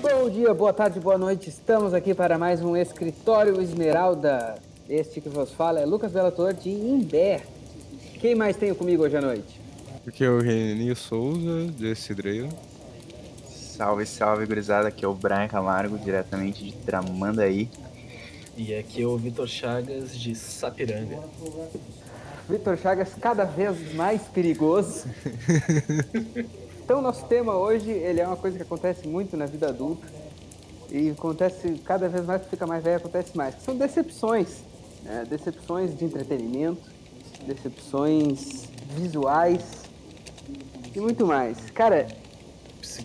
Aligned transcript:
Bom 0.00 0.30
dia, 0.30 0.54
boa 0.54 0.72
tarde, 0.72 1.00
boa 1.00 1.18
noite. 1.18 1.48
Estamos 1.48 1.92
aqui 1.92 2.14
para 2.14 2.38
mais 2.38 2.62
um 2.62 2.76
Escritório 2.76 3.60
Esmeralda. 3.60 4.56
Este 4.88 5.20
que 5.20 5.28
vos 5.28 5.52
fala 5.52 5.80
é 5.80 5.86
Lucas 5.86 6.12
Velator 6.12 6.54
de 6.54 6.70
Imbé. 6.70 7.42
Quem 8.20 8.34
mais 8.34 8.56
tem 8.56 8.74
comigo 8.74 9.02
hoje 9.02 9.16
à 9.16 9.20
noite? 9.20 9.60
Aqui 10.06 10.24
é 10.24 10.30
o 10.30 10.40
Reninho 10.40 10.96
Souza, 10.96 11.66
de 11.72 11.94
Cidreiro. 11.94 12.48
Salve, 13.48 14.06
salve, 14.06 14.46
gurizada. 14.46 14.88
Aqui 14.88 15.04
é 15.04 15.08
o 15.08 15.14
Brian 15.14 15.48
Camargo, 15.48 15.98
diretamente 15.98 16.64
de 16.64 16.72
Tramandaí. 16.72 17.68
E 18.56 18.74
aqui 18.74 19.02
é 19.02 19.06
o 19.06 19.16
Vitor 19.16 19.46
Chagas, 19.46 20.16
de 20.16 20.34
Sapiranga. 20.34 21.18
Vitor 22.48 22.76
Chagas, 22.76 23.14
cada 23.20 23.44
vez 23.44 23.94
mais 23.94 24.22
perigoso. 24.22 25.04
então, 26.84 27.00
nosso 27.00 27.24
tema 27.26 27.56
hoje, 27.56 27.90
ele 27.90 28.20
é 28.20 28.26
uma 28.26 28.36
coisa 28.36 28.56
que 28.56 28.62
acontece 28.62 29.06
muito 29.06 29.36
na 29.36 29.46
vida 29.46 29.68
adulta. 29.68 30.06
E 30.90 31.10
acontece 31.10 31.80
cada 31.84 32.08
vez 32.08 32.26
mais 32.26 32.42
que 32.42 32.50
fica 32.50 32.66
mais 32.66 32.82
velho, 32.82 32.96
acontece 32.96 33.36
mais. 33.36 33.54
São 33.62 33.76
decepções. 33.76 34.64
Né? 35.04 35.24
Decepções 35.28 35.96
de 35.96 36.04
entretenimento, 36.04 36.82
decepções 37.46 38.68
visuais 38.96 39.62
e 40.94 41.00
muito 41.00 41.24
mais. 41.26 41.58
Cara, 41.70 42.08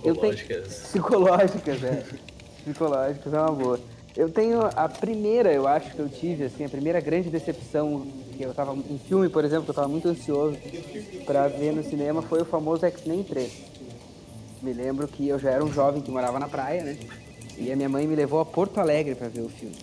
eu 0.04 0.16
tenho... 0.16 0.34
Psicológicas. 0.34 0.74
Psicológicas, 0.74 1.84
é. 1.84 2.06
Psicológicas 2.64 3.34
é 3.34 3.40
uma 3.40 3.52
boa. 3.52 3.80
Eu 4.18 4.30
tenho 4.30 4.62
a 4.62 4.88
primeira, 4.88 5.52
eu 5.52 5.68
acho 5.68 5.92
que 5.92 6.00
eu 6.00 6.08
tive, 6.08 6.46
assim, 6.46 6.64
a 6.64 6.70
primeira 6.70 7.02
grande 7.02 7.30
decepção 7.30 8.08
que 8.32 8.44
eu 8.44 8.54
tava. 8.54 8.72
Um 8.72 8.98
filme, 8.98 9.28
por 9.28 9.44
exemplo, 9.44 9.66
que 9.66 9.72
eu 9.72 9.76
tava 9.76 9.90
muito 9.90 10.08
ansioso 10.08 10.58
pra 11.26 11.50
ver 11.50 11.74
no 11.74 11.84
cinema 11.84 12.22
foi 12.22 12.42
o 12.42 12.46
famoso 12.46 12.86
X-Men 12.86 13.24
3. 13.24 13.52
Me 14.62 14.72
lembro 14.72 15.06
que 15.08 15.28
eu 15.28 15.38
já 15.38 15.52
era 15.52 15.64
um 15.64 15.72
jovem 15.72 16.02
que 16.02 16.10
morava 16.10 16.40
na 16.40 16.48
praia, 16.48 16.84
né? 16.84 16.98
E 17.58 17.72
a 17.72 17.76
minha 17.76 17.90
mãe 17.90 18.08
me 18.08 18.16
levou 18.16 18.40
a 18.40 18.46
Porto 18.46 18.80
Alegre 18.80 19.16
pra 19.16 19.28
ver 19.28 19.42
o 19.42 19.50
filme. 19.50 19.76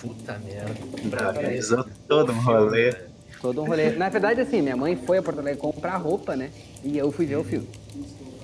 Puta 0.00 0.38
merda. 0.40 1.28
Organizou 1.28 1.84
todo 2.08 2.32
um 2.32 2.40
rolê. 2.40 2.92
Todo 3.40 3.62
um 3.62 3.66
rolê. 3.66 3.90
Na 3.90 4.08
verdade, 4.08 4.40
assim, 4.40 4.62
minha 4.62 4.76
mãe 4.76 4.96
foi 4.96 5.18
a 5.18 5.22
Porto 5.22 5.38
Alegre 5.38 5.60
comprar 5.60 5.96
roupa, 5.96 6.34
né? 6.34 6.50
E 6.82 6.98
eu 6.98 7.12
fui 7.12 7.24
ver 7.24 7.36
o 7.36 7.44
filme. 7.44 7.68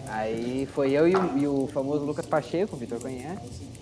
Aí 0.07 0.69
foi 0.73 0.93
eu 0.93 1.09
e 1.09 1.17
o, 1.17 1.39
e 1.39 1.47
o 1.49 1.67
famoso 1.67 2.05
Lucas 2.05 2.27
Pacheco, 2.27 2.77
o 2.77 2.79
Vitor 2.79 3.01
conhece. 3.01 3.73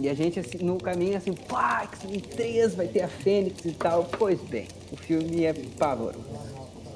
E 0.00 0.08
a 0.08 0.14
gente, 0.14 0.40
assim, 0.40 0.58
no 0.64 0.78
caminho, 0.80 1.16
assim, 1.16 1.34
pá, 1.34 1.82
X-Men 1.92 2.20
3, 2.20 2.74
vai 2.74 2.88
ter 2.88 3.02
a 3.02 3.08
Fênix 3.08 3.64
e 3.64 3.72
tal. 3.72 4.04
Pois 4.18 4.40
bem, 4.42 4.68
o 4.90 4.96
filme 4.96 5.44
é 5.44 5.52
pavoroso. 5.78 6.26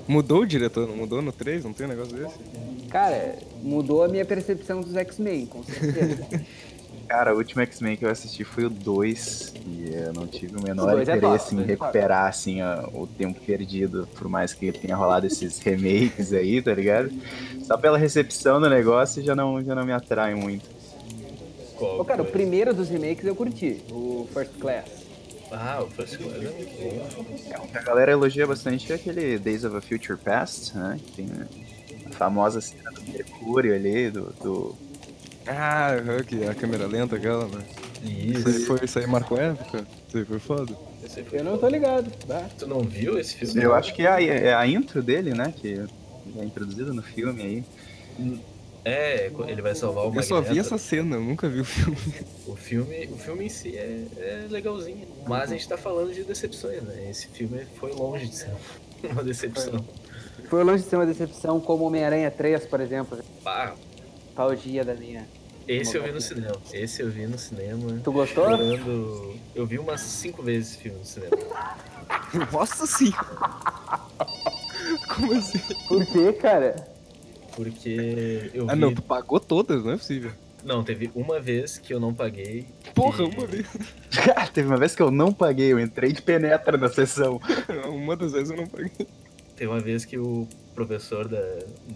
Mudou 0.06 0.40
o 0.42 0.46
diretor, 0.46 0.86
não 0.88 0.96
mudou 0.96 1.22
no 1.22 1.32
3? 1.32 1.64
Não 1.64 1.74
tem 1.74 1.86
um 1.86 1.90
negócio 1.90 2.16
desse? 2.16 2.40
Cara, 2.88 3.38
mudou 3.60 4.02
a 4.04 4.08
minha 4.08 4.24
percepção 4.24 4.82
dos 4.82 4.96
X-Men, 4.96 5.46
com 5.46 5.62
certeza. 5.62 6.26
Cara, 7.08 7.34
o 7.34 7.38
último 7.38 7.62
X-Men 7.62 7.96
que 7.98 8.04
eu 8.06 8.10
assisti 8.10 8.44
foi 8.44 8.64
o 8.64 8.70
2 8.70 9.56
e 9.66 9.90
eu 9.94 10.12
não 10.14 10.26
tive 10.26 10.56
o 10.56 10.60
O 10.60 10.62
menor 10.62 10.86
dois 10.86 11.08
é 11.08 11.16
interesse 11.16 11.50
top, 11.50 11.54
em 11.54 11.58
o 11.58 11.62
é 11.62 11.76
top. 11.76 11.98
recuperar, 11.98 12.28
assim, 12.28 12.62
ó, 12.62 12.88
o 12.94 13.06
tempo 13.06 13.40
perdido, 13.42 14.08
por 14.14 14.28
mais 14.28 14.54
que 14.54 14.72
tenha 14.72 14.96
rolado 14.96 15.26
esses 15.26 15.58
remakes 15.58 16.32
aí, 16.32 16.62
tá 16.62 16.74
ligado? 16.74 17.12
Só 17.60 17.76
pela 17.76 17.98
recepção 17.98 18.60
do 18.60 18.70
negócio 18.70 19.22
já 19.22 19.34
não, 19.36 19.62
já 19.62 19.74
não 19.74 19.84
me 19.84 19.92
atrai 19.92 20.34
muito. 20.34 20.73
Qual 21.76 22.04
cara, 22.04 22.22
o 22.22 22.26
primeiro 22.26 22.72
dos 22.72 22.88
remakes 22.88 23.24
eu 23.24 23.34
curti, 23.34 23.80
o 23.90 24.28
First 24.32 24.52
Class. 24.58 24.84
Ah, 25.50 25.82
o 25.82 25.90
First 25.90 26.16
Class 26.18 26.36
é 26.36 26.50
muito 26.50 26.74
bom. 26.78 27.38
É, 27.50 27.58
o 27.58 27.68
que 27.68 27.78
a 27.78 27.82
galera 27.82 28.12
elogia 28.12 28.46
bastante 28.46 28.90
é 28.92 28.96
aquele 28.96 29.38
Days 29.38 29.64
of 29.64 29.76
a 29.76 29.80
Future 29.80 30.18
Past, 30.18 30.76
né? 30.76 30.98
Que 31.04 31.12
tem 31.12 31.28
a 32.06 32.10
famosa 32.10 32.60
cena 32.60 32.90
do 32.90 33.02
Mercúrio 33.02 33.74
ali, 33.74 34.10
do, 34.10 34.32
do 34.42 34.74
Ah, 35.46 35.96
que 36.26 36.44
a 36.44 36.54
câmera 36.54 36.86
lenta 36.86 37.16
aquela, 37.16 37.46
né? 37.46 37.64
Isso 38.02 38.48
aí, 38.48 38.54
Isso. 38.56 38.66
foi, 38.66 38.78
isso 38.82 38.98
aí 38.98 39.06
marcou 39.06 39.38
época. 39.38 39.86
Isso 40.08 40.18
aí 40.18 40.24
foi 40.24 40.38
foda. 40.38 40.76
Aí 41.02 41.24
foi 41.24 41.40
Eu 41.40 41.44
não 41.44 41.58
tô 41.58 41.68
ligado, 41.68 42.10
tá? 42.26 42.48
Tu 42.58 42.66
não 42.66 42.80
viu 42.80 43.18
esse 43.18 43.34
filme? 43.36 43.62
Eu 43.62 43.74
acho 43.74 43.94
que 43.94 44.02
é 44.02 44.10
a, 44.10 44.22
é 44.22 44.54
a 44.54 44.66
intro 44.66 45.02
dele, 45.02 45.32
né? 45.32 45.52
Que 45.56 45.80
é 46.38 46.44
introduzida 46.44 46.92
no 46.92 47.02
filme 47.02 47.42
aí. 47.42 47.64
É, 48.84 49.30
ele 49.48 49.62
vai 49.62 49.74
salvar 49.74 50.04
o 50.06 50.14
Eu 50.14 50.22
só 50.22 50.40
vi 50.40 50.48
Magneto. 50.48 50.66
essa 50.74 50.78
cena, 50.78 51.16
eu 51.16 51.22
nunca 51.22 51.48
vi 51.48 51.60
o 51.60 51.64
filme. 51.64 51.96
O 52.46 52.54
filme, 52.54 53.06
o 53.10 53.16
filme 53.16 53.46
em 53.46 53.48
si 53.48 53.76
é, 53.76 54.04
é 54.18 54.46
legalzinho. 54.50 55.06
Mas 55.26 55.50
a 55.50 55.54
gente 55.54 55.66
tá 55.66 55.78
falando 55.78 56.12
de 56.12 56.22
decepções, 56.24 56.82
né? 56.82 57.08
Esse 57.10 57.26
filme 57.28 57.64
foi 57.78 57.92
longe 57.92 58.26
de 58.28 58.36
ser 58.36 58.50
uma 59.10 59.24
decepção. 59.24 59.82
Foi 60.50 60.62
longe 60.62 60.84
de 60.84 60.90
ser 60.90 60.96
uma 60.96 61.06
decepção 61.06 61.58
como 61.60 61.84
Homem-Aranha 61.84 62.30
3, 62.30 62.66
por 62.66 62.80
exemplo. 62.80 63.18
Pá, 63.42 63.74
Paugia 64.34 64.84
da 64.84 64.94
minha. 64.94 65.26
esse 65.66 65.96
eu 65.96 66.02
vi 66.02 66.12
no 66.12 66.20
cinema. 66.20 66.56
Esse 66.72 67.00
eu 67.02 67.10
vi 67.10 67.26
no 67.26 67.38
cinema. 67.38 68.00
Tu 68.04 68.12
gostou? 68.12 68.44
Chorando. 68.44 69.34
Eu 69.54 69.64
vi 69.66 69.78
umas 69.78 70.02
cinco 70.02 70.42
vezes 70.42 70.72
esse 70.72 70.78
filme 70.82 70.98
no 70.98 71.04
cinema. 71.06 71.36
Nossa 72.52 72.86
senhora! 72.86 73.24
Como 75.14 75.32
assim? 75.34 75.58
Por 75.88 76.04
quê, 76.06 76.32
cara? 76.34 76.93
Porque 77.54 78.50
eu 78.52 78.66
vi. 78.66 78.72
Ah 78.72 78.76
não, 78.76 78.94
tu 78.94 79.02
pagou 79.02 79.38
todas, 79.38 79.84
não 79.84 79.92
é 79.92 79.96
possível. 79.96 80.32
Não, 80.64 80.82
teve 80.82 81.10
uma 81.14 81.38
vez 81.38 81.76
que 81.76 81.92
eu 81.92 82.00
não 82.00 82.14
paguei. 82.14 82.66
Porra, 82.94 83.22
e- 83.22 83.26
uma 83.26 83.46
vez. 83.46 83.66
Teve 84.54 84.68
uma 84.68 84.78
vez 84.78 84.94
que 84.94 85.02
eu 85.02 85.10
não 85.10 85.32
paguei, 85.32 85.72
eu 85.72 85.78
entrei 85.78 86.12
de 86.12 86.22
penetra 86.22 86.78
na 86.78 86.88
sessão. 86.88 87.40
Uma 87.90 88.16
das 88.16 88.32
vezes 88.32 88.50
eu 88.50 88.56
não 88.56 88.66
paguei. 88.66 89.06
Teve 89.56 89.70
uma 89.70 89.80
vez 89.80 90.04
que 90.04 90.16
o 90.16 90.48
professor 90.74 91.28
da, 91.28 91.40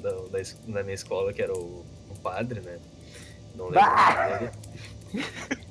da, 0.03 0.11
da, 0.11 0.39
da 0.69 0.83
minha 0.83 0.95
escola, 0.95 1.33
que 1.33 1.41
era 1.41 1.53
o, 1.53 1.85
o 2.11 2.15
padre, 2.23 2.61
né? 2.61 2.79
Não 3.57 3.69
lembro. 3.69 4.51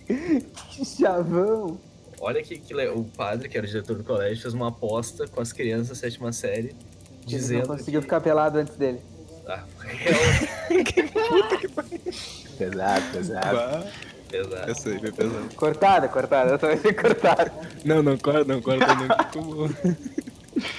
Que 0.07 0.85
chavão. 0.85 1.79
Olha 2.19 2.41
que, 2.41 2.57
que 2.57 2.73
o 2.87 3.03
padre, 3.03 3.47
que 3.49 3.57
era 3.57 3.65
o 3.65 3.69
diretor 3.69 3.95
do 3.97 4.03
colégio, 4.03 4.41
fez 4.41 4.53
uma 4.53 4.69
aposta 4.69 5.27
com 5.27 5.39
as 5.41 5.51
crianças 5.53 5.89
da 5.89 5.95
sétima 5.95 6.31
série, 6.31 6.69
Ele 6.69 6.73
não 6.73 7.25
dizendo 7.25 7.67
conseguiu 7.67 7.99
que... 7.99 8.05
ficar 8.05 8.21
pelado 8.21 8.57
antes 8.57 8.75
dele. 8.75 8.99
Ah, 9.47 9.63
real, 9.79 10.19
Pesado, 12.57 13.11
pesado. 13.13 13.55
Bah, 13.55 13.85
pesado. 14.29 14.71
essa 14.71 14.89
aí 14.89 14.99
foi 14.99 15.11
pesada. 15.11 15.55
Cortada, 15.55 16.07
cortada. 16.09 16.51
Eu 16.51 16.59
também 16.59 16.77
fui 16.77 16.93
cortada. 16.93 17.51
Não, 17.85 18.03
não, 18.03 18.17
corta, 18.17 18.43
não, 18.43 18.61
corta 18.61 18.95
não, 18.95 19.07
que 19.31 19.39
bom. 19.39 19.69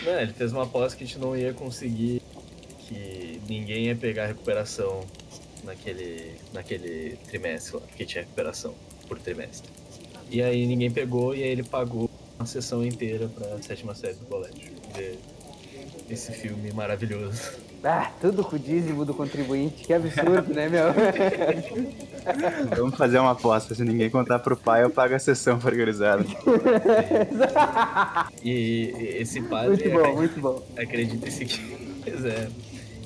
Não, 0.04 0.20
ele 0.20 0.32
fez 0.32 0.52
uma 0.52 0.64
aposta 0.64 0.98
que 0.98 1.04
a 1.04 1.06
gente 1.06 1.18
não 1.18 1.36
ia 1.36 1.54
conseguir, 1.54 2.20
que 2.80 3.40
ninguém 3.48 3.86
ia 3.86 3.96
pegar 3.96 4.26
recuperação 4.26 5.06
naquele, 5.64 6.34
naquele 6.52 7.16
trimestre 7.26 7.76
lá, 7.76 7.80
porque 7.86 8.04
tinha 8.04 8.22
recuperação 8.22 8.74
por 9.06 9.18
trimestre. 9.18 9.70
E 10.30 10.42
aí 10.42 10.66
ninguém 10.66 10.90
pegou 10.90 11.34
e 11.34 11.42
aí 11.42 11.48
ele 11.48 11.62
pagou 11.62 12.10
uma 12.38 12.44
sessão 12.46 12.84
inteira 12.84 13.28
pra 13.28 13.62
sétima 13.62 13.94
série 13.94 14.14
do 14.14 14.26
colégio. 14.26 14.72
Ver 14.94 15.18
esse 16.10 16.32
filme 16.32 16.72
maravilhoso. 16.72 17.52
Ah, 17.84 18.10
tudo 18.20 18.42
com 18.42 18.56
o 18.56 18.58
dízimo 18.58 19.04
do 19.04 19.14
contribuinte. 19.14 19.84
Que 19.84 19.92
absurdo, 19.94 20.52
né, 20.52 20.68
meu? 20.68 20.86
Vamos 22.76 22.96
fazer 22.96 23.18
uma 23.20 23.30
aposta. 23.32 23.74
Se 23.74 23.84
ninguém 23.84 24.10
contar 24.10 24.40
pro 24.40 24.56
pai, 24.56 24.82
eu 24.82 24.90
pago 24.90 25.14
a 25.14 25.18
sessão 25.18 25.58
pra 25.58 25.70
gurizada. 25.70 26.24
E 28.42 28.90
e 28.92 29.16
esse 29.20 29.40
padre, 29.42 29.88
Muito 29.88 29.90
bom, 30.02 30.14
muito 30.16 30.40
bom. 30.40 30.62
acredita 30.76 31.30
se 31.30 31.44
quiser, 31.44 32.48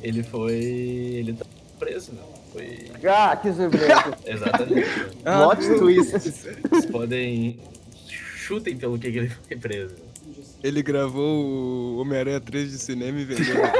ele 0.02 0.22
foi. 0.22 0.54
ele 0.54 1.32
tá 1.34 1.44
preso, 1.78 2.12
né? 2.12 2.22
Foi. 2.52 2.90
Ah, 3.08 3.36
que 3.36 3.52
surpresa. 3.52 4.16
Exatamente. 4.26 4.74
né? 4.88 5.06
Ah, 5.24 5.42
Plot 5.44 5.78
twist. 5.78 6.12
Vocês 6.12 6.86
podem. 6.90 7.58
chutem 8.06 8.76
pelo 8.76 8.98
que 8.98 9.06
ele 9.08 9.28
foi 9.28 9.56
preso. 9.56 9.96
Ele 10.62 10.82
gravou 10.82 11.44
o 11.44 11.98
Homem-Aranha 12.00 12.40
3 12.40 12.70
de 12.70 12.78
cinema 12.78 13.18
e 13.20 13.24
vendeu 13.24 13.54
depois. 13.54 13.72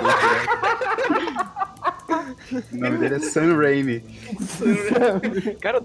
O 2.73 2.77
nome 2.77 2.99
dele 2.99 3.15
é 3.15 3.19
Sam 3.21 3.57
Raimi. 3.57 4.03
Cara, 5.61 5.83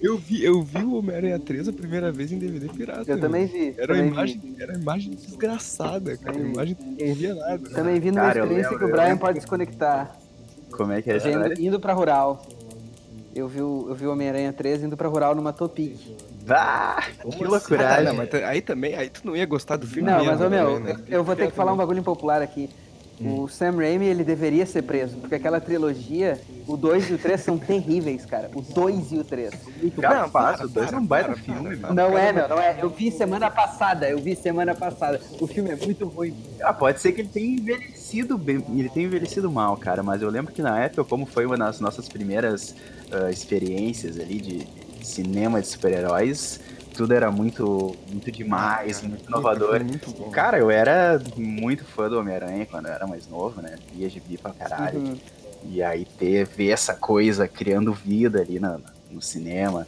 eu 0.00 0.16
vi, 0.16 0.42
eu 0.44 0.62
vi 0.62 0.82
o 0.82 0.94
Homem-Aranha 0.96 1.38
3 1.38 1.68
a 1.68 1.72
primeira 1.72 2.10
vez 2.10 2.32
em 2.32 2.38
DVD 2.38 2.68
pirata. 2.68 3.02
Eu 3.02 3.16
meu. 3.16 3.20
também 3.20 3.46
vi. 3.46 3.74
Era 3.78 3.94
uma 3.94 4.02
imagem, 4.04 4.56
era 4.58 4.72
uma 4.72 4.80
imagem 4.80 5.10
desgraçada, 5.12 6.16
cara. 6.16 6.36
Vi. 6.38 6.44
Imagem 6.50 6.74
que 6.74 7.04
não 7.04 7.14
via 7.14 7.34
nada. 7.34 7.70
Também 7.70 8.00
vi 8.00 8.10
numa 8.10 8.20
Cara, 8.22 8.38
eu 8.40 8.44
experiência 8.44 8.70
lembro, 8.70 8.78
que 8.78 8.84
o 8.84 8.88
eu 8.88 8.92
Brian 8.92 9.04
lembro. 9.08 9.20
pode 9.20 9.38
desconectar. 9.38 10.16
Como 10.70 10.92
é 10.92 11.02
que 11.02 11.10
é 11.10 11.16
história? 11.16 11.54
indo 11.60 11.78
pra 11.80 11.92
Rural. 11.92 12.46
Eu 13.34 13.46
vi 13.46 13.60
o, 13.62 13.86
eu 13.88 13.94
vi 13.94 14.06
o 14.06 14.12
Homem-Aranha 14.12 14.52
3 14.52 14.82
indo 14.84 14.96
pra 14.96 15.08
Rural 15.08 15.34
numa 15.34 15.52
Topic. 15.52 15.96
Ah, 16.50 17.02
que 17.02 17.28
assim? 17.28 17.44
Ah, 17.44 17.48
loucuragem. 17.48 18.04
não, 18.04 18.14
mas 18.14 18.34
aí 18.34 18.60
também, 18.60 18.94
aí 18.94 19.10
tu 19.10 19.26
não 19.26 19.36
ia 19.36 19.46
gostar 19.46 19.76
do 19.76 19.86
filme 19.86 20.08
Não, 20.08 20.18
mesmo, 20.18 20.32
mas, 20.32 20.40
ô, 20.40 20.50
meu, 20.50 20.80
né? 20.80 20.96
eu 21.08 21.24
vou 21.24 21.36
ter 21.36 21.48
que 21.48 21.56
falar 21.56 21.72
um 21.72 21.76
bagulho 21.76 22.00
impopular 22.00 22.42
aqui. 22.42 22.68
O 23.20 23.48
Sam 23.48 23.76
Raimi, 23.76 24.06
ele 24.06 24.22
deveria 24.22 24.64
ser 24.64 24.82
preso, 24.82 25.16
porque 25.16 25.34
aquela 25.34 25.60
trilogia, 25.60 26.40
o 26.68 26.76
2 26.76 27.10
e 27.10 27.14
o 27.14 27.18
3 27.18 27.40
são 27.40 27.58
terríveis, 27.58 28.24
cara. 28.24 28.48
O 28.54 28.62
2 28.62 29.12
e 29.12 29.18
o 29.18 29.24
3. 29.24 29.50
Capaz, 30.00 30.60
o 30.60 30.68
2 30.68 30.92
é 30.92 30.96
um 30.96 31.04
baita 31.04 31.34
filme, 31.34 31.74
mano. 31.76 31.94
Não 31.94 32.16
é, 32.16 32.32
meu, 32.32 32.48
não 32.48 32.60
é. 32.60 32.76
Eu 32.80 32.88
vi 32.90 33.10
semana 33.10 33.50
passada, 33.50 34.08
eu 34.08 34.18
vi 34.18 34.36
semana 34.36 34.72
passada. 34.74 35.20
O 35.40 35.48
filme 35.48 35.70
é 35.70 35.76
muito 35.76 36.06
ruim. 36.06 36.36
Ah, 36.62 36.72
pode 36.72 37.00
ser 37.00 37.10
que 37.12 37.22
ele 37.22 37.28
tenha 37.28 37.56
envelhecido 37.56 38.38
bem, 38.38 38.64
ele 38.76 38.88
tenha 38.88 39.06
envelhecido 39.06 39.50
mal, 39.50 39.76
cara, 39.76 40.02
mas 40.02 40.22
eu 40.22 40.30
lembro 40.30 40.52
que 40.52 40.62
na 40.62 40.78
época, 40.78 41.02
como 41.02 41.26
foi 41.26 41.44
uma 41.44 41.56
das 41.56 41.80
nossas 41.80 42.08
primeiras 42.08 42.74
ah, 43.10 43.30
experiências 43.30 44.18
ali 44.20 44.40
de 44.40 44.87
cinema 45.08 45.60
de 45.60 45.66
super-heróis, 45.68 46.58
tudo 46.94 47.12
era 47.14 47.30
muito, 47.30 47.96
muito 48.08 48.30
demais, 48.32 49.02
muito 49.02 49.24
inovador. 49.28 49.84
Muito 49.84 50.10
bom. 50.12 50.30
Cara, 50.30 50.58
eu 50.58 50.70
era 50.70 51.18
muito 51.36 51.84
fã 51.84 52.08
do 52.08 52.18
Homem-Aranha 52.18 52.66
quando 52.66 52.86
eu 52.86 52.92
era 52.92 53.06
mais 53.06 53.26
novo, 53.26 53.60
né? 53.60 53.78
Via 53.90 54.08
gibi 54.08 54.36
pra 54.38 54.52
caralho. 54.52 54.98
Uhum. 54.98 55.20
E 55.62 55.82
aí 55.82 56.04
ter, 56.04 56.46
ver 56.46 56.70
essa 56.70 56.94
coisa 56.94 57.48
criando 57.48 57.92
vida 57.92 58.40
ali 58.40 58.60
na- 58.60 58.80
no 59.10 59.20
cinema, 59.20 59.86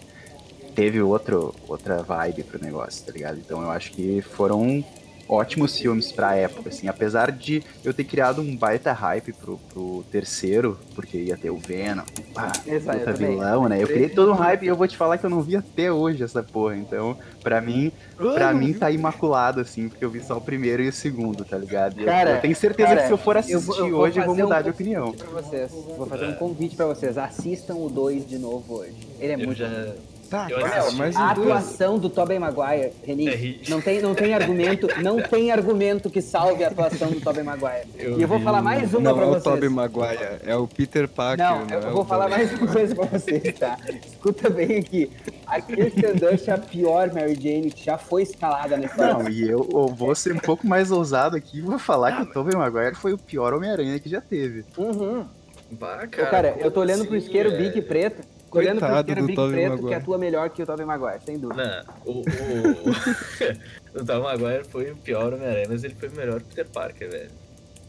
teve 0.75 1.01
outro, 1.03 1.55
outra 1.69 2.03
vibe 2.03 2.45
pro 2.45 2.61
negócio, 2.61 3.05
tá 3.05 3.13
ligado? 3.13 3.39
Então 3.39 3.63
eu 3.63 3.71
acho 3.71 3.93
que 3.93 4.21
foram 4.23 4.85
ótimos 5.31 5.79
filmes 5.79 6.11
pra 6.11 6.35
época, 6.35 6.69
assim. 6.71 6.89
Apesar 6.89 7.31
de 7.31 7.63
eu 7.85 7.95
ter 7.95 8.03
criado 8.05 8.41
um 8.43 8.57
baita 8.57 8.93
hype 8.93 9.33
pro, 9.33 9.59
pro 9.73 10.05
terceiro, 10.11 10.77
porque 10.95 11.17
ia 11.19 11.37
ter 11.37 11.51
o 11.51 11.57
Venom, 11.57 12.03
pá, 12.35 12.51
Exato, 12.67 12.99
puta 12.99 13.13
vilão, 13.13 13.69
né? 13.69 13.81
Eu 13.83 13.87
criei 13.87 14.09
todo 14.09 14.33
um 14.33 14.35
hype 14.35 14.65
e 14.65 14.67
eu 14.67 14.77
vou 14.77 14.89
te 14.89 14.97
falar 14.97 15.19
que 15.19 15.25
eu 15.25 15.31
não 15.31 15.41
vi 15.41 15.57
até 15.57 15.93
hoje 15.93 16.23
essa 16.25 16.43
porra. 16.43 16.77
Então, 16.77 17.17
pra 17.43 17.61
mim, 17.61 17.93
pra 18.35 18.53
mim 18.53 18.73
tá 18.73 18.91
imaculado, 18.91 19.61
assim, 19.61 19.89
porque 19.89 20.05
eu 20.05 20.11
vi 20.11 20.21
só 20.21 20.37
o 20.37 20.41
primeiro 20.41 20.83
e 20.83 20.89
o 20.89 20.93
segundo, 20.93 21.45
tá 21.45 21.57
ligado? 21.57 21.97
E 21.99 22.01
eu- 22.03 22.07
Cara, 22.07 22.31
eu 22.33 22.41
tenho 22.41 22.57
certeza 22.57 22.89
cara, 22.89 23.01
que 23.03 23.07
se 23.07 23.13
eu 23.13 23.19
for 23.19 23.37
assistir 23.37 23.55
eu 23.55 23.61
vou- 23.61 23.77
eu 23.77 23.91
vou 23.91 24.01
hoje, 24.01 24.19
eu 24.19 24.25
vou 24.25 24.33
fazer 24.35 24.43
um 24.43 24.47
mudar 24.47 24.63
de 24.63 24.71
opinião. 24.71 25.13
Pra 25.13 25.27
vocês. 25.29 25.71
Vou 25.71 26.07
fazer 26.07 26.27
um 26.27 26.35
convite 26.35 26.75
pra 26.75 26.87
vocês. 26.87 27.17
Assistam 27.17 27.75
o 27.77 27.89
2 27.89 28.27
de 28.29 28.39
novo 28.39 28.75
hoje. 28.79 28.95
Ele 29.21 29.33
é 29.33 29.35
Eu 29.37 29.47
muito 29.47 29.59
já. 29.59 29.95
Tá, 30.31 30.47
Eu 30.49 30.61
cara, 30.61 30.79
assisti. 30.79 30.97
mas 30.97 31.17
A 31.17 31.21
o 31.21 31.31
atuação 31.31 31.99
do 31.99 32.09
Tobey 32.09 32.39
Maguire, 32.39 32.93
Reni, 33.05 33.29
É 33.29 33.57
não 33.69 33.81
tem, 33.81 34.01
não 34.01 34.15
tem 34.15 34.33
argumento, 34.33 34.87
não 35.03 35.21
tem 35.21 35.51
argumento 35.51 36.09
que 36.09 36.23
salve 36.23 36.63
a 36.63 36.69
atuação 36.69 37.11
do 37.11 37.21
Tobey 37.21 37.43
Maguire. 37.43 37.89
Eu 37.99 38.19
e 38.19 38.23
eu 38.23 38.29
vou 38.29 38.39
vi- 38.39 38.45
falar 38.45 38.63
mais 38.63 38.95
uma 38.95 39.01
Não 39.11 39.15
pra 39.17 39.25
é 39.25 39.27
o 39.27 39.31
vocês. 39.31 39.43
Tobey 39.45 39.69
Maguire, 39.69 40.19
é 40.47 40.55
o 40.57 40.69
Peter 40.69 41.09
Parker. 41.09 41.45
Não, 41.45 41.67
é 41.69 41.85
eu 41.85 41.89
o 41.89 41.93
vou 41.95 42.05
falar 42.05 42.29
Tobey- 42.29 42.39
mais 42.47 42.59
uma 42.61 42.73
coisa 42.73 42.95
pra 42.95 43.05
vocês, 43.07 43.59
tá? 43.59 43.77
Escuta 44.07 44.49
bem 44.49 44.79
aqui. 44.79 45.11
A 45.47 45.61
Kirsten 45.61 46.15
Dunst 46.15 46.47
é 46.47 46.53
a 46.53 46.59
pior 46.59 47.13
Mary 47.13 47.35
Jane 47.35 47.71
que 47.73 47.85
já 47.85 47.99
foi 47.99 48.23
escalada 48.23 48.77
nesse 48.77 48.97
Não, 48.97 49.29
e 49.29 49.43
eu, 49.51 49.69
eu 49.73 49.89
vou 49.89 50.15
ser 50.15 50.33
um 50.33 50.39
pouco 50.39 50.65
mais 50.65 50.93
ousado 50.93 51.37
aqui 51.37 51.59
e 51.59 51.61
vou 51.61 51.77
falar 51.79 52.13
que 52.13 52.23
o 52.23 52.27
Tobey 52.33 52.57
Maguire 52.57 52.95
foi 52.95 53.13
o 53.13 53.19
pior 53.19 53.53
Homem-Aranha 53.53 53.99
que 53.99 54.09
já 54.09 54.21
teve. 54.21 54.65
Uhum. 54.79 55.25
Bah, 55.73 56.03
Ô, 56.05 56.09
cara, 56.09 56.31
cara, 56.31 56.53
como 56.53 56.65
eu 56.65 56.71
tô 56.71 56.81
olhando 56.81 57.05
pro 57.07 57.17
assim, 57.17 57.25
isqueiro 57.27 57.51
velho? 57.51 57.63
Big 57.65 57.83
preto. 57.83 58.27
Tô 58.51 58.59
olhando 58.59 58.79
pro 58.79 58.89
Coitado 58.89 59.27
Big 59.27 59.35
Tobey 59.35 59.53
preto 59.53 59.71
Maguire. 59.71 59.89
que 59.89 59.95
atua 59.95 60.19
melhor 60.19 60.51
que 60.51 60.63
o 60.63 60.67
Tobey 60.67 60.85
Maguire, 60.87 61.21
sem 61.25 61.39
dúvida. 61.39 61.87
Não, 62.05 62.13
o, 62.13 62.19
o, 62.21 64.01
o 64.01 64.05
Tom 64.05 64.23
Maguire 64.23 64.65
foi 64.65 64.91
o 64.91 64.97
pior 64.97 65.33
Homem-Aranha, 65.35 65.67
mas 65.69 65.85
ele 65.85 65.95
foi 65.95 66.09
o 66.09 66.13
melhor 66.13 66.43
Peter 66.43 66.67
Parker, 66.69 67.11
velho. 67.11 67.31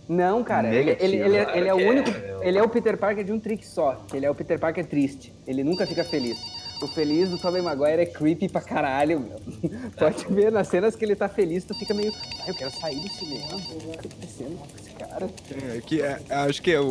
Não, 0.08 0.44
cara, 0.44 0.68
ele, 0.68 0.78
Negativo, 0.86 1.06
ele, 1.06 1.24
ele, 1.24 1.38
é- 1.38 1.58
ele 1.58 1.68
é 1.70 1.74
o 1.74 1.80
é, 1.80 1.90
único. 1.90 2.12
meu. 2.12 2.44
Ele 2.44 2.58
é 2.58 2.64
o 2.64 2.68
Peter 2.70 2.98
Parker 2.98 3.24
de 3.24 3.32
um 3.32 3.40
trick 3.40 3.66
só. 3.66 4.06
Ele 4.14 4.26
é 4.26 4.30
o 4.30 4.36
Peter 4.36 4.60
Parker 4.60 4.86
triste. 4.86 5.34
Ele 5.48 5.64
nunca 5.64 5.88
fica 5.88 6.04
feliz. 6.04 6.38
O 6.82 6.88
feliz 6.88 7.30
do 7.30 7.38
Tobey 7.38 7.62
Maguire 7.62 8.02
é 8.02 8.06
creepy 8.06 8.50
pra 8.50 8.60
caralho, 8.62 9.20
meu. 9.20 9.40
Pode 9.98 10.26
ver, 10.34 10.52
nas 10.52 10.68
cenas 10.68 10.96
que 10.96 11.06
ele 11.06 11.16
tá 11.16 11.30
feliz, 11.30 11.64
tu 11.64 11.76
fica 11.76 11.94
meio. 11.94 12.12
Ah, 12.40 12.46
eu 12.48 12.56
quero 12.56 12.72
sair 12.72 13.00
do 13.00 13.08
cinema. 13.10 13.56
O 13.56 13.60
que 13.60 13.88
tá 13.98 14.00
acontecendo 14.00 14.58
com 14.58 14.66
esse 14.80 14.90
cara? 14.92 15.30
É, 15.76 15.82
que 15.82 16.02
é- 16.02 16.20
acho 16.30 16.62
que 16.62 16.72
é 16.72 16.80
o, 16.80 16.86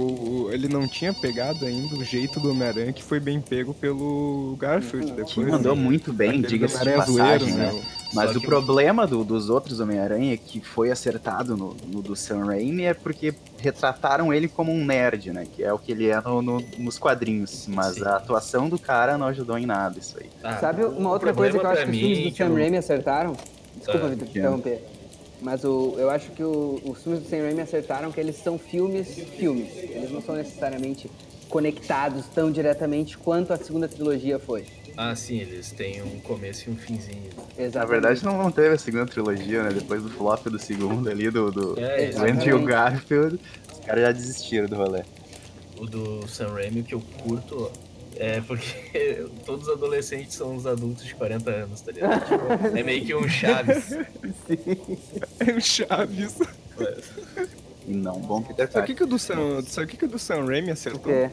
o- 0.46 0.52
ele 0.52 0.69
não 0.69 0.87
tinha 0.87 1.12
pegado 1.12 1.66
ainda 1.66 1.96
o 1.96 2.04
jeito 2.04 2.38
do 2.38 2.50
Homem-Aranha 2.50 2.92
que 2.92 3.02
foi 3.02 3.19
bem 3.19 3.40
pego 3.40 3.75
pelo 3.75 4.56
Garfield 4.60 5.10
depois. 5.12 5.32
Que 5.34 5.40
mandou 5.40 5.75
né? 5.75 5.82
muito 5.82 6.12
bem, 6.12 6.40
diga-se 6.40 6.75
de 6.75 6.81
Homem-Aranha 6.88 6.96
passagem, 7.06 7.48
zoeiro, 7.50 7.56
né? 7.56 7.72
né? 7.72 7.82
Mas 8.12 8.33
Só 8.33 8.39
o 8.39 8.41
que- 8.41 8.47
problema 8.47 9.07
do- 9.07 9.23
dos 9.25 9.49
outros 9.49 9.79
Homem-Aranha 9.81 10.37
que 10.37 10.61
foi 10.61 10.91
acertado 10.91 11.57
no, 11.57 11.77
no 11.87 12.03
do 12.03 12.17
Sam 12.17 12.45
Raimi 12.47 12.85
é 12.85 12.93
porque 12.95 13.33
retrataram 13.59 14.35
ele 14.35 14.49
como 14.49 14.73
um 14.73 14.85
nerd, 14.85 15.33
né? 15.33 15.47
Que 15.51 15.62
é 15.62 15.73
o 15.73 15.79
que 15.79 15.93
ele 15.93 16.09
é 16.09 16.21
no- 16.21 16.43
no- 16.43 16.61
nos 16.79 16.99
quadrinhos. 16.99 17.67
Mas 17.69 17.95
Sim. 17.95 18.05
a 18.05 18.17
atuação 18.17 18.69
do 18.69 18.79
cara 18.79 19.17
não 19.17 19.27
ajudou 19.29 19.57
em 19.57 19.67
nada 19.67 19.99
isso 19.99 20.17
aí. 20.19 20.29
Ah, 20.43 20.57
Sabe 20.59 20.85
uma 20.85 21.11
outra 21.11 21.33
coisa 21.33 21.59
que 21.59 21.65
eu 21.65 21.71
acho 21.71 21.85
que 21.85 21.91
os 21.91 21.97
filmes 21.99 22.33
do 22.33 22.37
Sam 22.37 22.45
eu- 22.47 22.55
Raimi 22.57 22.77
acertaram? 22.77 23.37
Desculpa, 23.77 24.07
Ah, 24.07 24.09
Vitor, 24.11 24.27
te 24.27 24.33
que- 24.33 24.39
interromper. 24.41 24.85
Mas 25.41 25.65
o, 25.65 25.95
eu 25.97 26.11
acho 26.11 26.33
que 26.33 26.43
o- 26.43 26.81
os 26.85 27.03
filmes 27.03 27.23
do 27.23 27.29
Sam 27.29 27.39
Raimi 27.43 27.61
acertaram 27.61 28.11
que 28.12 28.21
eles 28.21 28.37
são 28.37 28.59
filmes, 28.59 29.09
filmes. 29.39 29.69
Eles 29.77 30.11
não 30.11 30.21
são 30.21 30.35
necessariamente 30.35 31.11
conectados 31.49 32.27
tão 32.35 32.51
diretamente 32.51 33.17
quanto 33.19 33.53
a 33.53 33.57
segunda 33.57 33.89
trilogia 33.89 34.39
foi. 34.39 34.65
Ah, 34.96 35.14
sim, 35.14 35.38
eles 35.38 35.70
têm 35.72 36.02
um 36.02 36.20
começo 36.20 36.69
e 36.69 36.72
um 36.72 36.76
finzinho. 36.76 37.31
Exatamente. 37.56 37.75
Na 37.75 37.84
verdade, 37.87 38.25
não, 38.25 38.37
não 38.38 38.50
teve 38.50 38.75
a 38.75 38.78
segunda 38.78 39.06
trilogia, 39.06 39.62
né? 39.62 39.70
Depois 39.72 40.02
do 40.02 40.10
flop 40.10 40.46
do 40.48 40.58
segundo 40.58 41.08
ali, 41.08 41.31
do, 41.31 41.50
do, 41.50 41.81
É, 41.81 42.10
do 42.10 42.22
Andrew. 42.25 42.62
Garfield, 42.64 43.38
os 43.72 43.78
caras 43.84 44.02
já 44.02 44.12
desistiram 44.12 44.66
do 44.69 44.76
rolê. 44.76 45.02
O 45.78 45.87
do 45.87 46.26
Sam 46.28 46.48
Raimi 46.54 46.82
que 46.82 46.94
eu 46.94 47.00
curto 47.22 47.70
é 48.16 48.40
porque 48.42 49.25
todos 49.46 49.66
os 49.69 49.72
adolescentes 49.75 50.34
são 50.34 50.54
uns 50.54 50.66
adultos 50.66 51.04
de 51.06 51.14
40 51.14 51.50
anos, 51.50 51.81
tá 51.81 51.92
ligado? 51.92 52.20
Tipo, 52.26 52.76
é 52.76 52.82
meio 52.82 53.04
que 53.06 53.14
um 53.14 53.26
Chaves. 53.28 53.96
É 55.40 55.52
o 55.52 55.60
Chaves. 55.60 56.37
E 57.87 57.92
não 57.94 58.16
um 58.16 58.20
bom 58.20 58.42
Peter 58.42 58.66
Sabe 58.66 58.70
o 58.70 58.72
Parker. 58.75 58.87
que, 58.87 58.94
que 58.94 59.04
o 59.04 59.06
do 59.06 59.19
Sam, 59.19 59.62
sabe 59.66 59.87
o 59.87 59.88
que, 59.88 59.96
que 59.96 60.04
o 60.04 60.08
do 60.08 60.19
Sam 60.19 60.44
Raimi 60.44 60.70
acertou? 60.70 61.00
Porque 61.00 61.31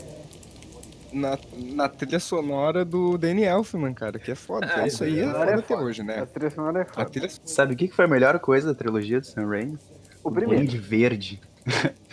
Na, 1.11 1.37
na 1.55 1.87
trilha 1.89 2.19
sonora 2.19 2.83
do 2.83 3.17
Danny 3.17 3.43
Elfman, 3.43 3.93
cara, 3.93 4.19
que 4.19 4.31
é 4.31 4.35
foda. 4.35 4.69
Ah, 4.75 4.85
isso 4.87 5.03
aí 5.03 5.19
é 5.19 5.25
foda 5.31 5.51
é 5.51 5.53
até 5.53 5.61
foda. 5.61 5.83
hoje, 5.83 6.01
a 6.01 6.03
né? 6.03 6.25
trilha 6.25 6.49
sonora 6.51 6.79
é 6.79 6.81
A 6.81 6.85
foda. 6.85 7.09
trilha 7.09 7.29
Sabe 7.45 7.73
o 7.73 7.77
que 7.77 7.87
que 7.87 7.95
foi 7.95 8.05
a 8.05 8.07
melhor 8.07 8.37
coisa 8.39 8.67
da 8.67 8.75
trilogia 8.75 9.19
do 9.19 9.25
Sam 9.25 9.47
Raimi? 9.47 9.77
O 10.23 10.31
primeiro. 10.31 10.65
Duende 10.65 10.77
Verde. 10.77 11.41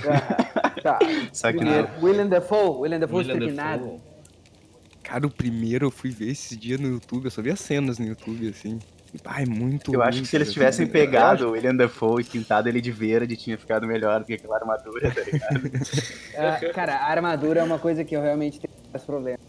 Ah, 0.07 0.73
tá. 0.83 0.99
Só 1.33 1.51
que 1.53 1.59
Primeiro. 1.59 1.89
não. 1.97 2.05
William 2.05 2.27
Dafoe. 2.29 2.81
William 2.83 3.01
Dafoe 3.01 3.17
William 3.19 3.35
exterminado. 3.35 3.85
Dafoe. 3.85 4.01
Cara, 5.03 5.27
o 5.27 5.31
primeiro 5.31 5.87
eu 5.87 5.91
fui 5.91 6.11
ver 6.11 6.31
esses 6.31 6.57
dias 6.57 6.81
no 6.81 6.89
YouTube, 6.89 7.27
eu 7.27 7.31
só 7.31 7.43
vi 7.43 7.51
as 7.51 7.61
cenas 7.61 7.99
no 7.99 8.07
YouTube, 8.07 8.49
assim. 8.49 8.79
Ai, 9.25 9.45
muito 9.45 9.95
Eu 9.95 10.03
acho 10.03 10.23
que 10.23 10.27
se 10.27 10.35
eles 10.35 10.53
tivessem 10.53 10.87
pegado 10.89 11.47
o 11.49 11.51
William 11.53 11.77
Dafoe 11.77 12.23
e 12.23 12.25
pintado 12.25 12.69
ele 12.69 12.81
de 12.81 12.91
verde, 12.91 13.37
tinha 13.37 13.57
ficado 13.57 13.87
melhor 13.87 14.21
do 14.21 14.27
que 14.27 14.35
aquela 14.35 14.57
armadura, 14.57 15.13
tá 15.15 15.21
ligado? 15.21 15.71
Ah, 16.37 16.59
cara, 16.75 16.97
a 16.97 17.11
armadura 17.11 17.61
é 17.61 17.63
uma 17.63 17.79
coisa 17.79 18.03
que 18.05 18.17
eu 18.17 18.23
realmente 18.23 18.59
tenho 18.59 18.73
mais 18.95 19.05
problemas. 19.05 19.41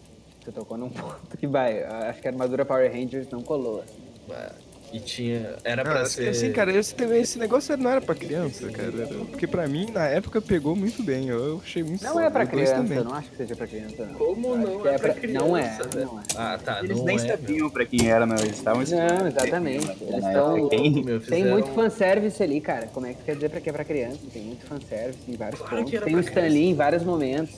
Você 0.44 0.52
tocou 0.52 0.78
num 0.78 0.90
ponto 0.90 1.38
que 1.38 1.48
vai. 1.48 1.84
Acho 1.84 2.22
que 2.22 2.28
a 2.28 2.32
armadura 2.32 2.66
Power 2.66 2.92
Rangers 2.92 3.28
não 3.32 3.42
colou. 3.42 3.82
assim. 3.82 3.96
Ah, 4.32 4.52
E 4.94 5.00
tinha. 5.00 5.56
Era 5.64 5.84
pra 5.84 6.02
assim, 6.02 6.24
ser. 6.24 6.30
assim, 6.30 6.52
cara, 6.52 6.72
esse, 6.76 6.96
esse 7.04 7.38
negócio 7.40 7.76
não 7.78 7.90
era 7.92 8.00
pra 8.02 8.14
criança, 8.16 8.70
cara. 8.70 8.92
era- 9.02 9.08
Porque 9.26 9.46
pra 9.48 9.68
mim, 9.68 9.88
na 9.92 10.06
época, 10.08 10.40
pegou 10.42 10.76
muito 10.76 11.02
bem. 11.04 11.28
Eu 11.30 11.60
achei 11.64 11.84
muito 11.84 12.04
Não 12.04 12.20
é 12.20 12.30
pra 12.30 12.46
criança, 12.46 12.76
também. 12.76 12.98
eu 13.00 13.04
não 13.04 13.14
acho 13.14 13.30
que 13.30 13.38
seja 13.38 13.56
pra 13.56 13.68
criança. 13.68 14.06
Não. 14.06 14.14
Como 14.16 14.56
não 14.56 14.88
é, 14.88 14.96
é 14.96 14.98
pra 14.98 15.12
pra- 15.12 15.22
criança, 15.22 15.46
não 15.46 15.58
é, 15.58 15.78
não 16.06 16.20
é. 16.20 16.24
Ah, 16.38 16.60
tá. 16.64 16.80
Eles 16.84 16.98
não 16.98 17.06
nem 17.06 17.18
é, 17.18 17.22
meu. 17.22 17.30
sabiam 17.30 17.70
pra 17.70 17.86
quem 17.86 18.10
era, 18.10 18.26
não. 18.26 18.36
Eles 18.38 18.58
estavam 18.58 18.84
Não, 18.84 19.28
exatamente. 19.28 19.92
Eles 20.02 20.26
estão- 20.26 20.70
Tem 20.70 21.20
fizeram- 21.20 21.52
muito 21.52 21.70
fanservice 21.72 22.42
ali, 22.44 22.62
cara. 22.62 22.88
Como 22.94 23.06
é 23.08 23.14
que 23.14 23.24
quer 23.24 23.36
dizer 23.36 23.50
pra 23.50 23.60
que 23.62 23.70
é 23.70 23.74
pra 23.74 23.84
criança? 23.84 24.20
Tem 24.32 24.44
muito 24.44 24.66
fanservice 24.66 25.20
em 25.28 25.36
vários 25.36 25.60
Claro 25.62 25.84
pontos. 25.84 26.00
Tem 26.02 26.16
o 26.16 26.20
Stan. 26.20 26.42
Lee 26.48 26.68
em 26.70 26.74
vários 26.76 27.04
momentos. 27.04 27.54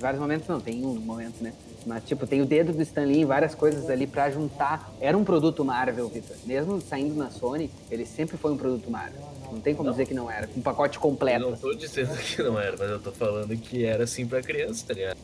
Vários 0.00 0.18
momentos 0.18 0.48
não, 0.48 0.58
tem 0.58 0.82
um 0.84 0.94
momento, 0.98 1.42
né? 1.42 1.52
Mas, 1.86 2.02
tipo, 2.04 2.26
tem 2.26 2.40
o 2.40 2.46
dedo 2.46 2.72
do 2.72 2.80
Stan 2.82 3.04
Lee 3.04 3.20
em 3.20 3.24
várias 3.26 3.54
coisas 3.54 3.88
ali 3.90 4.06
pra 4.06 4.30
juntar. 4.30 4.90
Era 4.98 5.16
um 5.16 5.24
produto 5.24 5.62
Marvel, 5.62 6.08
Vitor. 6.08 6.36
Mesmo 6.46 6.80
saindo 6.80 7.14
na 7.14 7.30
Sony, 7.30 7.70
ele 7.90 8.06
sempre 8.06 8.38
foi 8.38 8.50
um 8.52 8.56
produto 8.56 8.90
Marvel. 8.90 9.20
Não 9.52 9.60
tem 9.60 9.74
como 9.74 9.90
dizer 9.90 10.06
que 10.06 10.14
não 10.14 10.30
era. 10.30 10.48
Um 10.56 10.62
pacote 10.62 10.96
Eu 10.96 11.02
completo. 11.02 11.50
não 11.50 11.56
tô 11.56 11.74
dizendo 11.74 12.16
que 12.16 12.42
não 12.42 12.58
era, 12.58 12.76
mas 12.78 12.88
eu 12.90 12.98
tô 13.00 13.12
falando 13.12 13.54
que 13.56 13.84
era 13.84 14.04
assim 14.04 14.26
pra 14.26 14.40
criança, 14.40 14.86
tá 14.88 14.94
ligado? 14.94 15.18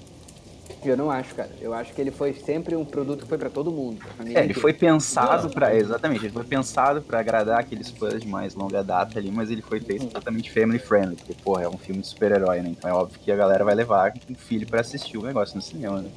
Eu 0.84 0.96
não 0.96 1.10
acho, 1.10 1.34
cara. 1.34 1.56
Eu 1.60 1.72
acho 1.74 1.92
que 1.94 2.00
ele 2.00 2.10
foi 2.12 2.32
sempre 2.34 2.76
um 2.76 2.84
produto 2.84 3.22
que 3.22 3.28
foi 3.28 3.38
pra 3.38 3.50
todo 3.50 3.72
mundo. 3.72 4.02
É, 4.34 4.44
ele 4.44 4.52
foi 4.54 4.72
pensado 4.74 5.50
pra. 5.50 5.74
Exatamente, 5.74 6.24
ele 6.26 6.32
foi 6.32 6.44
pensado 6.44 7.02
pra 7.02 7.20
agradar 7.20 7.58
aqueles 7.60 7.90
fãs 7.90 8.20
de 8.22 8.28
mais 8.28 8.54
longa 8.54 8.84
data 8.84 9.18
ali, 9.18 9.30
mas 9.32 9.50
ele 9.50 9.62
foi 9.62 9.80
feito 9.80 10.06
totalmente 10.12 10.52
family 10.52 10.78
friendly, 10.78 11.16
porque, 11.16 11.34
porra, 11.34 11.62
é 11.64 11.68
um 11.68 11.78
filme 11.78 12.02
de 12.02 12.08
super-herói, 12.08 12.60
né? 12.62 12.68
Então 12.70 12.88
é 12.90 12.92
óbvio 12.92 13.18
que 13.20 13.30
a 13.32 13.36
galera 13.36 13.64
vai 13.64 13.74
levar 13.74 14.12
um 14.28 14.36
filho 14.36 14.68
pra 14.68 14.80
assistir 14.80 15.16
o 15.16 15.22
negócio 15.22 15.56
no 15.56 15.62
cinema, 15.62 16.02
né? 16.02 16.12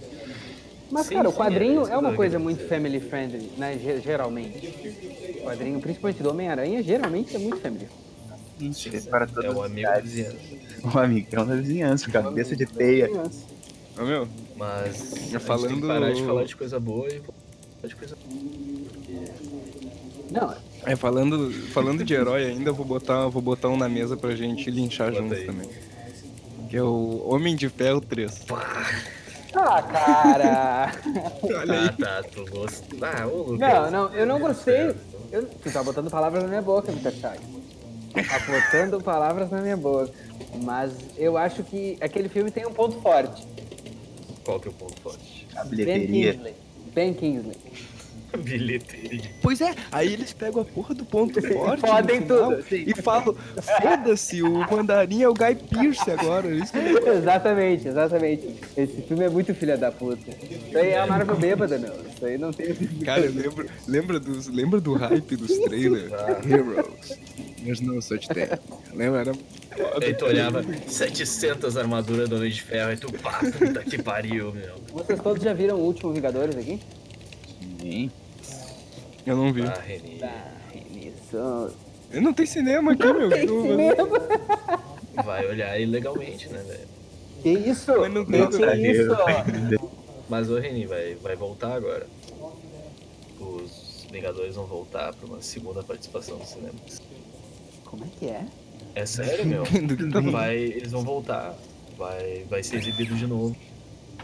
Mas, 0.89 1.07
Sim, 1.07 1.15
cara, 1.15 1.29
o 1.29 1.33
sim, 1.33 1.39
quadrinho 1.39 1.81
é 1.81 1.81
isso 1.83 1.91
é 1.93 1.97
uma 1.97 2.13
coisa 2.13 2.39
muito 2.39 2.63
family 2.63 2.99
friendly, 2.99 3.53
né? 3.55 3.77
ge- 3.77 4.01
Geralmente. 4.01 4.75
O 5.41 5.47
quadrinho, 5.47 5.79
principalmente 5.81 6.23
do 6.23 6.29
Homem-Aranha, 6.29 6.81
geralmente 6.83 7.35
é 7.35 7.39
muito 7.39 7.59
family. 7.61 7.89
Gente, 8.57 9.01
para 9.09 9.27
todas 9.27 9.45
É 9.45 9.51
o 9.51 9.61
amigo 9.63 9.91
da 9.91 10.01
vizinhança. 10.01 10.39
O 10.83 10.97
amigão 10.99 11.45
da 11.47 11.55
vizinhança, 11.55 12.09
cabeça 12.11 12.55
de 12.55 12.65
teia. 12.67 13.11
Ô, 13.99 14.03
meu, 14.05 14.27
Mas. 14.55 15.13
a 15.13 15.15
gente 15.17 15.29
tem 15.31 15.39
falando- 15.39 15.81
que 15.81 15.87
parar 15.87 16.13
de 16.13 16.23
falar 16.25 16.43
de 16.45 16.55
coisa 16.55 16.79
boa 16.79 17.07
e 17.07 17.19
falar 17.19 17.87
de 17.87 17.95
coisa 17.95 18.17
Não, 20.31 20.55
é, 20.85 20.95
falando, 20.95 21.51
falando 21.73 22.03
de 22.03 22.13
herói 22.13 22.45
ainda, 22.45 22.69
eu 22.69 22.73
vou 22.75 22.85
botar, 22.85 23.27
vou 23.27 23.41
botar 23.41 23.67
um 23.69 23.77
na 23.77 23.89
mesa 23.89 24.15
pra 24.15 24.35
gente 24.35 24.69
linchar 24.69 25.11
Bota 25.11 25.21
juntos 25.23 25.37
aí. 25.39 25.45
também. 25.45 25.69
Que 26.69 26.77
é 26.77 26.83
o 26.83 27.23
Homem 27.27 27.55
de 27.55 27.67
Ferro 27.67 27.99
3. 27.99 28.45
Ah, 29.55 29.81
cara! 29.81 30.91
Olha 31.43 31.79
aí. 31.81 31.87
Ah, 31.87 31.95
tá, 31.99 32.23
tu 32.31 32.45
gostou. 32.51 32.99
Ah, 33.01 33.25
ô 33.25 33.37
Lucas. 33.51 33.59
Não, 33.59 33.91
não, 33.91 34.13
eu 34.13 34.25
não 34.27 34.39
gostei. 34.39 34.95
Eu, 35.31 35.45
tu 35.47 35.71
tá 35.71 35.81
botando 35.83 36.09
palavras 36.11 36.43
na 36.43 36.49
minha 36.49 36.61
boca, 36.61 36.91
Chagas. 37.19 37.41
Tá 38.13 38.39
botando 38.47 39.01
palavras 39.03 39.49
na 39.49 39.61
minha 39.61 39.75
boca. 39.77 40.11
Mas 40.63 40.91
eu 41.17 41.37
acho 41.37 41.63
que 41.63 41.97
aquele 42.01 42.29
filme 42.29 42.51
tem 42.51 42.67
um 42.67 42.71
ponto 42.73 43.01
forte. 43.01 43.47
Qual 44.49 44.59
que 44.59 44.67
é 44.67 44.71
o 44.71 44.73
ponto 44.73 44.99
forte? 45.01 45.47
A 45.55 45.63
Ben 45.63 45.69
bilheteria. 45.77 46.33
Kingsley. 46.33 46.53
Ben 46.95 47.13
Kingsley. 47.13 47.57
Bilheteria. 48.43 49.21
Pois 49.41 49.59
é, 49.59 49.73
aí 49.91 50.13
eles 50.13 50.33
pegam 50.33 50.61
a 50.61 50.65
porra 50.65 50.93
do 50.93 51.03
ponto 51.05 51.39
forte. 51.41 51.81
Fodem 51.81 52.21
final 52.21 52.51
tudo, 52.51 52.63
sim. 52.63 52.83
E 52.85 52.93
falam: 52.93 53.35
foda-se, 53.81 54.41
o 54.43 54.51
mandarim 54.71 55.23
é 55.23 55.29
o 55.29 55.33
Guy 55.33 55.55
Pearce 55.55 56.09
agora. 56.11 56.47
Isso 56.53 56.71
que 56.71 56.77
eu- 56.77 57.13
exatamente, 57.17 57.87
exatamente. 57.87 58.55
Esse 58.77 59.01
filme 59.03 59.23
é 59.25 59.29
muito 59.29 59.53
filha 59.55 59.77
da 59.77 59.91
puta. 59.91 60.29
Isso 60.29 60.77
aí 60.77 60.89
é 60.89 60.99
a 60.99 61.07
Marvel 61.07 61.35
bêbada, 61.37 61.77
meu. 61.79 61.91
Isso 61.91 62.25
aí 62.25 62.37
não 62.37 62.51
tem. 62.51 62.73
Cara, 63.03 63.21
eu 63.25 63.31
lembro, 63.33 63.69
lembra, 63.87 64.19
dos, 64.19 64.47
lembra 64.47 64.79
do 64.81 64.93
hype 64.93 65.35
dos 65.35 65.57
trailers? 65.59 66.11
Heroes. 66.47 67.19
There's 67.63 67.81
no 67.81 67.99
such 68.01 68.27
thing. 68.29 68.47
Lembra? 68.93 69.21
Era 69.21 69.33
Aí 70.01 70.13
tu 70.13 70.25
olhava 70.25 70.63
700 70.87 71.77
armaduras 71.77 72.27
do 72.27 72.35
Homem 72.37 72.51
de 72.51 72.61
Ferro 72.61 72.91
e 72.91 72.97
tu, 72.97 73.11
pá, 73.13 73.39
puta 73.39 73.83
que 73.83 74.01
pariu, 74.01 74.51
meu. 74.51 74.75
Vocês 74.91 75.21
todos 75.21 75.43
já 75.43 75.53
viram 75.53 75.77
o 75.77 75.83
último 75.83 76.11
Vingadores 76.11 76.55
aqui? 76.55 76.79
Sim. 77.79 78.11
Eu 79.25 79.37
não 79.37 79.53
vi. 79.53 79.61
Ah, 79.63 79.79
Reni. 79.79 80.19
Ah, 80.23 80.51
isso. 80.73 81.71
Eu 82.11 82.21
não 82.21 82.33
tenho 82.33 82.47
cinema 82.47 82.93
aqui, 82.93 83.13
meu. 83.13 83.29
Tem 83.29 83.47
cinema. 83.47 84.07
Vai 85.23 85.47
olhar 85.47 85.79
ilegalmente, 85.79 86.49
né, 86.49 86.63
velho? 86.67 86.87
Que 87.43 87.49
isso? 87.69 87.91
Mas 87.97 88.13
não 88.13 88.25
tem 88.25 88.47
que 88.49 88.63
é 88.63 88.91
isso? 88.91 89.17
Mas 90.27 90.49
o 90.49 90.57
Reni 90.59 90.85
vai, 90.85 91.15
vai 91.15 91.35
voltar 91.35 91.73
agora. 91.73 92.05
Os 93.39 94.05
Vingadores 94.11 94.55
vão 94.55 94.65
voltar 94.65 95.13
pra 95.13 95.27
uma 95.27 95.41
segunda 95.41 95.83
participação 95.83 96.37
no 96.37 96.45
cinema. 96.45 96.73
Como 97.85 98.03
é 98.03 98.07
que 98.19 98.25
é? 98.27 98.45
É 98.99 99.05
sério, 99.05 99.45
meu? 99.45 99.63
Vai, 100.31 100.57
eles 100.57 100.91
vão 100.91 101.03
voltar. 101.03 101.53
Vai, 101.97 102.45
vai 102.49 102.61
ser 102.63 102.77
exibido 102.77 103.15
de 103.15 103.25
novo. 103.27 103.55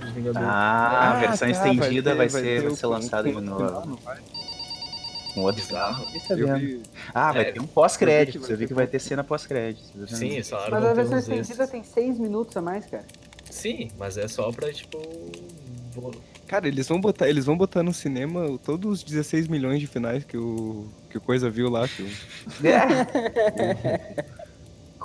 Os 0.01 0.10
Vingadores. 0.12 0.48
Ah, 0.50 1.12
a 1.12 1.20
versão 1.20 1.50
tá, 1.51 1.70
estendida 1.74 2.13
vai, 2.15 2.27
ter- 2.27 2.32
ser, 2.41 2.62
vai 2.63 2.75
ser 2.75 2.86
lançada 2.88 3.29
de 3.32 3.39
novo. 3.39 3.88
não 3.88 3.96
vai? 3.96 4.17
Com 5.34 5.41
outro 5.41 5.62
Bizarro. 5.62 6.05
Eu 6.29 6.58
vi. 6.58 6.82
Ah, 7.13 7.32
vai 7.32 7.41
É, 7.44 7.51
ter 7.53 7.62
um 7.62 7.67
pós-crédito. 7.67 8.46
eu 8.51 8.58
vi 8.58 8.67
que 8.67 8.74
vai 8.74 8.86
vai 8.86 8.91
ter 8.91 9.00
cena 9.00 9.24
pós-crédito. 9.24 10.08
Sim, 10.08 10.32
eles 10.32 10.50
falaram 10.50 10.72
Mas 10.72 10.86
a 10.86 10.94
versão 10.94 11.17
estendida 11.20 11.67
tem 11.67 11.84
seis 11.84 12.20
minutos 12.20 12.55
a 12.58 12.62
mais, 12.62 12.86
cara. 12.86 13.05
Sim, 13.50 13.89
mas 13.98 14.17
é 14.17 14.27
só 14.27 14.51
pra, 14.51 14.72
tipo. 14.74 15.01
Cara, 16.48 16.67
eles 16.67 16.88
vão 16.88 17.00
botar, 17.00 17.29
eles 17.29 17.46
vão 17.46 17.58
botar 17.58 17.82
no 17.82 17.94
cinema 17.94 18.58
todos 18.63 18.91
os 19.00 19.03
16 19.03 19.48
milhões 19.48 19.79
de 19.79 19.88
finais 19.88 20.24
que 20.25 20.38
o 20.38 20.88
que 21.10 21.17
o 21.17 21.22
coisa 21.22 21.50
viu 21.50 21.70
lá, 21.70 21.88
que 21.88 22.03
o 22.03 22.10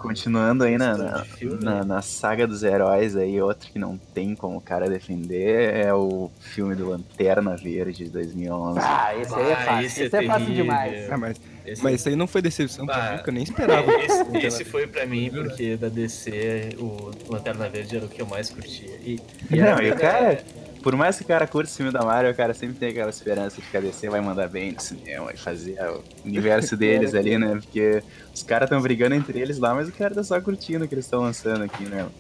Continuando 0.00 0.64
aí 0.64 0.78
na, 0.78 0.96
na, 0.96 1.04
na- 1.04 1.74
né? 1.74 1.84
na 1.84 2.02
saga 2.02 2.46
dos 2.46 2.62
heróis 2.62 3.14
aí, 3.16 3.40
outro 3.40 3.70
que 3.70 3.78
não 3.78 3.98
tem 3.98 4.34
como 4.34 4.56
o 4.56 4.60
cara 4.60 4.88
defender 4.88 5.74
é 5.74 5.92
o 5.92 6.30
filme 6.40 6.74
do 6.74 6.88
Lanterna 6.88 7.54
Verde 7.56 8.04
de 8.04 8.10
2011. 8.10 8.78
Ah, 8.82 9.14
esse 9.16 9.34
aí 9.34 9.50
é 9.50 9.52
Ah, 9.52 9.56
fácil. 9.56 9.86
esse 9.86 10.02
Esse, 10.04 10.16
é 10.16 10.24
é 10.24 10.26
fácil 10.26 10.54
demais. 10.54 11.10
Ah, 11.12 11.16
mas, 11.18 11.36
Esse, 11.66 11.82
mas 11.82 11.94
isso 12.00 12.08
aí 12.08 12.16
não 12.16 12.26
foi 12.26 12.40
decepção 12.40 12.86
pra 12.86 12.96
Ah, 12.96 13.12
mim, 13.16 13.22
que 13.22 13.28
eu 13.28 13.34
nem 13.34 13.42
esperava. 13.42 13.92
esse, 13.92 14.36
esse 14.46 14.64
foi 14.64 14.86
pra 14.86 15.04
mim, 15.06 15.30
porque 15.30 15.76
da 15.76 15.88
DC, 15.88 16.70
o 16.78 17.10
Lanterna 17.30 17.68
Verde 17.68 17.96
era 17.96 18.06
o 18.06 18.08
que 18.08 18.22
eu 18.22 18.26
mais 18.26 18.48
curtia. 18.48 18.90
E, 19.04 19.20
e 19.50 19.56
Não, 19.56 19.80
e 19.82 19.90
o 19.90 19.96
cara, 19.96 20.42
por 20.82 20.96
mais 20.96 21.16
que 21.18 21.24
o 21.24 21.26
cara 21.26 21.46
curta 21.46 21.70
o 21.70 21.74
filme 21.74 21.92
da 21.92 22.04
Marvel, 22.04 22.32
o 22.32 22.36
cara 22.36 22.54
sempre 22.54 22.78
tem 22.78 22.90
aquela 22.90 23.10
esperança 23.10 23.60
de 23.62 23.68
que 23.68 23.76
a 23.76 23.80
DC 23.80 24.08
vai 24.10 24.20
mandar 24.20 24.48
bem 24.48 24.72
no 24.72 24.80
cinema 24.80 25.32
e 25.32 25.36
fazer 25.38 25.76
o 25.90 26.04
universo 26.24 26.76
deles 26.76 27.14
ali, 27.14 27.38
né? 27.38 27.54
Porque 27.56 28.04
os 28.34 28.42
caras 28.42 28.66
estão 28.66 28.80
brigando 28.82 29.14
entre 29.14 29.40
eles 29.40 29.58
lá, 29.58 29.74
mas 29.74 29.88
o 29.88 29.92
cara 29.92 30.14
tá 30.14 30.22
só 30.24 30.40
curtindo 30.40 30.84
o 30.84 30.88
que 30.88 30.94
eles 30.94 31.04
estão 31.06 31.22
lançando 31.22 31.64
aqui, 31.64 31.88
né? 31.88 32.10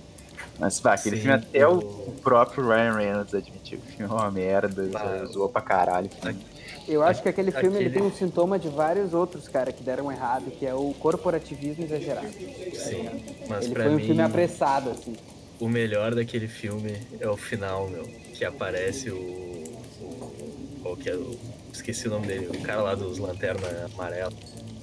Mas, 0.58 0.80
pá, 0.80 0.94
aquele 0.94 1.16
Sim, 1.16 1.18
filme 1.18 1.36
até 1.36 1.66
o, 1.68 1.80
o- 2.06 2.14
próprio 2.22 2.66
Ryan 2.68 2.96
Reynolds 2.96 3.34
admitiu 3.34 3.80
que 3.80 3.86
o 3.86 3.90
filme 3.96 4.12
é 4.12 4.16
uma 4.16 4.30
merda, 4.32 4.82
Ah, 4.94 5.26
zoou 5.26 5.50
pra 5.50 5.62
caralho. 5.62 6.10
Eu 6.86 7.02
acho 7.02 7.22
que 7.22 7.28
aquele 7.28 7.52
filme 7.52 7.78
ele 7.78 7.88
Aquele- 7.88 7.90
tem 7.90 8.02
um 8.02 8.10
sintoma 8.10 8.58
de 8.58 8.68
vários 8.68 9.14
outros, 9.14 9.48
cara, 9.48 9.72
que 9.72 9.82
deram 9.82 10.10
errado, 10.10 10.52
que 10.52 10.66
é 10.66 10.74
o 10.74 10.92
corporativismo 10.94 11.84
exagerado. 11.84 12.36
Sim, 12.72 13.16
mas 13.46 13.66
Ele 13.66 13.68
pra 13.68 13.88
foi 13.88 13.94
um 13.94 14.00
mim, 14.00 14.00
filme 14.00 14.22
apressado, 14.22 14.90
assim. 14.90 15.20
o 15.58 15.68
melhor 15.68 16.14
daquele 16.14 16.48
filme 16.48 17.08
é 17.20 17.28
o 17.28 17.36
final, 17.36 17.88
meu. 17.88 18.14
Que 18.40 18.46
aparece 18.46 19.10
o. 19.10 19.16
o 20.00 20.78
qual 20.82 20.96
que 20.96 21.10
é 21.10 21.14
o. 21.14 21.38
Esqueci 21.70 22.08
o 22.08 22.10
nome 22.10 22.26
dele, 22.26 22.46
o 22.46 22.62
cara 22.62 22.80
lá 22.80 22.94
dos 22.94 23.18
Lanterna 23.18 23.68
Amarela. 23.92 24.32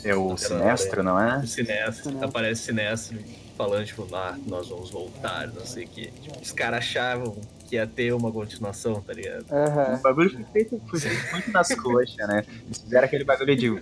É 0.03 0.13
o 0.13 0.37
Sinestro, 0.37 1.01
não 1.01 1.19
é? 1.19 1.39
O 1.39 1.47
Sinestro, 1.47 2.03
Sinestro. 2.03 2.23
aparece 2.23 2.61
Sinestro 2.61 3.17
falando, 3.57 3.83
tipo, 3.83 4.07
ah, 4.13 4.37
nós 4.45 4.69
vamos 4.69 4.91
voltar, 4.91 5.47
não 5.47 5.65
sei 5.65 5.85
o 5.85 5.87
quê. 5.87 6.11
Tipo, 6.21 6.39
os 6.39 6.51
caras 6.51 6.77
achavam 6.77 7.35
que 7.67 7.77
ia 7.77 7.87
ter 7.87 8.13
uma 8.13 8.31
continuação, 8.31 9.01
tá 9.01 9.11
ligado? 9.11 9.47
O 9.95 10.01
bagulho 10.03 10.29
foi 10.29 10.43
feito, 10.53 10.79
foi 10.87 10.99
feito 10.99 11.31
muito 11.31 11.51
nas 11.51 11.73
coxas, 11.73 12.27
né? 12.27 12.45
Eles 12.63 12.77
fizeram 12.77 13.05
aquele 13.05 13.23
bagulho 13.23 13.55
de. 13.55 13.81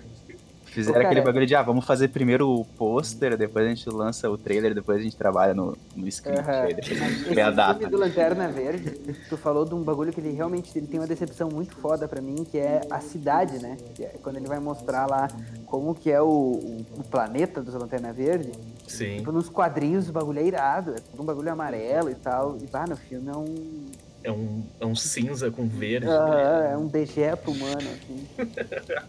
Fizeram 0.76 1.00
aquele 1.00 1.22
bagulho 1.22 1.46
de, 1.46 1.56
ah, 1.56 1.62
vamos 1.62 1.86
fazer 1.86 2.10
primeiro 2.10 2.50
o 2.50 2.66
pôster, 2.66 3.38
depois 3.38 3.66
a 3.66 3.70
gente 3.70 3.90
lança 3.90 4.30
o 4.30 4.38
trailer, 4.38 4.76
depois 4.76 5.00
a 5.00 5.02
gente 5.02 5.16
trabalha 5.16 5.54
no, 5.54 5.78
no 5.96 6.06
script, 6.10 6.42
Aham. 6.42 6.64
aí 6.64 6.74
depois 6.74 7.02
a 7.02 7.08
gente 7.08 7.34
vê 7.34 7.40
a 7.40 7.50
data. 7.50 7.80
filme 7.80 7.92
do 7.92 7.98
Lanterna 7.98 8.50
Verde, 8.50 8.92
tu 9.30 9.38
falou 9.38 9.64
de 9.64 9.74
um 9.74 9.82
bagulho 9.82 10.12
que 10.12 10.20
ele 10.20 10.32
realmente 10.32 10.78
ele 10.78 10.86
tem 10.86 11.00
uma 11.00 11.08
decepção 11.08 11.48
muito 11.48 11.74
foda 11.78 12.10
pra 12.10 12.22
mim, 12.22 12.44
que 12.44 12.58
é 12.58 12.82
a 12.92 13.00
cidade, 13.00 13.58
né? 13.60 13.78
Que 13.96 14.04
é 14.04 14.16
quando 14.22 14.36
ele 14.36 14.48
vai 14.48 14.60
mostrar 14.60 15.10
lá 15.10 15.30
como 15.66 15.96
que 15.96 16.12
é 16.12 16.22
o, 16.22 16.26
o, 16.26 16.86
o 16.98 17.04
planeta 17.06 17.62
dos 17.62 17.74
Lanterna 17.74 18.12
Verde. 18.12 18.52
Sim. 18.86 19.20
Tipo, 19.20 19.32
nos 19.32 19.48
quadrinhos 19.48 20.10
o 20.10 20.12
bagulho 20.12 20.40
é 20.40 20.44
irado, 20.44 20.92
é 20.92 20.96
tudo 20.96 21.24
um 21.24 21.26
bagulho 21.26 21.54
amarelo 21.54 22.10
e 22.10 22.16
tal. 22.16 22.58
E 22.62 22.68
bah, 22.68 22.86
no 22.86 22.98
filme 22.98 23.30
é 23.30 23.36
um. 23.38 23.86
É 24.26 24.32
um, 24.32 24.64
é 24.80 24.86
um 24.88 24.96
cinza 24.96 25.52
com 25.52 25.68
verde. 25.68 26.08
Aham, 26.08 26.64
é 26.66 26.76
um 26.76 26.88
dejeto 26.88 27.52
humano, 27.52 27.78
assim. 27.78 28.26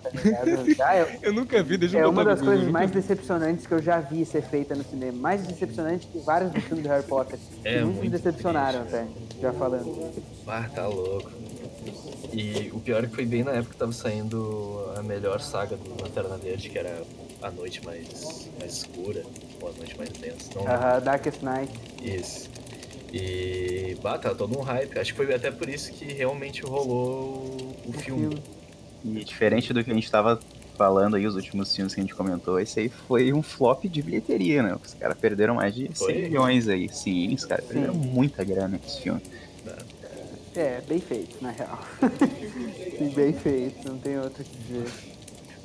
Tá 0.06 0.10
ligado? 0.44 0.82
Ah, 0.82 0.96
é, 0.96 1.18
Eu 1.22 1.32
nunca 1.32 1.62
vi, 1.62 1.78
deixa 1.78 1.96
eu 1.96 2.04
é 2.04 2.06
uma 2.06 2.22
das 2.22 2.42
coisas 2.42 2.68
mais 2.68 2.90
decepcionantes 2.90 3.66
que 3.66 3.72
eu 3.72 3.80
já 3.82 3.98
vi 3.98 4.26
ser 4.26 4.42
feita 4.42 4.74
no 4.74 4.84
cinema. 4.84 5.16
Mais 5.18 5.46
decepcionante 5.46 6.06
que 6.06 6.18
vários 6.18 6.52
dos 6.52 6.62
filmes 6.64 6.84
do 6.84 6.88
Harry 6.90 7.04
Potter. 7.04 7.38
É 7.64 7.78
que 7.78 7.78
muitos 7.80 7.94
me 7.94 8.08
muito 8.08 8.12
decepcionaram 8.12 8.80
triste. 8.84 8.94
até, 8.96 9.40
já 9.40 9.52
falando. 9.54 10.12
Ah, 10.46 10.68
tá 10.74 10.86
louco. 10.86 11.30
E 12.32 12.70
o 12.74 12.80
pior 12.80 13.02
é 13.02 13.06
que 13.06 13.14
foi 13.14 13.24
bem 13.24 13.42
na 13.42 13.52
época 13.52 13.72
que 13.72 13.78
tava 13.78 13.92
saindo 13.92 14.84
a 14.96 15.02
melhor 15.02 15.40
saga 15.40 15.76
do 15.76 16.02
Lanterna 16.02 16.36
Verde, 16.36 16.68
que 16.68 16.78
era 16.78 17.02
a 17.40 17.50
noite 17.50 17.82
mais, 17.84 18.50
mais 18.58 18.72
escura, 18.78 19.22
ou 19.62 19.68
a 19.70 19.72
noite 19.72 19.96
mais 19.96 20.10
densa. 20.10 20.50
Não 20.54 20.62
lembro. 20.62 20.74
Aham, 20.76 21.00
Darkest 21.00 21.42
Night. 21.42 21.72
Isso. 22.02 22.50
E, 23.16 23.96
bah, 24.02 24.18
tá 24.18 24.34
todo 24.34 24.58
um 24.58 24.62
hype. 24.62 24.98
Acho 24.98 25.12
que 25.12 25.16
foi 25.16 25.34
até 25.34 25.50
por 25.50 25.68
isso 25.68 25.92
que 25.92 26.04
realmente 26.04 26.62
rolou 26.62 27.74
o 27.84 27.90
O 27.90 27.92
filme. 27.92 28.42
E 29.04 29.24
diferente 29.24 29.72
do 29.72 29.82
que 29.82 29.90
a 29.90 29.94
gente 29.94 30.10
tava 30.10 30.38
falando 30.76 31.16
aí, 31.16 31.26
os 31.26 31.34
últimos 31.34 31.74
filmes 31.74 31.94
que 31.94 32.00
a 32.00 32.02
gente 32.02 32.14
comentou, 32.14 32.60
esse 32.60 32.80
aí 32.80 32.88
foi 32.88 33.32
um 33.32 33.42
flop 33.42 33.84
de 33.84 34.02
bilheteria, 34.02 34.62
né? 34.62 34.76
Os 34.82 34.94
caras 34.94 35.16
perderam 35.16 35.54
mais 35.54 35.74
de 35.74 35.86
100 35.86 35.94
Foi? 35.94 36.14
milhões 36.14 36.68
aí. 36.68 36.88
Sim, 36.88 37.34
os 37.34 37.44
caras 37.44 37.64
perderam 37.64 37.94
muita 37.94 38.44
grana 38.44 38.78
com 38.78 38.86
esse 38.86 39.00
filme. 39.00 39.22
É, 40.54 40.80
bem 40.88 41.00
feito, 41.00 41.36
na 41.42 41.50
real. 41.50 41.78
Sim, 42.98 43.08
bem 43.14 43.32
feito, 43.32 43.88
não 43.88 43.98
tem 43.98 44.18
outro 44.18 44.42
que 44.42 44.56
dizer. 44.56 44.90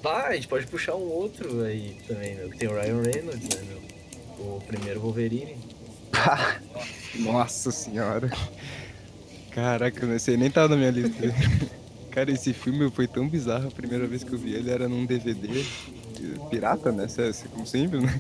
Bah, 0.04 0.28
a 0.28 0.36
gente 0.36 0.48
pode 0.48 0.68
puxar 0.68 0.96
um 0.96 1.10
outro 1.10 1.64
aí 1.64 1.96
também, 2.08 2.36
meu. 2.36 2.50
que 2.50 2.58
Tem 2.58 2.68
o 2.68 2.74
Ryan 2.74 3.02
Reynolds, 3.02 3.50
né, 3.50 3.62
meu? 3.70 3.82
O 4.46 4.62
primeiro 4.62 5.00
Wolverine. 5.00 5.56
Nossa 7.16 7.72
senhora. 7.72 8.30
Caraca, 9.52 10.06
esse 10.16 10.32
aí 10.32 10.38
nem 10.38 10.50
tava 10.50 10.70
na 10.70 10.76
minha 10.78 10.92
lista. 10.92 11.12
Cara, 12.12 12.30
esse 12.32 12.54
filme 12.54 12.90
foi 12.92 13.08
tão 13.08 13.28
bizarro. 13.28 13.68
A 13.68 13.72
primeira 13.72 14.06
vez 14.06 14.24
que 14.24 14.34
eu 14.34 14.38
vi 14.40 14.54
ele 14.54 14.70
era 14.70 14.88
num 14.88 15.06
DVD. 15.06 15.66
Pirata, 16.50 16.92
né? 16.92 17.08
Cê- 17.08 17.32
cê- 17.34 17.48
Como 17.48 17.66
sempre, 17.66 18.00
né? 18.00 18.20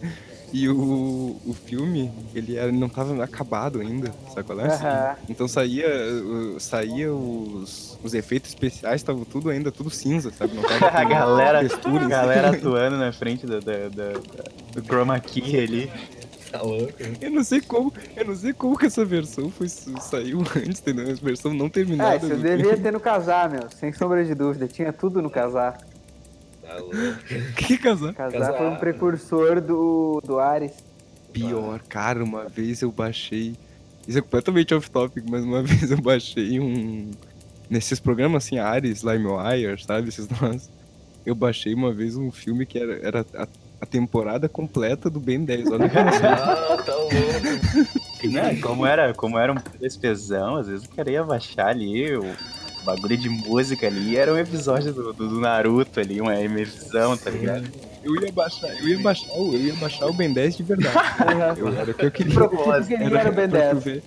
E 0.53 0.67
o, 0.67 1.39
o 1.45 1.53
filme, 1.53 2.11
ele 2.35 2.57
era, 2.57 2.71
não 2.73 2.89
tava 2.89 3.23
acabado 3.23 3.79
ainda, 3.79 4.11
sabe 4.33 4.43
qual 4.43 4.59
é? 4.59 4.67
Aham. 4.73 5.15
Então 5.29 5.47
saía, 5.47 5.87
saía 6.59 7.13
os, 7.13 7.97
os 8.03 8.13
efeitos 8.13 8.49
especiais, 8.49 8.99
estavam 8.99 9.23
tudo 9.23 9.49
ainda, 9.49 9.71
tudo 9.71 9.89
cinza, 9.89 10.29
sabe? 10.31 10.53
Não 10.53 10.63
tava 10.63 10.87
A 10.91 11.03
galera, 11.05 11.59
textura, 11.61 12.03
a 12.05 12.07
galera 12.09 12.49
atuando 12.57 12.97
na 12.97 13.13
frente 13.13 13.45
do, 13.45 13.59
do, 13.61 13.71
do, 13.89 14.81
do 14.81 14.83
chroma 14.85 15.17
key 15.21 15.57
ali. 15.57 15.89
Tá 16.51 16.61
louco? 16.61 16.93
Eu 17.21 17.31
não 17.31 17.43
sei 17.43 17.61
como, 17.61 17.93
eu 18.15 18.25
não 18.25 18.35
sei 18.35 18.51
como 18.53 18.77
que 18.77 18.85
essa 18.85 19.05
versão 19.05 19.49
foi, 19.49 19.69
saiu 19.69 20.39
antes, 20.55 20.81
entendeu? 20.81 21.07
Essa 21.09 21.23
versão 21.23 21.53
não 21.53 21.67
Ah, 21.67 21.69
terminada. 21.69 22.17
isso 22.17 22.27
do- 22.27 22.41
devia 22.41 22.77
ter 22.77 22.91
no 22.91 22.99
casar, 22.99 23.49
meu, 23.49 23.69
sem 23.71 23.93
sombra 23.93 24.23
de 24.25 24.35
dúvida. 24.35 24.67
Tinha 24.67 24.91
tudo 24.91 25.21
no 25.21 25.29
casar. 25.29 25.77
Tá 26.61 26.75
louco. 26.77 26.95
Que 27.55 27.77
casar? 27.77 28.13
Casar 28.13 28.39
Casar. 28.39 28.57
foi 28.57 28.67
um 28.67 28.75
precursor 28.75 29.61
do, 29.61 30.21
do 30.25 30.39
Ares. 30.39 30.73
pior, 31.31 31.79
cara, 31.87 32.21
uma 32.23 32.45
vez 32.49 32.81
eu 32.81 32.91
baixei. 32.91 33.55
Isso 34.07 34.17
é 34.17 34.21
completamente 34.21 34.73
off-topic, 34.73 35.23
mas 35.29 35.43
uma 35.45 35.63
vez 35.63 35.89
eu 35.89 36.01
baixei 36.01 36.59
um. 36.59 37.11
Nesses 37.69 38.01
programas 38.01 38.43
assim, 38.45 38.57
Ares, 38.57 39.01
LimeWire, 39.03 39.81
sabe? 39.81 40.09
Esses 40.09 40.27
nós. 40.41 40.69
Eu 41.25 41.33
baixei 41.35 41.73
uma 41.73 41.93
vez 41.93 42.17
um 42.17 42.29
filme 42.31 42.65
que 42.65 42.77
era, 42.79 42.99
era 43.05 43.25
a, 43.81 43.85
temporada 43.85 44.47
completa 44.47 45.09
do 45.09 45.19
Ben 45.19 45.43
10. 45.43 45.71
Olha 45.71 45.85
assim. 45.85 45.95
Ah, 46.23 46.77
tá 46.85 46.95
louco. 46.95 47.11
Né? 48.23 48.55
Como 48.61 48.85
era, 48.85 49.13
como 49.13 49.37
era 49.37 49.51
um 49.51 49.55
PSPzão, 49.55 50.57
às 50.57 50.67
vezes 50.67 50.85
eu 50.85 50.91
queria 50.95 51.23
baixar 51.23 51.67
ali 51.69 52.15
o 52.15 52.23
bagulho 52.85 53.17
de 53.17 53.29
música 53.29 53.87
ali, 53.87 54.15
era 54.17 54.31
um 54.33 54.37
episódio 54.37 54.93
do, 54.93 55.13
do, 55.13 55.27
do 55.29 55.39
Naruto 55.39 55.99
ali, 55.99 56.19
uma 56.21 56.39
emisão, 56.39 57.15
tá 57.17 57.29
ligado? 57.29 57.67
Eu 58.03 58.15
ia 58.15 58.31
baixar, 58.31 58.69
eu 58.79 58.87
ia 58.87 58.99
baixar, 58.99 59.31
o- 59.33 59.53
eu 59.53 59.59
ia 59.59 59.73
baixar 59.75 60.07
o 60.07 60.13
Ben 60.13 60.31
10 60.33 60.57
de 60.57 60.63
verdade. 60.63 60.95
Eu, 61.59 61.67
era 61.75 61.91
o 61.91 61.93
que 61.93 62.05
eu 62.05 62.11
queria. 62.11 62.33
Porque 62.33 62.93
ele 62.95 63.15
era 63.15 63.29
o 63.29 63.33
Ben 63.33 63.47
pra 63.49 63.69
tu 63.69 63.73
10. 63.75 63.83
ver. 63.83 64.03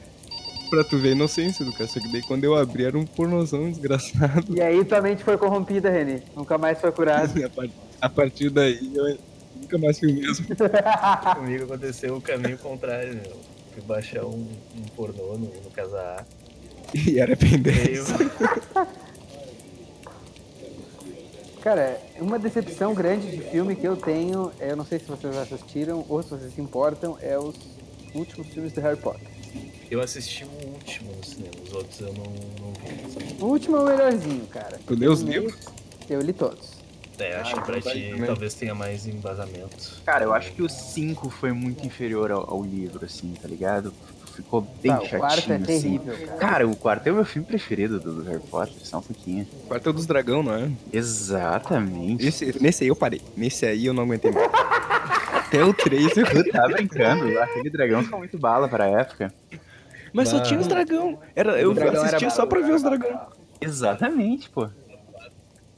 Pra 0.71 0.83
tu 0.85 0.99
ver 0.99 1.09
a 1.11 1.13
inocência 1.13 1.65
do 1.65 1.73
cara. 1.73 1.87
Só 1.87 2.01
que 2.01 2.11
daí 2.11 2.23
quando 2.23 2.43
eu 2.43 2.57
abri 2.57 2.85
era 2.85 2.99
um 2.99 3.05
pornozão 3.05 3.71
desgraçado. 3.71 4.45
E 4.57 4.61
aí 4.61 4.85
tua 4.85 5.01
mente 5.01 5.23
foi 5.23 5.37
corrompida, 5.39 5.89
Reni. 5.91 6.21
Nunca 6.37 6.59
mais 6.59 6.81
foi 6.81 6.91
curado. 6.91 7.31
A, 7.45 7.49
par- 7.49 7.69
a 8.01 8.09
partir 8.09 8.51
daí 8.51 8.91
eu 8.95 9.17
nunca 9.55 9.79
mais 9.79 9.99
fui 9.99 10.13
o 10.13 10.15
mesmo. 10.15 10.47
Comigo 11.37 11.65
aconteceu 11.65 12.17
o 12.17 12.21
caminho 12.21 12.59
contrário, 12.59 13.15
meu. 13.15 13.37
Fui 13.73 13.83
baixar 13.83 14.25
um, 14.25 14.47
um 14.77 14.83
pornô 14.95 15.39
no, 15.39 15.47
no 15.47 15.71
Casa 15.71 15.99
A. 15.99 16.25
E 16.95 17.19
era 17.19 17.35
Ben 17.35 17.61
10. 17.61 18.13
Veio, 18.13 18.31
Cara, 21.65 21.99
uma 22.21 22.39
decepção 22.39 22.93
grande 22.93 23.31
de 23.31 23.39
filme 23.39 23.75
que 23.75 23.89
eu 23.89 23.97
tenho, 23.97 24.53
eu 24.61 24.77
não 24.77 24.85
sei 24.85 24.99
se 24.99 25.07
vocês 25.07 25.35
assistiram 25.35 26.05
ou 26.11 26.23
se 26.23 26.29
vocês 26.29 26.53
se 26.53 26.61
importam, 26.61 27.17
é 27.23 27.39
os 27.39 27.57
últimos 28.15 28.49
filmes 28.49 28.75
do 28.75 28.83
Harry 28.83 28.99
Potter. 28.99 29.27
eu 29.91 30.03
assisti 30.03 30.45
o 30.45 30.69
último 30.75 31.11
no 31.17 31.25
cinema, 31.25 31.55
os 31.65 31.73
outros 31.73 32.01
eu 32.01 32.13
não, 32.13 32.25
não 32.61 32.73
vi. 32.75 33.43
O 33.43 33.47
último 33.47 33.79
é 33.79 33.81
o 33.81 33.87
melhorzinho, 33.87 34.47
cara. 34.49 34.79
Tu 34.87 34.95
leu 34.95 35.13
Os 35.13 35.23
livros? 35.23 35.55
Eu 36.11 36.21
li 36.21 36.35
todos. 36.35 36.74
É, 37.19 37.37
acho 37.37 37.57
Ah, 37.57 37.63
que 37.63 37.67
pra 37.73 37.81
ti 37.81 38.09
também. 38.11 38.27
talvez 38.27 38.55
tenha 38.55 38.75
mais 38.75 39.07
embasamento. 39.07 40.03
Cara, 40.05 40.25
eu 40.25 40.35
acho 40.35 40.53
que 40.53 40.63
o 40.63 40.69
5 40.69 41.31
foi 41.31 41.53
muito 41.53 41.87
inferior 41.87 42.31
ao, 42.33 42.51
ao 42.55 42.63
livro, 42.63 43.05
assim, 43.05 43.33
tá 43.41 43.47
ligado? 43.49 43.93
Ficou 44.35 44.63
bem 44.83 44.91
Tá, 44.91 44.99
o 44.99 45.03
chatinho, 45.03 45.21
quarto 45.21 45.53
é 45.53 45.55
assim. 45.55 45.65
terrível, 45.65 46.15
cara. 46.27 46.39
Cara, 46.39 46.69
o 46.69 46.75
quarto 46.75 47.07
é 47.07 47.13
o 47.13 47.15
meu 47.15 47.25
filme 47.25 47.47
preferido 47.47 48.01
do, 48.01 48.15
do 48.15 48.23
Harry 48.29 48.41
Potter, 48.41 48.75
só 48.83 48.99
um 48.99 49.03
pouquinho. 49.03 49.47
Quartel 49.69 49.93
dos 49.93 50.07
Dragão, 50.07 50.43
não 50.43 50.55
é? 50.55 50.69
Exatamente. 50.93 52.27
Esse, 52.27 52.61
nesse 52.61 52.83
aí 52.83 52.89
eu 52.89 52.97
parei. 52.97 53.21
Nesse 53.37 53.65
aí 53.65 53.87
eu 53.87 53.95
não 53.95 54.03
aguentei 54.03 54.33
mais. 54.33 54.51
Até 55.33 55.63
o 55.63 55.73
3 55.73 56.17
eu... 56.17 56.27
Tu 56.27 56.51
tá 56.51 56.67
brincando, 56.67 57.39
aquele 57.39 57.71
dragão 57.71 58.03
ficou 58.03 58.19
muito 58.19 58.37
bala 58.37 58.69
pra 58.69 58.87
época. 58.87 59.33
Mas 60.13 60.29
só 60.29 60.41
tinha 60.41 60.59
os 60.59 60.67
dragão. 60.67 61.21
Era, 61.37 61.61
eu 61.61 61.71
O 61.71 61.75
dragão 61.75 61.93
era 62.05 62.07
assistia 62.17 62.31
só 62.31 62.45
pra 62.45 62.61
ver 62.61 62.73
os 62.75 62.83
dragão. 62.83 63.21
Exatamente, 63.61 64.51
pô. 64.51 64.69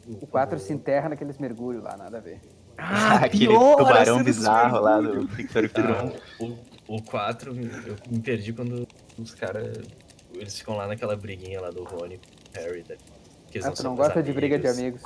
O 0.08 0.26
4 0.26 0.58
se 0.58 0.72
enterra 0.72 1.08
naqueles 1.08 1.38
mergulhos 1.38 1.82
lá, 1.82 1.96
nada 1.96 2.18
a 2.18 2.20
ver. 2.20 2.40
Ah, 2.78 3.16
aquele 3.24 3.46
tubarão 3.54 4.22
bizarro 4.22 4.80
lá 4.80 5.00
do. 5.00 5.26
Victor 5.26 5.64
Ah, 5.64 5.68
Krum. 5.68 6.12
o, 6.88 6.96
o 6.96 7.02
4, 7.02 7.50
eu 7.50 7.96
me 8.10 8.20
perdi 8.20 8.52
quando 8.52 8.86
os 9.18 9.34
caras. 9.34 9.78
Eles 10.34 10.58
ficam 10.58 10.76
lá 10.76 10.86
naquela 10.86 11.16
briguinha 11.16 11.60
lá 11.60 11.70
do 11.70 11.82
Rony 11.84 12.18
com 12.18 12.60
o 12.60 12.62
Harry. 12.62 12.84
Né? 12.88 12.96
Que 13.50 13.58
eles 13.58 13.66
Ah, 13.66 13.70
tu 13.70 13.78
são 13.78 13.90
não 13.90 13.96
gosta 13.96 14.22
de 14.22 14.32
briga 14.32 14.58
de 14.58 14.68
amigos. 14.68 15.02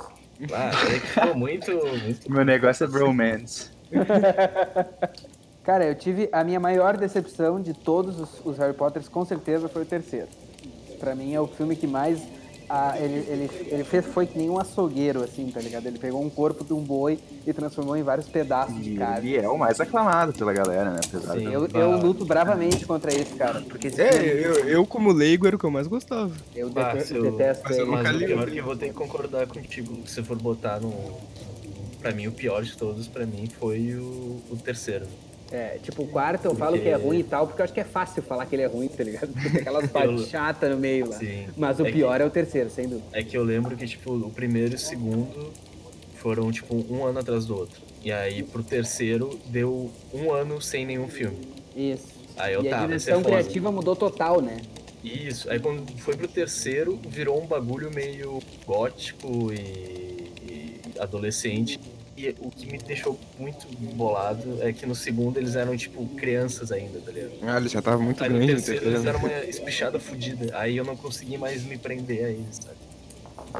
Ah, 0.51 0.71
é 0.93 0.99
que 0.99 1.07
ficou 1.07 1.35
muito. 1.35 1.71
muito 2.03 2.31
Meu 2.31 2.43
negócio 2.43 2.83
é 2.83 2.87
bromance. 2.87 3.69
Cara, 5.63 5.85
eu 5.85 5.95
tive 5.95 6.27
a 6.31 6.43
minha 6.43 6.59
maior 6.59 6.97
decepção 6.97 7.61
de 7.61 7.73
todos 7.73 8.19
os, 8.19 8.45
os 8.45 8.57
Harry 8.57 8.73
Potters, 8.73 9.07
com 9.07 9.23
certeza, 9.23 9.69
foi 9.69 9.83
o 9.83 9.85
terceiro. 9.85 10.27
Pra 10.99 11.13
mim 11.15 11.33
é 11.33 11.39
o 11.39 11.47
filme 11.47 11.75
que 11.75 11.85
mais. 11.87 12.21
Ah, 12.73 12.95
ele, 12.97 13.19
ele, 13.29 13.49
ele 13.69 13.83
fez 13.83 14.05
foi 14.05 14.25
que 14.25 14.37
nem 14.37 14.49
um 14.49 14.57
açougueiro, 14.57 15.21
assim, 15.23 15.45
tá 15.51 15.59
ligado? 15.59 15.85
Ele 15.87 15.97
pegou 15.99 16.23
um 16.23 16.29
corpo 16.29 16.63
de 16.63 16.73
um 16.73 16.81
boi 16.81 17.19
e 17.45 17.51
transformou 17.53 17.97
em 17.97 18.03
vários 18.03 18.27
pedaços 18.29 18.81
de 18.81 18.91
E 18.91 18.95
carne. 18.95 19.33
ele 19.33 19.45
é 19.45 19.49
o 19.49 19.57
mais 19.57 19.79
aclamado 19.81 20.31
pela 20.33 20.53
galera, 20.53 20.91
né? 20.91 20.99
Apesar 21.05 21.33
Sim. 21.33 21.39
de... 21.47 21.53
Eu, 21.53 21.67
eu 21.67 21.91
luto 21.97 22.23
bravamente 22.25 22.85
contra 22.85 23.13
esse 23.13 23.33
cara, 23.35 23.61
porque 23.61 23.87
esse 23.87 24.01
É, 24.01 24.19
filme, 24.19 24.41
eu, 24.43 24.69
eu 24.69 24.85
como 24.85 25.11
leigo 25.11 25.45
era 25.45 25.55
o 25.55 25.59
que 25.59 25.65
eu 25.65 25.71
mais 25.71 25.87
gostava. 25.87 26.31
eu 26.55 26.67
Ah, 26.75 26.93
detesto, 26.93 27.15
eu- 27.15 27.31
detesto 27.31 27.63
mas 27.67 27.77
eu 27.77 27.85
nunca 27.85 28.03
Mas 28.03 28.15
li 28.15 28.25
pior 28.25 28.49
que 28.49 28.57
eu 28.57 28.63
vou 28.65 28.75
ter 28.75 28.87
que 28.87 28.93
concordar 28.93 29.47
contigo. 29.47 29.97
Se 30.07 30.23
for 30.23 30.37
botar 30.37 30.79
no. 30.79 30.91
Pra 31.99 32.11
mim, 32.13 32.25
o 32.27 32.31
pior 32.31 32.63
de 32.63 32.75
todos, 32.77 33.07
pra 33.07 33.25
mim, 33.25 33.47
foi 33.59 33.95
o, 33.95 34.41
o 34.49 34.57
terceiro. 34.57 35.05
É, 35.51 35.77
tipo, 35.83 36.03
o 36.03 36.07
quarto 36.07 36.45
eu 36.45 36.55
falo 36.55 36.71
Porque- 36.77 36.85
que 36.85 36.89
é 36.89 36.95
ruim 36.95 37.19
e 37.19 37.23
tal, 37.23 37.45
porque 37.45 37.61
eu 37.61 37.63
acho 37.65 37.73
que 37.73 37.79
é 37.81 37.83
fácil 37.83 38.23
falar 38.23 38.45
que 38.45 38.55
ele 38.55 38.61
é 38.61 38.67
ruim, 38.67 38.87
tá 38.87 39.03
ligado? 39.03 39.33
Porque 39.33 39.49
tem 39.51 39.59
aquelas 39.61 39.89
partes 39.91 40.27
chatas 40.29 40.71
no 40.71 40.77
meio 40.77 41.09
lá. 41.09 41.17
Sim. 41.17 41.47
Mas 41.57 41.77
o 41.79 41.83
É 41.83 41.85
que- 41.87 41.97
pior 41.97 42.21
é 42.21 42.25
o 42.25 42.29
terceiro, 42.29 42.69
sem 42.69 42.87
dúvida. 42.87 43.07
É 43.11 43.21
que 43.21 43.37
eu 43.37 43.43
lembro 43.43 43.75
que, 43.75 43.85
tipo, 43.85 44.13
o 44.13 44.29
primeiro 44.31 44.71
e 44.71 44.75
o 44.75 44.79
segundo 44.79 45.51
foram, 46.15 46.49
tipo, 46.51 46.73
um 46.89 47.05
ano 47.05 47.19
atrás 47.19 47.45
do 47.45 47.55
outro. 47.57 47.81
E 48.03 48.11
aí, 48.11 48.43
pro 48.43 48.63
terceiro, 48.63 49.37
deu 49.47 49.91
um 50.13 50.31
ano 50.31 50.61
sem 50.61 50.85
nenhum 50.85 51.07
filme. 51.09 51.37
Isso. 51.75 52.07
Aí 52.37 52.53
eu 52.53 52.63
e 52.63 52.67
a 52.67 52.71
tava, 52.71 52.87
vai 52.87 52.99
ser 52.99 53.05
direção 53.11 53.23
foda. 53.23 53.35
criativa 53.43 53.71
mudou 53.71 53.95
total, 53.95 54.41
né? 54.41 54.57
Isso. 55.03 55.49
Aí 55.51 55.59
quando 55.59 55.85
foi 55.99 56.15
pro 56.15 56.27
terceiro, 56.27 56.97
virou 57.09 57.41
um 57.41 57.45
bagulho 57.45 57.91
meio 57.93 58.39
gótico 58.65 59.51
e, 59.51 60.31
e 60.47 60.81
adolescente. 60.99 61.77
E 62.17 62.35
o 62.39 62.51
que 62.51 62.69
me 62.69 62.77
deixou 62.77 63.17
muito 63.39 63.65
bolado 63.95 64.61
é 64.61 64.73
que 64.73 64.85
no 64.85 64.93
segundo 64.93 65.37
eles 65.37 65.55
eram, 65.55 65.75
tipo, 65.77 66.05
crianças 66.15 66.71
ainda, 66.71 66.99
tá 66.99 67.11
ligado? 67.11 67.31
Ah, 67.41 67.57
ele 67.57 67.69
já 67.69 67.81
tava 67.81 67.97
muito 67.99 68.21
Aí 68.21 68.29
no 68.29 68.35
grande 68.35 68.53
no 68.53 68.61
terceiro 68.61 68.89
eles 68.89 69.05
eram 69.05 69.19
uma 69.19 69.33
espichada 69.45 69.99
fodida. 69.99 70.57
Aí 70.57 70.75
eu 70.75 70.83
não 70.83 70.95
consegui 70.97 71.37
mais 71.37 71.63
me 71.63 71.77
prender 71.77 72.25
a 72.25 72.29
eles, 72.29 72.57
sabe? 72.57 72.77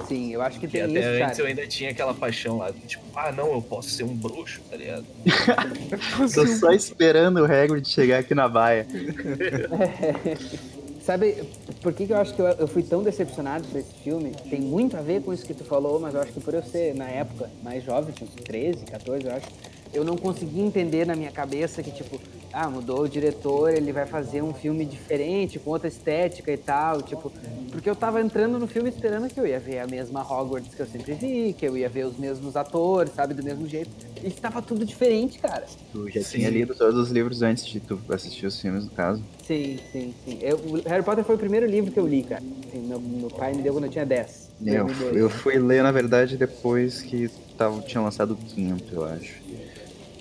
Sim, 0.07 0.33
eu 0.33 0.41
acho 0.41 0.59
que 0.59 0.67
tem 0.67 0.81
até 0.83 0.99
isso, 0.99 1.23
antes 1.23 1.39
eu 1.39 1.45
cara. 1.45 1.47
ainda 1.49 1.67
tinha 1.67 1.91
aquela 1.91 2.13
paixão 2.13 2.57
lá, 2.57 2.71
tipo, 2.71 3.03
ah 3.13 3.31
não, 3.31 3.51
eu 3.53 3.61
posso 3.61 3.89
ser 3.89 4.03
um 4.03 4.15
bruxo, 4.15 4.61
tá 4.69 4.77
ligado? 4.77 5.05
Tô 6.33 6.47
só 6.47 6.71
esperando 6.71 7.41
o 7.41 7.45
Hagrid 7.45 7.87
chegar 7.87 8.19
aqui 8.19 8.33
na 8.33 8.47
baia. 8.47 8.87
Sabe 11.03 11.43
por 11.81 11.93
que, 11.93 12.05
que 12.05 12.13
eu 12.13 12.17
acho 12.17 12.33
que 12.35 12.41
eu, 12.41 12.45
eu 12.45 12.67
fui 12.67 12.83
tão 12.83 13.01
decepcionado 13.01 13.67
por 13.67 13.79
esse 13.79 13.93
filme? 14.03 14.31
Tem 14.49 14.61
muito 14.61 14.95
a 14.95 15.01
ver 15.01 15.23
com 15.23 15.33
isso 15.33 15.45
que 15.45 15.53
tu 15.53 15.63
falou, 15.63 15.99
mas 15.99 16.13
eu 16.13 16.21
acho 16.21 16.31
que 16.31 16.39
por 16.39 16.53
eu 16.53 16.61
ser, 16.61 16.93
na 16.93 17.09
época, 17.09 17.49
mais 17.63 17.83
jovem, 17.83 18.13
uns 18.21 18.35
13, 18.35 18.85
14, 18.85 19.25
eu 19.25 19.33
acho, 19.33 19.47
eu 19.91 20.03
não 20.03 20.15
consegui 20.15 20.61
entender 20.61 21.07
na 21.07 21.15
minha 21.15 21.31
cabeça 21.31 21.81
que, 21.81 21.89
tipo, 21.89 22.19
ah, 22.53 22.69
mudou 22.69 23.01
o 23.01 23.09
diretor, 23.09 23.73
ele 23.73 23.91
vai 23.91 24.05
fazer 24.05 24.41
um 24.41 24.53
filme 24.53 24.85
diferente, 24.85 25.59
com 25.59 25.71
outra 25.71 25.87
estética 25.87 26.51
e 26.51 26.57
tal, 26.57 27.01
tipo, 27.01 27.31
porque 27.71 27.89
eu 27.89 27.95
tava 27.95 28.19
entrando 28.19 28.59
no 28.59 28.67
filme 28.67 28.89
esperando 28.89 29.29
que 29.29 29.39
eu 29.39 29.47
ia 29.47 29.59
ver 29.59 29.79
a 29.79 29.87
mesma 29.87 30.21
Hogwarts 30.21 30.75
que 30.75 30.81
eu 30.81 30.85
sempre 30.85 31.13
vi, 31.13 31.53
que 31.53 31.65
eu 31.65 31.77
ia 31.77 31.87
ver 31.87 32.05
os 32.05 32.17
mesmos 32.17 32.57
atores, 32.57 33.13
sabe, 33.13 33.33
do 33.33 33.41
mesmo 33.41 33.65
jeito. 33.65 33.89
E 34.21 34.27
estava 34.27 34.61
tudo 34.61 34.85
diferente, 34.85 35.39
cara. 35.39 35.65
Tu 35.91 36.09
já 36.09 36.21
Sim. 36.21 36.37
tinha 36.39 36.49
lido 36.49 36.75
todos 36.75 36.95
os 36.99 37.09
livros 37.09 37.41
antes 37.41 37.65
de 37.65 37.79
tu 37.79 37.99
assistir 38.09 38.45
os 38.45 38.59
filmes, 38.59 38.83
no 38.83 38.91
caso. 38.91 39.23
Sim, 39.41 39.79
sim, 39.91 40.13
sim. 40.25 40.37
Eu, 40.41 40.57
o 40.57 40.81
Harry 40.87 41.03
Potter 41.03 41.23
foi 41.23 41.35
o 41.35 41.39
primeiro 41.39 41.65
livro 41.65 41.91
que 41.91 41.99
eu 41.99 42.07
li, 42.07 42.23
cara. 42.23 42.43
Assim, 42.67 42.81
meu, 42.81 42.99
meu 42.99 43.29
pai 43.29 43.53
me 43.53 43.63
deu 43.63 43.73
quando 43.73 43.85
eu 43.85 43.89
tinha 43.89 44.05
10. 44.05 44.51
Eu, 44.65 44.85
2002. 44.85 45.17
eu 45.17 45.29
fui 45.29 45.57
ler, 45.57 45.81
na 45.81 45.91
verdade, 45.91 46.37
depois 46.37 47.01
que 47.01 47.29
tava, 47.57 47.81
tinha 47.81 48.01
lançado 48.01 48.31
o 48.31 48.37
quinto, 48.37 48.93
eu 48.93 49.05
acho. 49.05 49.41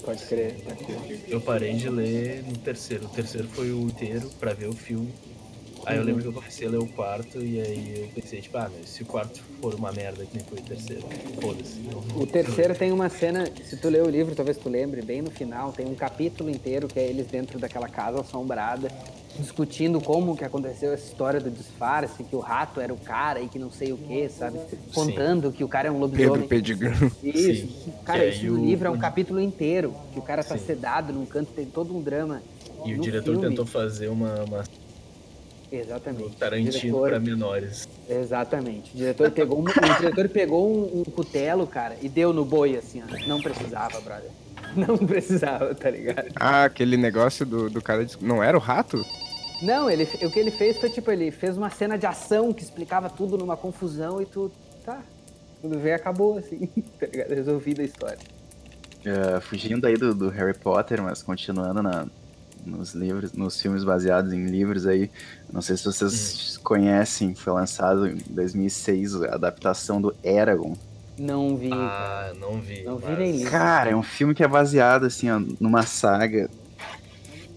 Pode 0.04 0.24
crer, 0.24 0.54
pode 0.64 0.84
crer. 0.84 1.20
Eu 1.28 1.40
parei 1.40 1.74
de 1.74 1.88
ler 1.88 2.42
no 2.44 2.56
terceiro. 2.56 3.06
O 3.06 3.08
terceiro 3.08 3.48
foi 3.48 3.70
o 3.72 3.82
inteiro 3.82 4.30
pra 4.38 4.52
ver 4.52 4.68
o 4.68 4.72
filme. 4.72 5.12
Aí 5.86 5.96
eu 5.96 6.04
lembro 6.04 6.22
que 6.22 6.28
eu 6.28 6.32
comecei 6.32 6.66
a 6.66 6.70
ler 6.70 6.78
o 6.78 6.86
quarto 6.86 7.42
e 7.42 7.60
aí 7.60 8.02
eu 8.02 8.08
pensei, 8.08 8.40
tipo, 8.40 8.56
ah, 8.58 8.70
mas 8.70 8.90
se 8.90 9.02
o 9.02 9.06
quarto 9.06 9.40
for 9.60 9.74
uma 9.74 9.90
merda 9.90 10.26
que 10.26 10.36
nem 10.36 10.44
foi 10.44 10.58
o 10.58 10.62
terceiro, 10.62 11.02
foda-se. 11.40 11.80
O 12.14 12.26
terceiro 12.26 12.74
tem 12.74 12.92
uma 12.92 13.08
cena, 13.08 13.50
se 13.64 13.76
tu 13.78 13.88
ler 13.88 14.02
o 14.02 14.10
livro, 14.10 14.34
talvez 14.34 14.58
tu 14.58 14.68
lembre, 14.68 15.00
bem 15.00 15.22
no 15.22 15.30
final, 15.30 15.72
tem 15.72 15.86
um 15.86 15.94
capítulo 15.94 16.50
inteiro 16.50 16.86
que 16.86 16.98
é 16.98 17.04
eles 17.04 17.26
dentro 17.26 17.58
daquela 17.58 17.88
casa 17.88 18.20
assombrada, 18.20 18.92
discutindo 19.38 20.00
como 20.00 20.36
que 20.36 20.44
aconteceu 20.44 20.92
essa 20.92 21.06
história 21.06 21.40
do 21.40 21.50
disfarce, 21.50 22.22
que 22.24 22.34
o 22.36 22.40
rato 22.40 22.80
era 22.80 22.92
o 22.92 22.96
cara 22.96 23.40
e 23.40 23.48
que 23.48 23.58
não 23.58 23.70
sei 23.70 23.92
o 23.92 23.96
que, 23.96 24.28
sabe? 24.28 24.58
Contando 24.94 25.50
que 25.52 25.64
o 25.64 25.68
cara 25.68 25.88
é 25.88 25.90
um 25.90 25.94
Pedro 26.08 26.16
lobisomem. 26.28 26.48
Pedigrão. 26.48 26.92
Isso. 27.22 27.66
Sim. 27.84 27.92
Cara, 28.04 28.24
E 28.24 28.30
isso 28.30 28.52
o- 28.52 28.64
livro 28.64 28.88
é 28.88 28.90
um 28.90 28.94
o- 28.94 28.98
capítulo 28.98 29.40
inteiro, 29.40 29.94
que 30.12 30.18
o 30.18 30.22
cara 30.22 30.42
tá 30.44 30.58
Sim. 30.58 30.66
sedado 30.66 31.12
num 31.12 31.24
canto, 31.24 31.52
tem 31.52 31.64
todo 31.66 31.96
um 31.96 32.02
drama. 32.02 32.42
E 32.84 32.94
o 32.94 32.96
No 32.96 33.02
diretor 33.02 33.32
filme- 33.32 33.48
tentou 33.48 33.64
fazer 33.66 34.08
uma, 34.08 34.42
uma 34.44 34.64
Exatamente. 35.72 36.24
do 36.24 36.30
Tarantino 36.30 36.72
Diretor- 36.72 37.08
pra 37.10 37.20
menores. 37.20 37.88
Exatamente. 38.08 38.92
O 38.92 38.96
diretor 38.96 39.30
pegou 39.30 39.58
um, 39.60 39.62
o 39.64 39.96
diretor 39.98 40.28
pegou 40.28 40.68
um, 40.68 41.00
um 41.00 41.04
cutelo, 41.04 41.66
cara, 41.66 41.96
e 42.02 42.08
deu 42.08 42.32
no 42.32 42.44
boi, 42.44 42.76
assim, 42.76 43.00
ó. 43.02 43.28
Não 43.28 43.40
precisava, 43.40 44.00
brother. 44.00 44.30
Não 44.76 44.96
precisava, 44.98 45.74
tá 45.74 45.90
ligado? 45.90 46.28
Ah, 46.36 46.64
aquele 46.64 46.96
negócio 46.96 47.44
do, 47.46 47.68
do 47.70 47.82
cara. 47.82 48.04
de- 48.04 48.22
Não 48.22 48.42
era 48.42 48.56
o 48.56 48.60
rato? 48.60 49.04
Não, 49.62 49.90
ele, 49.90 50.04
o 50.04 50.30
que 50.30 50.38
ele 50.38 50.50
fez 50.50 50.78
foi, 50.78 50.88
tipo, 50.90 51.10
ele 51.10 51.30
fez 51.30 51.56
uma 51.56 51.68
cena 51.70 51.98
de 51.98 52.06
ação 52.06 52.52
que 52.52 52.62
explicava 52.62 53.10
tudo 53.10 53.36
numa 53.36 53.56
confusão 53.56 54.20
e 54.20 54.26
tu, 54.26 54.50
tá. 54.84 55.02
Quando 55.60 55.78
vê, 55.78 55.92
acabou, 55.92 56.38
assim, 56.38 56.66
tá 56.98 57.06
ligado? 57.06 57.34
Resolvida 57.34 57.82
a 57.82 57.84
história. 57.84 58.18
Uh, 59.00 59.40
fugindo 59.40 59.86
aí 59.86 59.96
do, 59.96 60.14
do 60.14 60.28
Harry 60.28 60.56
Potter, 60.56 61.02
mas 61.02 61.22
continuando 61.22 61.82
na, 61.82 62.06
nos 62.64 62.94
livros, 62.94 63.32
nos 63.32 63.60
filmes 63.60 63.84
baseados 63.84 64.32
em 64.32 64.46
livros 64.46 64.86
aí. 64.86 65.10
Não 65.52 65.60
sei 65.62 65.76
se 65.76 65.84
vocês 65.84 66.58
conhecem, 66.58 67.34
foi 67.34 67.52
lançado 67.52 68.06
em 68.06 68.16
2006 68.28 69.22
a 69.22 69.34
adaptação 69.34 70.00
do 70.00 70.14
Eragon. 70.22 70.74
Não 71.20 71.54
vi. 71.54 71.68
cara. 71.68 71.82
Ah, 71.82 72.32
não 72.40 72.60
vi. 72.60 72.82
Não 72.82 72.96
vi 72.96 73.04
mas- 73.08 73.18
nem 73.18 73.32
li. 73.32 73.44
Cara, 73.44 73.90
é 73.90 73.96
um 73.96 74.02
filme 74.02 74.34
que 74.34 74.42
é 74.42 74.48
baseado 74.48 75.04
assim, 75.04 75.30
ó, 75.30 75.38
numa 75.60 75.82
saga 75.82 76.48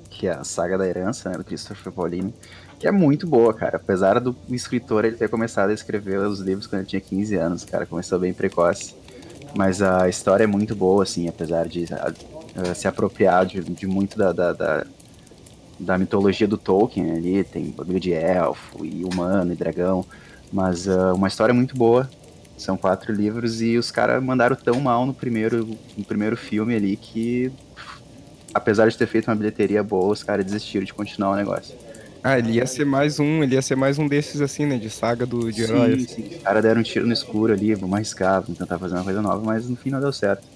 que 0.09 0.27
é 0.27 0.31
a 0.31 0.43
saga 0.43 0.77
da 0.77 0.85
herança, 0.87 1.29
né, 1.29 1.37
do 1.37 1.43
Christopher 1.43 1.91
Paulini, 1.91 2.33
que 2.77 2.87
é 2.87 2.91
muito 2.91 3.25
boa, 3.25 3.53
cara. 3.53 3.77
Apesar 3.77 4.19
do 4.19 4.35
escritor 4.49 5.05
ele 5.05 5.15
ter 5.15 5.29
começado 5.29 5.69
a 5.69 5.73
escrever 5.73 6.19
os 6.19 6.39
livros 6.39 6.67
quando 6.67 6.81
ele 6.81 6.89
tinha 6.89 7.01
15 7.01 7.35
anos, 7.35 7.63
cara, 7.63 7.85
começou 7.85 8.19
bem 8.19 8.33
precoce. 8.33 8.93
Mas 9.55 9.81
a 9.81 10.09
história 10.09 10.43
é 10.43 10.47
muito 10.47 10.75
boa, 10.75 11.03
assim, 11.03 11.27
apesar 11.29 11.67
de 11.67 11.85
ah, 11.93 12.11
ah, 12.55 12.73
se 12.73 12.87
apropriar 12.87 13.45
de, 13.45 13.61
de 13.61 13.87
muito 13.87 14.17
da, 14.17 14.31
da, 14.33 14.51
da, 14.51 14.85
da 15.79 15.97
mitologia 15.97 16.47
do 16.47 16.57
Tolkien 16.57 17.11
ali, 17.11 17.43
tem 17.43 17.65
bagulho 17.71 17.99
de 17.99 18.11
elfo 18.13 18.83
e 18.85 19.05
humano 19.05 19.53
e 19.53 19.55
dragão, 19.55 20.03
mas 20.51 20.87
ah, 20.87 21.13
uma 21.13 21.27
história 21.27 21.53
muito 21.53 21.75
boa. 21.77 22.09
São 22.55 22.77
quatro 22.77 23.13
livros 23.13 23.61
e 23.61 23.77
os 23.77 23.91
caras 23.91 24.23
mandaram 24.23 24.55
tão 24.55 24.79
mal 24.79 25.05
no 25.05 25.13
primeiro, 25.15 25.79
no 25.95 26.05
primeiro 26.05 26.37
filme 26.37 26.75
ali 26.75 26.97
que, 26.97 27.51
apesar 28.53 28.87
de 28.89 28.97
ter 28.97 29.07
feito 29.07 29.29
uma 29.29 29.35
bilheteria 29.35 29.83
boa, 29.83 30.11
os 30.13 30.23
caras 30.23 30.45
desistiram 30.45 30.85
de 30.85 30.93
continuar 30.93 31.31
o 31.31 31.35
negócio. 31.35 31.75
Ah, 32.23 32.37
ele 32.39 32.53
ia 32.53 32.65
ser 32.65 32.85
mais 32.85 33.19
um, 33.19 33.43
ele 33.43 33.55
ia 33.55 33.61
ser 33.61 33.75
mais 33.75 33.99
um 33.99 34.07
desses 34.07 34.39
assim, 34.39 34.65
né? 34.65 34.77
De 34.77 34.89
saga 34.89 35.25
do, 35.25 35.51
de. 35.51 35.65
Sim, 35.65 36.07
sim. 36.07 36.27
Os 36.27 36.37
caras 36.37 36.63
deram 36.63 36.79
um 36.79 36.83
tiro 36.83 37.05
no 37.05 37.11
escuro 37.13 37.51
ali, 37.53 37.75
vamos 37.75 37.95
arriscar, 37.95 38.41
vamos 38.41 38.57
tentar 38.57 38.79
fazer 38.79 38.95
uma 38.95 39.03
coisa 39.03 39.21
nova, 39.21 39.43
mas 39.43 39.67
no 39.67 39.75
fim 39.75 39.89
não 39.89 39.99
deu 39.99 40.13
certo. 40.13 40.47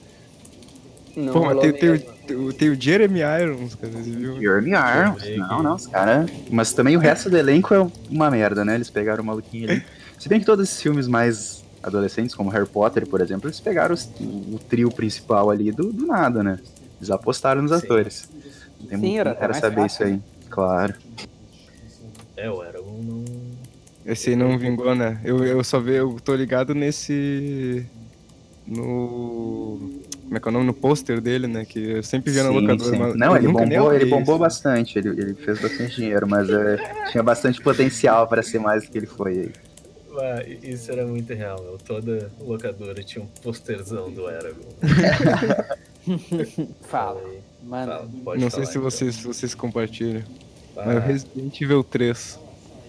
Não 1.16 1.34
Pô, 1.34 1.42
mas 1.46 1.60
tem, 1.60 1.74
tem, 1.74 2.00
tem, 2.26 2.38
o- 2.38 2.54
tem 2.54 2.70
o 2.70 2.80
Jeremy 2.80 3.20
Irons, 3.22 3.76
cara, 3.76 3.92
você 3.94 4.16
viu? 4.16 4.40
Jeremy 4.40 4.72
Irons, 4.72 5.32
não, 5.36 5.64
não, 5.64 5.76
os 5.76 5.88
caras. 5.88 6.30
Mas 6.50 6.74
também 6.74 6.96
o 6.96 7.00
resto 7.00 7.30
do 7.30 7.38
elenco 7.38 7.74
é 7.74 7.92
uma 8.10 8.30
merda, 8.32 8.64
né? 8.64 8.76
Eles 8.76 8.90
pegaram 8.90 9.24
o 9.24 9.26
maluquinho 9.26 9.66
ali. 9.66 9.84
Se 10.18 10.30
bem 10.30 10.40
que 10.40 10.46
todos 10.46 10.68
esses 10.70 10.82
filmes 10.82 11.08
mais 11.08 11.67
adolescentes, 11.88 12.36
como 12.36 12.50
Harry 12.50 12.68
Potter, 12.68 13.08
por 13.08 13.22
exemplo, 13.22 13.48
eles 13.48 13.60
pegaram 13.60 13.94
os- 13.96 14.10
o, 14.20 14.60
trio 14.70 14.92
principal 14.92 15.50
ali 15.50 15.72
do, 15.72 15.92
do 15.92 16.06
nada, 16.06 16.44
né? 16.44 16.60
Eles 17.00 17.10
apostaram 17.10 17.62
nos 17.62 17.72
Sim. 17.72 17.78
atores. 17.86 18.30
Não 18.80 18.88
tem 18.88 18.98
Sim, 19.00 19.06
muito 19.16 19.28
era 19.42 19.54
saber 19.54 19.82
fácil, 19.82 19.86
isso 19.88 20.04
aí. 20.04 20.22
Claro. 20.50 20.94
É, 22.36 22.50
o 22.50 22.64
Eragon 22.64 23.00
não. 23.04 23.26
Esse 24.06 24.30
aí 24.30 24.36
não 24.36 24.58
vingou, 24.58 24.94
né? 24.96 25.20
Eu, 25.24 25.44
eu 25.44 25.64
só 25.64 25.80
vi, 25.80 25.96
eu 25.96 26.18
tô 26.24 26.36
ligado 26.36 26.74
nesse. 26.76 27.86
No. 28.66 29.80
Como 30.24 30.38
é 30.38 30.40
que 30.40 30.48
é 30.48 30.50
o 30.50 30.54
nome? 30.54 30.66
No 30.66 30.74
pôster 30.74 31.22
dele, 31.22 31.48
né? 31.48 31.66
Que 31.66 31.80
eu 31.80 32.04
sempre 32.04 32.32
via 32.32 32.44
na 32.44 32.50
locadora. 32.50 32.98
mas 32.98 33.16
Não, 33.16 33.32
eu 33.32 33.38
ele 33.38 33.48
bombou, 33.48 33.94
ele 33.94 34.06
bombou 34.06 34.36
isso. 34.36 34.40
bastante, 34.44 35.00
ele, 35.00 35.10
ele 35.10 35.34
fez 35.36 35.60
bastante 35.62 35.96
dinheiro, 35.96 36.28
mas 36.28 36.50
é, 36.50 36.78
tinha 37.12 37.24
bastante 37.24 37.62
potencial 37.62 38.28
para 38.28 38.44
ser 38.44 38.60
mais 38.60 38.84
do 38.86 38.92
que 38.92 38.98
ele 38.98 39.08
foi 39.08 39.32
aí. 39.40 39.52
Ah, 40.20 40.44
isso 40.64 40.92
era 40.92 41.06
muito 41.06 41.32
real, 41.34 41.62
meu. 41.62 41.78
Toda 41.78 42.32
locadora 42.40 43.04
tinha 43.04 43.24
um 43.24 43.28
posterzão 43.28 44.12
do 44.12 44.30
Eragon. 44.30 44.70
Fala. 46.84 47.20
aí. 47.22 47.40
Mano, 47.64 47.92
Fala, 47.92 48.06
Não 48.06 48.24
falar, 48.24 48.50
sei 48.50 48.66
se 48.66 48.72
então. 48.72 48.82
vocês, 48.84 49.16
se 49.16 49.24
vocês 49.24 49.56
compartilham. 49.56 50.24
Ah, 50.76 50.84
Mas 50.86 50.98
o 50.98 51.00
Resident 51.00 51.62
Evil 51.62 51.84
3. 51.84 52.40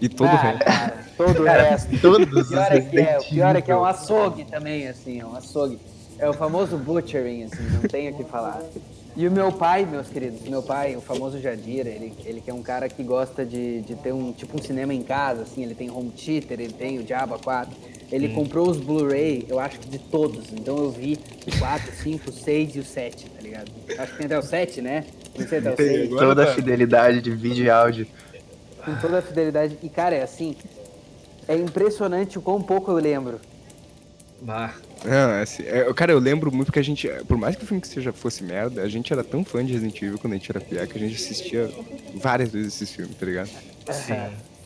E 0.01 0.09
todo 0.09 0.27
o 0.29 0.31
ah, 0.31 0.37
resto. 0.37 0.64
cara, 0.64 1.05
todo 1.17 1.43
o 1.43 1.45
Cara, 1.45 1.62
resto. 1.71 2.01
Todos 2.01 2.33
O 2.33 2.38
os 2.41 2.49
pior 2.49 2.73
é 2.73 2.81
que 2.81 2.99
é, 3.01 3.19
o 3.19 3.25
pior 3.25 3.57
é 3.57 3.62
que 3.62 3.71
é 3.73 3.77
um 3.77 3.85
açougue 3.85 4.45
também, 4.45 4.87
assim, 4.87 5.21
é 5.21 5.27
um 5.27 5.35
açougue. 5.35 5.79
É 6.21 6.29
o 6.29 6.33
famoso 6.33 6.77
butchering, 6.79 7.45
assim, 7.45 7.62
não 7.71 7.81
tem 7.83 8.11
o 8.11 8.17
que 8.17 8.23
falar. 8.25 8.62
E 9.19 9.27
o 9.27 9.33
meu 9.33 9.51
pai, 9.51 9.85
meus 9.85 10.07
queridos, 10.07 10.43
meu 10.49 10.63
pai, 10.63 10.95
o 10.95 11.01
famoso 11.01 11.41
Jadira, 11.41 11.89
ele, 11.89 12.15
ele 12.25 12.41
que 12.41 12.49
é 12.49 12.55
um 12.55 12.63
cara 12.63 12.89
que 12.89 13.03
gosta 13.03 13.45
de, 13.45 13.81
de 13.81 13.97
ter 13.97 14.15
um 14.15 14.33
tipo 14.33 14.57
um 14.57 14.63
cinema 14.63 14.95
em 14.95 15.03
casa, 15.03 15.43
assim, 15.43 15.65
ele 15.65 15.75
tem 15.75 15.91
home 15.91 16.13
theater, 16.13 16.61
ele 16.61 16.73
tem 16.73 17.01
o 17.01 17.03
Diaba 17.03 17.37
4. 17.37 17.77
Ele 18.13 18.29
comprou 18.29 18.71
os 18.71 18.77
Blu-ray, 18.77 19.45
eu 19.49 19.59
acho 19.59 19.81
que 19.81 19.89
de 19.89 19.99
todos. 19.99 20.53
Então 20.53 20.77
eu 20.79 20.93
vi 20.93 21.19
o 21.45 21.59
4, 21.59 21.93
5, 21.97 22.31
6 22.31 22.77
e 22.77 22.79
o 22.79 22.85
7, 22.85 23.29
tá 23.29 23.43
ligado? 23.43 23.73
Acho 23.99 24.13
que 24.13 24.19
tem 24.19 24.27
até 24.27 24.39
o 24.39 24.43
7, 24.43 24.81
né? 24.81 25.05
Não 25.37 25.49
sei 25.49 25.59
até 25.59 25.73
o 25.73 25.75
Tem, 25.75 25.87
6. 25.89 26.07
agora 26.13 26.27
Toda 26.27 26.45
a 26.45 26.55
fidelidade 26.55 27.21
de 27.21 27.33
vídeo 27.33 27.65
e 27.65 27.71
áudio. 27.71 28.07
Com 28.85 28.95
toda 29.01 29.19
a 29.19 29.23
fidelidade. 29.23 29.77
E, 29.83 29.89
cara, 29.89 30.15
é 30.15 30.23
assim. 30.23 30.55
É 31.49 31.57
impressionante 31.57 32.39
o 32.39 32.41
quão 32.41 32.63
pouco 32.63 32.93
eu 32.93 32.99
lembro. 32.99 33.41
Bah, 34.40 34.72
Não, 35.05 35.31
é 35.31 35.42
assim, 35.42 35.64
é, 35.64 35.92
cara, 35.94 36.12
eu 36.12 36.18
lembro 36.18 36.53
muito 36.53 36.66
porque 36.66 36.79
a 36.79 36.83
gente, 36.85 37.09
por 37.27 37.37
mais 37.37 37.57
que 37.57 37.64
o 37.64 37.66
filme 37.66 37.81
que 37.81 37.88
seja 37.88 38.12
fosse 38.12 38.44
merda, 38.44 38.83
a 38.83 38.88
gente 38.88 39.12
era 39.12 39.24
tão 39.24 39.44
fã 39.44 39.64
de 39.64 39.72
Resident 39.72 40.01
Evil 40.01 40.18
quando 40.18 40.35
a 40.35 40.37
gente 40.37 40.51
era 40.51 40.61
piá 40.61 40.87
que 40.87 40.96
a 40.96 41.01
gente 41.01 41.16
assistia 41.16 41.68
várias 42.14 42.51
vezes 42.51 42.74
esses 42.74 42.90
filmes, 42.94 43.16
tá 43.16 43.27
ligado? 43.27 43.51
sim. 43.90 44.14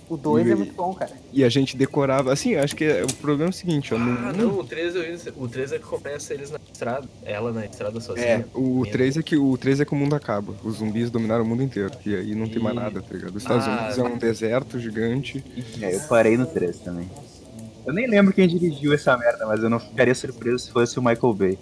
O 0.09 0.17
2 0.17 0.47
E- 0.47 0.51
é 0.51 0.55
muito 0.55 0.75
bom, 0.75 0.93
cara. 0.93 1.11
E 1.33 1.43
a 1.43 1.49
gente 1.49 1.75
decorava, 1.75 2.31
assim, 2.35 2.55
acho 2.55 2.77
que 2.77 2.85
é- 2.85 3.03
o 3.03 3.15
problema 3.15 3.49
é 3.49 3.51
o 3.51 3.53
seguinte, 3.53 3.95
ó, 3.95 3.99
no, 3.99 4.29
Ah, 4.29 4.33
não, 4.35 4.59
o 4.59 4.65
3, 4.65 4.95
eu, 4.95 5.03
ia- 5.03 5.17
o 5.37 5.49
3 5.49 5.73
é 5.73 5.79
que 5.79 5.85
começa 5.87 6.35
eles 6.35 6.51
na 6.51 6.59
estrada, 6.71 7.09
ela 7.25 7.51
na 7.51 7.65
estrada 7.65 7.99
sozinha. 7.99 8.27
É, 8.27 8.45
o 8.53 8.85
3 8.93 9.17
é 9.17 9.23
que 9.23 9.37
o 9.39 9.57
3 9.57 9.81
é 9.81 9.87
que 9.87 9.93
o 9.93 9.97
mundo 9.97 10.15
acaba. 10.15 10.55
Os 10.63 10.77
zumbis 10.79 11.11
dominaram 11.11 11.45
o 11.45 11.47
mundo 11.47 11.63
inteiro. 11.63 11.91
E 12.05 12.15
aí 12.15 12.35
não 12.35 12.47
tem 12.47 12.61
mais 12.63 12.75
nada, 12.77 13.01
tá 13.01 13.15
ligado? 13.15 13.37
Os 13.37 13.43
Estados 13.43 13.67
Ah. 13.67 13.79
Unidos 13.79 13.99
é 13.99 14.03
um 14.03 14.19
deserto 14.19 14.79
gigante. 14.79 15.43
É, 15.81 15.95
eu 15.95 16.01
parei 16.01 16.37
no 16.37 16.45
3 16.45 16.79
também. 16.81 17.09
Eu 17.87 17.93
nem 17.93 18.07
lembro 18.07 18.33
quem 18.33 18.47
dirigiu 18.47 18.93
essa 18.93 19.17
merda, 19.17 19.47
mas 19.47 19.63
eu 19.63 19.69
não 19.71 19.81
ficaria 19.81 20.15
surpreso 20.15 20.59
se 20.61 20.71
fosse 20.71 20.99
o 20.99 21.03
Michael 21.03 21.35
Bay. 21.35 21.59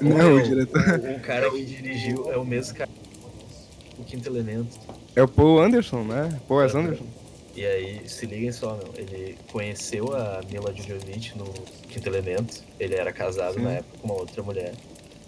Não, 0.00 0.34
o 0.36 0.42
diretor. 0.42 0.80
O, 1.16 1.20
cara 1.20 1.50
que 1.50 1.64
dirigiu 1.64 2.32
é 2.32 2.36
o 2.36 2.44
mesmo 2.44 2.76
cara. 2.76 2.90
O 3.98 4.04
Quinto 4.04 4.28
Elemento. 4.28 4.78
É 5.16 5.22
o 5.22 5.28
Paul 5.28 5.60
Anderson, 5.60 6.02
né? 6.04 6.40
Paul 6.46 6.60
Wes 6.60 6.74
Anderson. 6.74 7.04
E 7.56 7.66
aí, 7.66 8.08
se 8.08 8.24
liguem 8.26 8.52
só, 8.52 8.76
meu. 8.76 8.92
Ele 8.96 9.36
conheceu 9.50 10.14
a 10.14 10.40
Mila 10.50 10.72
Jovovich 10.72 11.36
no 11.36 11.44
Quinto 11.88 12.08
Elemento. 12.08 12.62
Ele 12.78 12.94
era 12.94 13.12
casado 13.12 13.54
Sim. 13.54 13.62
na 13.62 13.72
época 13.72 13.98
com 14.00 14.06
uma 14.08 14.14
outra 14.20 14.42
mulher. 14.42 14.74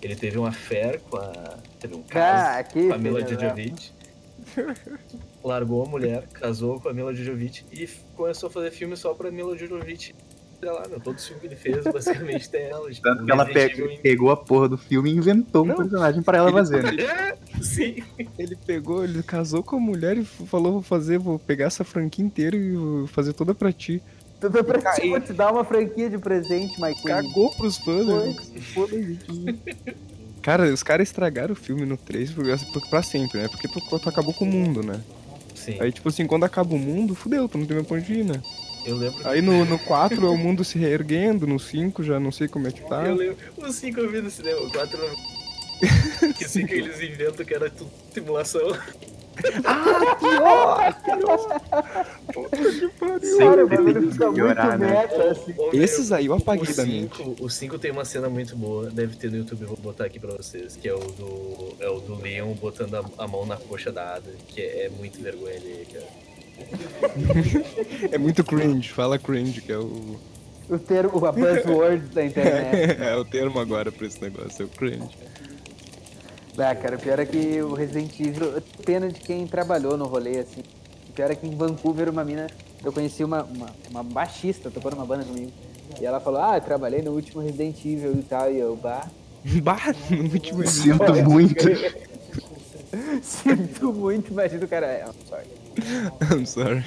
Ele 0.00 0.14
teve 0.14 0.38
um 0.38 0.46
affair 0.46 1.00
com 1.10 1.16
a. 1.16 1.32
Teve 1.80 1.96
um 1.96 2.04
Ah, 2.10 2.62
caso 2.62 2.68
que 2.70 2.86
com 2.88 2.94
a 2.94 2.98
Mila 2.98 3.20
da- 3.22 3.26
Jovovich. 3.28 3.92
Largou 5.42 5.84
a 5.84 5.88
mulher, 5.88 6.26
casou 6.34 6.78
com 6.80 6.88
a 6.88 6.92
Mila 6.92 7.14
Jovovich 7.14 7.64
e 7.72 7.88
começou 8.14 8.48
a 8.48 8.50
fazer 8.50 8.70
filme 8.70 8.96
só 8.96 9.14
pra 9.14 9.30
Mila 9.30 9.56
Jovovich. 9.56 10.14
Olha 10.62 10.72
lá, 10.72 10.82
meu, 10.88 11.00
todo 11.00 11.18
filme 11.18 11.40
que 11.40 11.46
ele 11.46 11.56
fez 11.56 11.82
basicamente 11.90 12.50
tem 12.50 12.64
ela. 12.64 12.90
Tipo, 12.90 13.02
Tanto 13.02 13.24
que 13.24 13.32
ela 13.32 13.44
Resident 13.44 13.68
pe- 13.74 13.80
Evil 13.82 13.90
em- 13.92 13.98
pegou 14.02 14.30
a 14.30 14.36
porra 14.36 14.68
do 14.68 14.76
filme 14.76 15.10
e 15.10 15.16
inventou 15.16 15.64
um 15.64 15.68
Não. 15.68 15.76
personagem 15.76 16.22
pra 16.22 16.36
ela 16.36 16.52
fazer, 16.52 16.82
né? 16.82 16.92
É, 17.56 17.62
sim. 17.62 18.02
Ele 18.38 18.54
pegou, 18.66 19.02
ele 19.02 19.22
casou 19.22 19.62
com 19.62 19.76
a 19.76 19.80
mulher 19.80 20.18
e 20.18 20.24
falou: 20.24 20.72
vou 20.74 20.82
fazer, 20.82 21.18
vou 21.18 21.38
pegar 21.38 21.66
essa 21.66 21.82
franquia 21.84 22.22
inteira 22.24 22.54
e 22.56 22.72
vou 22.76 23.06
fazer 23.06 23.32
toda 23.32 23.54
pra 23.54 23.72
ti. 23.72 24.02
Tudo 24.38 24.62
pra 24.64 24.92
ti, 24.94 25.08
vou 25.08 25.20
te 25.20 25.32
dar 25.32 25.50
uma 25.52 25.64
franquia 25.64 26.08
de 26.10 26.16
presente, 26.18 26.74
Queen. 26.76 26.94
Cagou 27.04 27.50
pros 27.56 27.76
fãs, 27.78 28.06
né? 28.06 28.34
Cara, 30.42 30.72
os 30.72 30.82
caras 30.82 31.08
estragaram 31.08 31.52
o 31.52 31.56
filme 31.56 31.84
no 31.84 31.96
3 31.98 32.30
por- 32.32 32.44
por- 32.72 32.88
pra 32.88 33.02
sempre, 33.02 33.40
né? 33.40 33.48
Porque 33.48 33.68
tu, 33.68 33.80
tu 33.98 34.08
acabou 34.08 34.32
com 34.32 34.44
o 34.44 34.48
mundo, 34.48 34.82
né? 34.82 35.00
Sim, 35.60 35.76
Aí, 35.78 35.92
tipo 35.92 36.08
assim, 36.08 36.26
quando 36.26 36.44
acaba 36.44 36.74
o 36.74 36.78
mundo, 36.78 37.14
fudeu, 37.14 37.48
tu 37.48 37.58
não 37.58 37.66
tem 37.66 37.76
mais 37.76 37.86
pra 37.86 37.98
onde 37.98 38.12
ir, 38.12 38.24
né? 38.24 38.40
eu 38.84 38.96
lembro. 38.96 39.28
Aí 39.28 39.42
no, 39.42 39.64
no 39.64 39.78
4 39.78 40.26
é 40.26 40.30
o 40.30 40.36
mundo 40.36 40.64
se 40.64 40.78
reerguendo, 40.78 41.46
no 41.46 41.58
5 41.58 42.02
já 42.02 42.18
não 42.18 42.32
sei 42.32 42.48
como 42.48 42.66
é 42.66 42.72
que 42.72 42.80
tá. 42.80 43.04
Eu 43.06 43.14
lembro. 43.14 43.36
O 43.58 43.70
5 43.70 44.00
eu 44.00 44.10
vi 44.10 44.22
no 44.22 44.30
cinema, 44.30 44.60
o 44.62 44.72
4 44.72 44.98
não. 44.98 45.40
Que 46.34 46.48
5 46.48 46.72
eles 46.72 47.00
inventam 47.00 47.44
que 47.44 47.54
era 47.54 47.70
tudo 47.70 47.90
simulação. 48.12 48.72
Cara, 52.98 53.16
o 53.16 53.20
Sempre 53.20 53.64
bagulho 53.66 53.94
tem 53.94 54.02
que 54.06 54.12
fica 54.12 54.26
muito 54.26 54.36
melhorar, 54.42 54.78
né? 54.78 54.90
meta, 54.90 55.30
assim. 55.30 55.54
Esses 55.72 56.12
aí 56.12 56.26
eu 56.26 56.34
apaguei 56.34 56.70
o 56.72 56.76
da 56.76 56.84
mente. 56.84 57.16
5, 57.16 57.36
o 57.44 57.48
5 57.50 57.78
tem 57.78 57.90
uma 57.90 58.04
cena 58.04 58.28
muito 58.28 58.56
boa, 58.56 58.90
deve 58.90 59.16
ter 59.16 59.30
no 59.30 59.38
YouTube, 59.38 59.64
vou 59.64 59.76
botar 59.76 60.04
aqui 60.04 60.18
pra 60.18 60.32
vocês, 60.34 60.76
que 60.76 60.88
é 60.88 60.94
o 60.94 60.98
do, 60.98 61.74
é 61.80 61.88
o 61.88 62.00
do 62.00 62.14
Leon 62.20 62.52
botando 62.54 62.94
a, 62.94 63.04
a 63.24 63.26
mão 63.28 63.46
na 63.46 63.56
coxa 63.56 63.90
da 63.92 64.14
Ada, 64.16 64.30
que 64.48 64.60
é, 64.60 64.86
é 64.86 64.90
muito 64.90 65.20
vergonha 65.22 65.56
ali, 65.56 65.86
cara. 65.92 66.06
É 68.12 68.18
muito 68.18 68.44
cringe, 68.44 68.90
fala 68.90 69.18
cringe, 69.18 69.62
que 69.62 69.72
é 69.72 69.78
o. 69.78 70.18
O 70.68 70.78
termo, 70.78 71.24
a 71.26 71.32
buzzword 71.32 72.06
da 72.14 72.22
internet. 72.26 73.00
é 73.02 73.16
o 73.16 73.24
termo 73.24 73.58
agora 73.58 73.90
pra 73.90 74.06
esse 74.06 74.20
negócio, 74.22 74.62
é 74.62 74.64
o 74.66 74.68
cringe. 74.68 75.08
Ah, 76.62 76.74
cara, 76.74 76.96
o 76.96 76.98
pior 76.98 77.18
é 77.18 77.24
que 77.24 77.62
o 77.62 77.72
Resident 77.72 78.20
Evil, 78.20 78.60
pena 78.84 79.08
de 79.08 79.18
quem 79.18 79.46
trabalhou 79.46 79.96
no 79.96 80.04
rolê, 80.04 80.40
assim. 80.40 80.60
O 81.08 81.12
pior 81.12 81.30
é 81.30 81.34
que 81.34 81.46
em 81.46 81.56
Vancouver, 81.56 82.10
uma 82.10 82.22
mina, 82.22 82.48
eu 82.84 82.92
conheci 82.92 83.24
uma, 83.24 83.42
uma, 83.44 83.70
uma 83.90 84.02
baixista, 84.02 84.70
tocou 84.70 84.90
numa 84.90 85.06
banda 85.06 85.24
comigo. 85.24 85.50
E 85.98 86.04
ela 86.04 86.20
falou, 86.20 86.42
ah, 86.42 86.56
eu 86.56 86.60
trabalhei 86.60 87.00
no 87.00 87.12
último 87.12 87.40
Resident 87.40 87.78
Evil 87.84 88.12
e 88.12 88.22
tal, 88.22 88.52
e 88.52 88.58
eu, 88.58 88.76
bah. 88.76 89.08
Bah, 89.62 89.94
no 90.10 90.32
último 90.34 90.66
Sinto 90.66 91.14
muito. 91.24 91.64
Sinto 93.22 93.92
muito, 93.92 94.30
imagina 94.30 94.64
o 94.64 94.68
cara. 94.68 94.86
É, 94.86 95.04
I'm 95.04 95.14
sorry. 95.26 95.46
I'm 96.30 96.46
sorry. 96.46 96.84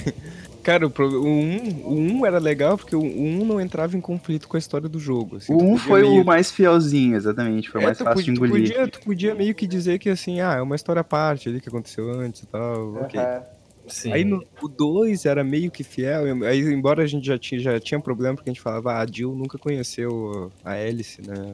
Cara, 0.63 0.87
o, 0.87 0.89
pro- 0.89 1.21
o 1.21 1.27
1, 1.27 1.81
o 1.85 1.93
1 2.21 2.25
era 2.25 2.39
legal 2.39 2.77
porque 2.77 2.95
o 2.95 3.01
1 3.03 3.45
não 3.45 3.59
entrava 3.59 3.97
em 3.97 4.01
conflito 4.01 4.47
com 4.47 4.55
a 4.55 4.59
história 4.59 4.87
do 4.87 4.97
jogo. 4.99 5.35
assim, 5.37 5.53
O 5.53 5.57
tu 5.57 5.65
1 5.65 5.71
podia 5.71 5.87
foi 5.89 6.01
meio- 6.01 6.21
o 6.21 6.25
mais 6.25 6.51
fielzinho, 6.51 7.15
exatamente. 7.17 7.69
Foi 7.69 7.81
É, 7.81 7.85
mais 7.85 7.97
tu 7.97 8.03
fácil 8.05 8.15
podia, 8.15 8.33
de 8.33 8.39
tu 8.39 8.45
engolir. 8.45 8.69
podia, 8.69 8.87
tu 8.87 8.99
podia 9.01 9.35
meio 9.35 9.53
que 9.53 9.67
dizer 9.67 9.99
que 9.99 10.09
assim, 10.09 10.39
ah, 10.39 10.53
é 10.55 10.61
uma 10.61 10.75
história 10.75 11.01
à 11.01 11.03
parte 11.03 11.49
ali 11.49 11.59
que 11.59 11.67
aconteceu 11.69 12.09
antes 12.09 12.43
e 12.43 12.47
tal, 12.47 12.95
ok. 12.95 13.19
Aham. 13.19 13.43
Sim. 13.89 14.13
Aí 14.13 14.23
no, 14.23 14.41
o 14.61 14.69
2 14.69 15.25
era 15.25 15.43
meio 15.43 15.69
que 15.69 15.83
fiel, 15.83 16.23
aí 16.45 16.61
embora 16.61 17.03
a 17.03 17.05
gente 17.05 17.25
já 17.27 17.37
tinha, 17.37 17.59
já 17.59 17.77
tinha 17.81 17.99
problema 18.01 18.33
porque 18.33 18.49
a 18.49 18.53
gente 18.53 18.61
falava, 18.63 18.93
ah, 18.93 19.01
a 19.01 19.05
Jill 19.05 19.35
nunca 19.35 19.57
conheceu 19.59 20.53
a 20.63 20.71
Alice, 20.71 21.21
né? 21.21 21.53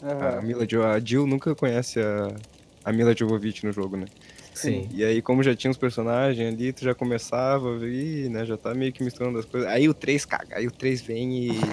A, 0.00 0.06
aham. 0.06 0.42
Mila, 0.42 0.64
a 0.94 1.00
Jill 1.00 1.26
nunca 1.26 1.52
conhece 1.56 1.98
a, 2.00 2.28
a 2.84 2.92
Mila 2.92 3.12
Jovovich 3.16 3.66
no 3.66 3.72
jogo, 3.72 3.96
né? 3.96 4.06
Sim. 4.54 4.88
E 4.92 5.04
aí, 5.04 5.20
como 5.20 5.42
já 5.42 5.54
tinha 5.54 5.70
os 5.70 5.76
personagens 5.76 6.54
ali, 6.54 6.72
tu 6.72 6.84
já 6.84 6.94
começava 6.94 7.74
a 7.74 7.78
ver, 7.78 8.30
né? 8.30 8.46
Já 8.46 8.56
tá 8.56 8.72
meio 8.72 8.92
que 8.92 9.02
misturando 9.02 9.38
as 9.38 9.44
coisas. 9.44 9.68
Aí 9.68 9.88
o 9.88 9.94
3 9.94 10.24
caga, 10.24 10.56
aí 10.56 10.66
o 10.66 10.70
3 10.70 11.02
vem 11.02 11.48
e. 11.48 11.58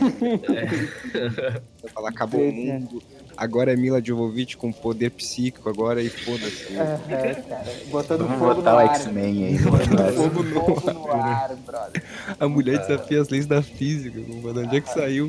Vai 1.82 1.92
falar, 1.94 2.10
acabou 2.10 2.42
o 2.42 2.52
né? 2.52 2.80
mundo. 2.80 3.02
Agora 3.38 3.72
é 3.74 3.76
Mila 3.76 4.04
Jovovich 4.04 4.58
com 4.58 4.72
poder 4.72 5.10
psíquico 5.12 5.70
agora 5.70 6.02
e 6.02 6.10
foda-se. 6.10 6.76
Aham, 6.78 7.42
cara. 7.48 7.72
Botando 7.88 8.20
Vamos 8.20 8.38
fogo 8.38 8.50
no 8.50 8.56
botar 8.58 8.76
o 8.76 8.78
ar. 8.80 8.96
X-Men 8.96 9.46
aí. 9.46 9.58
Botando 9.60 10.14
Fogo 10.14 10.44
no 10.44 10.54
fogo 10.82 10.92
no 10.94 11.12
ar, 11.12 11.56
brother. 11.56 12.04
A 12.40 12.48
mulher 12.48 12.80
desafia 12.80 13.22
as 13.22 13.30
leis 13.30 13.46
da 13.48 13.62
física, 13.62 14.20
mano. 14.20 14.62
Onde 14.62 14.78
é 14.78 14.82
que 14.82 14.90
saiu? 14.90 15.28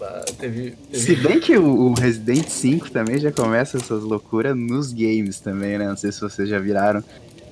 Bah, 0.00 0.24
teve, 0.38 0.74
Se 0.94 1.06
teve... 1.14 1.28
bem 1.28 1.38
que 1.40 1.56
o, 1.58 1.92
Resident 1.92 2.48
5 2.48 2.90
também 2.90 3.18
já 3.18 3.30
começa 3.30 3.76
essas 3.76 4.02
loucuras 4.02 4.56
nos 4.56 4.92
games 4.92 5.38
também, 5.40 5.76
né? 5.78 5.86
Não 5.88 5.96
sei 5.96 6.10
se 6.10 6.20
vocês 6.22 6.48
já 6.48 6.58
viraram. 6.58 7.04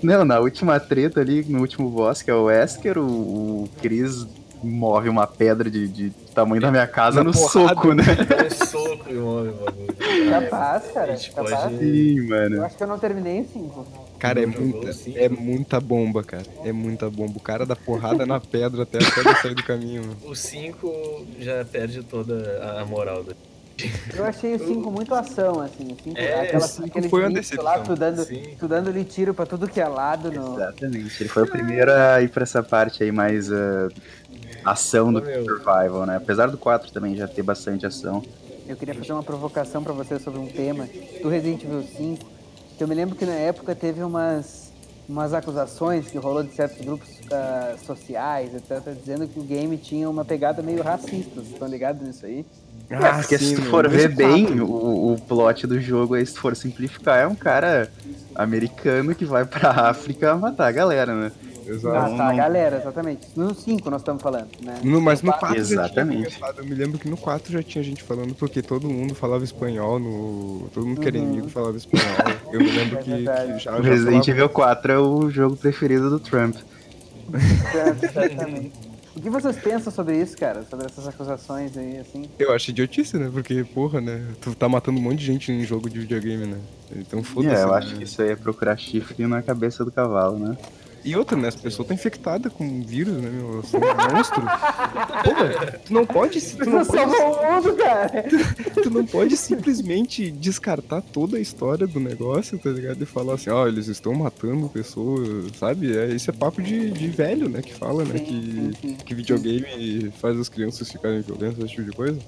Não, 0.02 0.24
na 0.24 0.38
última 0.40 0.80
treta 0.80 1.20
ali, 1.20 1.44
no 1.48 1.60
último 1.60 1.90
boss, 1.90 2.22
que 2.22 2.30
é 2.30 2.34
o 2.34 2.44
Wesker, 2.44 2.96
o, 2.98 3.02
o 3.64 3.68
Chris 3.82 4.26
move 4.62 5.08
uma 5.08 5.26
pedra 5.26 5.70
de, 5.70 5.86
de 5.86 6.10
tamanho 6.34 6.60
da 6.62 6.70
minha 6.70 6.86
casa 6.86 7.22
no 7.22 7.32
porrada. 7.32 7.74
soco, 7.74 7.92
né? 7.92 8.04
Dá 8.04 8.46
um 8.46 8.66
soco 8.66 9.10
e 9.10 9.14
move 9.14 9.48
o 9.50 9.52
bagulho. 9.52 10.30
Capaz, 10.30 10.84
cara. 10.92 11.16
Capaz. 11.34 11.54
pode- 11.62 11.78
Sim, 11.78 12.18
Eu 12.18 12.28
mano. 12.28 12.64
acho 12.64 12.76
que 12.76 12.82
eu 12.82 12.86
não 12.88 12.98
terminei 12.98 13.38
em 13.38 13.44
5. 13.44 14.07
Cara, 14.18 14.42
é 14.42 14.46
muita, 14.46 14.90
é 15.14 15.28
muita 15.28 15.80
bomba, 15.80 16.24
cara. 16.24 16.42
É 16.64 16.72
muita 16.72 17.08
bomba. 17.08 17.34
O 17.36 17.40
cara 17.40 17.64
dá 17.64 17.76
porrada 17.76 18.26
na 18.26 18.40
pedra 18.40 18.82
até 18.82 18.98
a 18.98 19.10
pedra 19.10 19.34
sair 19.36 19.54
do 19.54 19.62
caminho, 19.62 20.02
mano. 20.02 20.16
O 20.26 20.34
5 20.34 21.26
já 21.38 21.64
perde 21.64 22.02
toda 22.02 22.34
a- 22.80 22.84
moral 22.84 23.22
do. 23.22 23.36
Eu 24.12 24.24
achei 24.24 24.56
o 24.56 24.58
5 24.66 24.90
muito 24.90 25.14
ação, 25.14 25.60
assim. 25.60 25.84
O 25.92 25.96
5, 26.02 26.18
É, 26.18 26.40
aquela, 26.40 26.60
cinco 26.66 26.88
aquele 26.88 27.08
foi 27.08 27.20
uma 27.22 27.30
início 27.30 27.62
lá, 27.62 27.74
decepção. 27.78 27.94
tu 27.94 28.00
dando, 28.00 28.24
Sim. 28.24 28.42
tu 28.58 28.66
dando 28.66 28.88
ali 28.90 29.04
tiro 29.04 29.32
pra 29.32 29.46
tudo 29.46 29.68
que 29.68 29.80
é 29.80 29.86
lado. 29.86 30.32
No... 30.32 30.54
Exatamente. 30.56 31.22
Ele 31.22 31.28
foi 31.28 31.44
o 31.44 31.46
primeiro 31.48 31.92
a 31.92 32.20
ir 32.20 32.28
pra 32.28 32.42
essa 32.42 32.60
parte 32.60 33.04
aí 33.04 33.12
mais 33.12 33.52
ah, 33.52 33.88
ação 34.64 35.12
do 35.12 35.22
meu. 35.22 35.44
survival, 35.44 36.06
né? 36.06 36.16
Apesar 36.16 36.48
do 36.50 36.58
4 36.58 36.90
também 36.90 37.14
já 37.14 37.28
ter 37.28 37.42
bastante 37.44 37.86
ação. 37.86 38.20
Eu 38.66 38.74
queria 38.76 38.94
fazer 38.96 39.12
uma 39.12 39.22
provocação 39.22 39.82
pra 39.84 39.92
você 39.92 40.18
sobre 40.18 40.40
um 40.40 40.46
tema 40.48 40.88
do 41.22 41.28
Resident 41.28 41.62
Evil 41.62 41.84
5. 41.96 42.37
Que 42.78 42.84
eu 42.84 42.88
me 42.88 42.94
lembro 42.94 43.16
que 43.16 43.26
na 43.26 43.34
época 43.34 43.74
teve 43.74 44.04
umas, 44.04 44.72
umas 45.08 45.34
acusações 45.34 46.06
que 46.06 46.16
rolou 46.16 46.44
de 46.44 46.54
certos 46.54 46.80
grupos 46.86 47.08
ah, 47.28 47.74
sociais, 47.84 48.54
etc., 48.54 48.94
dizendo 48.94 49.26
que 49.26 49.40
o 49.40 49.42
game 49.42 49.76
tinha 49.76 50.08
uma 50.08 50.24
pegada 50.24 50.62
meio 50.62 50.80
racista. 50.80 51.34
Vocês 51.34 51.54
estão 51.54 51.66
ligados 51.66 52.06
nisso 52.06 52.24
aí? 52.24 52.46
É, 52.88 53.12
porque 53.14 53.36
se 53.36 53.56
tu 53.56 53.62
for 53.62 53.88
ver 53.88 54.14
bem, 54.14 54.60
o, 54.60 55.12
o 55.12 55.20
plot 55.26 55.66
do 55.66 55.80
jogo 55.80 56.14
aí, 56.14 56.24
se 56.24 56.34
tu 56.34 56.40
for 56.40 56.54
simplificar, 56.54 57.18
é 57.18 57.26
um 57.26 57.34
cara 57.34 57.90
americano 58.32 59.12
que 59.12 59.24
vai 59.24 59.44
pra 59.44 59.70
África 59.90 60.36
matar 60.36 60.68
a 60.68 60.72
galera, 60.72 61.12
né? 61.14 61.32
Exato. 61.68 61.96
Ah, 61.96 62.16
tá, 62.16 62.28
não. 62.30 62.36
galera, 62.36 62.76
exatamente. 62.78 63.26
No 63.36 63.54
5 63.54 63.90
nós 63.90 64.00
estamos 64.00 64.22
falando, 64.22 64.48
né? 64.62 64.80
No- 64.82 65.00
mas 65.00 65.22
no 65.22 65.30
No 65.32 65.38
4 65.38 65.56
já 65.56 65.64
tinha 65.64 65.80
Exatamente. 65.84 66.24
começado. 66.36 66.58
Eu 66.58 66.64
me 66.64 66.74
lembro 66.74 66.98
que 66.98 67.08
no 67.08 67.16
4 67.16 67.52
já 67.52 67.62
tinha 67.62 67.84
gente 67.84 68.02
falando, 68.02 68.34
porque 68.34 68.62
todo 68.62 68.88
mundo 68.88 69.14
falava 69.14 69.44
espanhol, 69.44 69.98
no... 69.98 70.68
todo 70.72 70.86
mundo 70.86 71.00
que 71.00 71.08
era 71.08 71.18
Uhum. 71.18 71.24
inimigo 71.24 71.48
falava 71.48 71.76
espanhol. 71.76 72.06
Eu 72.52 72.60
me 72.60 72.70
lembro 72.70 72.98
É 72.98 73.02
que, 73.02 73.10
que 73.10 73.24
já, 73.24 73.44
O 73.44 73.58
já 73.58 73.72
Resident 73.88 74.24
falava- 74.24 74.30
Evil 74.30 74.48
4 74.48 74.92
é 74.92 74.98
o 74.98 75.30
jogo 75.30 75.56
preferido 75.56 76.08
do 76.10 76.18
Trump. 76.18 76.56
Certo, 77.72 78.04
Exatamente. 78.04 78.72
O 79.16 79.20
que 79.20 79.30
vocês 79.30 79.56
pensam 79.56 79.92
sobre 79.92 80.16
isso, 80.16 80.36
cara? 80.36 80.62
Sobre 80.70 80.86
essas 80.86 81.08
acusações 81.08 81.76
aí, 81.76 81.98
assim? 81.98 82.26
Eu 82.38 82.52
acho 82.54 82.70
idiotice, 82.70 83.18
né? 83.18 83.28
Porque, 83.32 83.64
porra, 83.64 84.00
né? 84.00 84.22
Tu 84.40 84.54
tá 84.54 84.68
matando 84.68 84.98
um 84.98 85.02
monte 85.02 85.16
de 85.18 85.26
gente 85.26 85.50
em 85.50 85.64
jogo 85.64 85.90
de 85.90 85.98
videogame, 85.98 86.46
né? 86.46 86.58
Então 86.94 87.22
foda-se. 87.24 87.52
É, 87.56 87.62
eu 87.64 87.68
né? 87.68 87.74
acho 87.74 87.96
que 87.96 88.04
isso 88.04 88.22
aí 88.22 88.30
é 88.30 88.36
procurar 88.36 88.76
chifre 88.76 89.26
na 89.26 89.42
cabeça 89.42 89.84
do 89.84 89.90
cavalo, 89.90 90.38
né? 90.38 90.56
E 91.04 91.16
outra, 91.16 91.36
né? 91.36 91.48
As 91.48 91.54
pessoas 91.54 91.84
estão 91.84 91.94
infectadas 91.94 92.52
com 92.52 92.82
vírus, 92.82 93.14
né, 93.14 93.30
meu? 93.30 93.62
São 93.62 93.80
um 93.80 94.14
monstro. 94.14 94.40
Porra, 94.42 95.80
tu 95.84 95.92
não 95.92 96.04
pode. 96.04 96.40
Tu 96.40 96.68
não 96.68 96.84
Você 96.84 96.96
pode, 96.96 97.64
mundo, 97.66 97.76
cara! 97.76 98.24
tu 98.82 98.90
não 98.90 99.06
pode 99.06 99.36
simplesmente 99.36 100.30
descartar 100.30 101.00
toda 101.00 101.36
a 101.36 101.40
história 101.40 101.86
do 101.86 102.00
negócio, 102.00 102.58
tá 102.58 102.70
ligado? 102.70 103.02
E 103.02 103.06
falar 103.06 103.34
assim, 103.34 103.50
ó, 103.50 103.66
eles 103.66 103.86
estão 103.86 104.12
matando 104.14 104.68
pessoas, 104.68 105.52
sabe? 105.56 105.96
É, 105.96 106.06
isso 106.08 106.30
é 106.30 106.32
papo 106.32 106.60
de, 106.60 106.90
de 106.90 107.08
velho, 107.08 107.48
né? 107.48 107.62
Que 107.62 107.74
fala, 107.74 108.04
né? 108.04 108.18
Que, 108.18 108.96
que 109.04 109.14
videogame 109.14 110.10
faz 110.20 110.38
as 110.38 110.48
crianças 110.48 110.90
ficarem 110.90 111.20
violentas, 111.20 111.58
esse 111.64 111.74
tipo 111.74 111.90
de 111.90 111.96
coisa. 111.96 112.18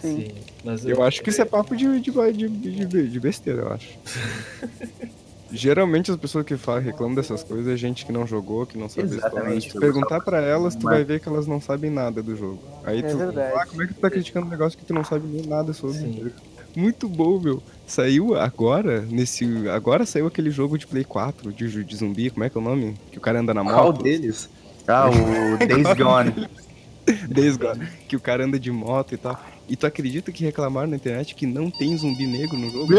Sim. 0.00 0.28
Mas 0.64 0.84
Eu 0.84 1.02
acho 1.02 1.22
que 1.22 1.30
isso 1.30 1.40
é 1.40 1.44
papo 1.44 1.76
de, 1.76 2.00
de, 2.00 2.10
de, 2.10 2.86
de, 2.86 3.08
de 3.08 3.20
besteira, 3.20 3.62
eu 3.62 3.72
acho. 3.72 3.88
Geralmente 5.52 6.10
as 6.10 6.16
pessoas 6.16 6.44
que 6.44 6.56
falam, 6.56 6.82
reclamam 6.82 7.14
dessas 7.14 7.42
coisas 7.44 7.72
é 7.72 7.76
gente 7.76 8.06
que 8.06 8.12
não 8.12 8.26
jogou, 8.26 8.64
que 8.66 8.78
não 8.78 8.88
sabe 8.88 9.02
a 9.12 9.14
história. 9.16 9.34
Exatamente, 9.36 9.70
Se 9.72 9.78
perguntar 9.78 10.20
pra 10.20 10.40
elas, 10.40 10.74
tu 10.74 10.84
Mas- 10.84 10.94
vai 10.94 11.04
ver 11.04 11.20
que 11.20 11.28
elas 11.28 11.46
não 11.46 11.60
sabem 11.60 11.90
nada 11.90 12.22
do 12.22 12.34
jogo. 12.36 12.58
Aí 12.84 13.00
É 13.00 13.02
tu 13.02 13.16
verdade. 13.18 13.52
ah, 13.56 13.66
como 13.66 13.82
é 13.82 13.86
que 13.86 13.94
tu 13.94 14.00
tá 14.00 14.10
criticando 14.10 14.46
um 14.46 14.50
negócio 14.50 14.78
que 14.78 14.84
tu 14.84 14.94
não 14.94 15.04
sabe 15.04 15.26
nem 15.28 15.46
nada 15.46 15.72
sobre? 15.72 15.98
Sim. 15.98 16.30
Muito 16.74 17.06
bom, 17.06 17.38
meu. 17.38 17.62
Saiu 17.86 18.34
agora, 18.34 19.02
nesse. 19.02 19.44
Agora 19.68 20.06
saiu 20.06 20.26
aquele 20.26 20.50
jogo 20.50 20.78
de 20.78 20.86
Play 20.86 21.04
4 21.04 21.52
de, 21.52 21.84
de 21.84 21.96
zumbi, 21.96 22.30
como 22.30 22.44
é 22.44 22.48
que 22.50 22.56
é 22.56 22.60
o 22.60 22.64
nome? 22.64 22.94
Que 23.10 23.18
o 23.18 23.20
cara 23.20 23.40
anda 23.40 23.52
na 23.52 23.62
Qual 23.62 23.86
moto. 23.92 24.02
deles? 24.02 24.48
Ah, 24.88 25.10
o 25.10 25.12
Days 25.66 25.96
Gone. 25.98 26.48
Days 27.28 27.56
Gone. 27.58 27.86
Que 28.08 28.16
o 28.16 28.20
cara 28.20 28.44
anda 28.44 28.58
de 28.58 28.70
moto 28.72 29.12
e 29.14 29.18
tal. 29.18 29.38
E 29.72 29.76
tu 29.76 29.86
acredita 29.86 30.30
que 30.30 30.44
reclamaram 30.44 30.90
na 30.90 30.96
internet 30.96 31.34
que 31.34 31.46
não 31.46 31.70
tem 31.70 31.96
zumbi 31.96 32.26
negro 32.26 32.58
no 32.58 32.68
jogo? 32.68 32.92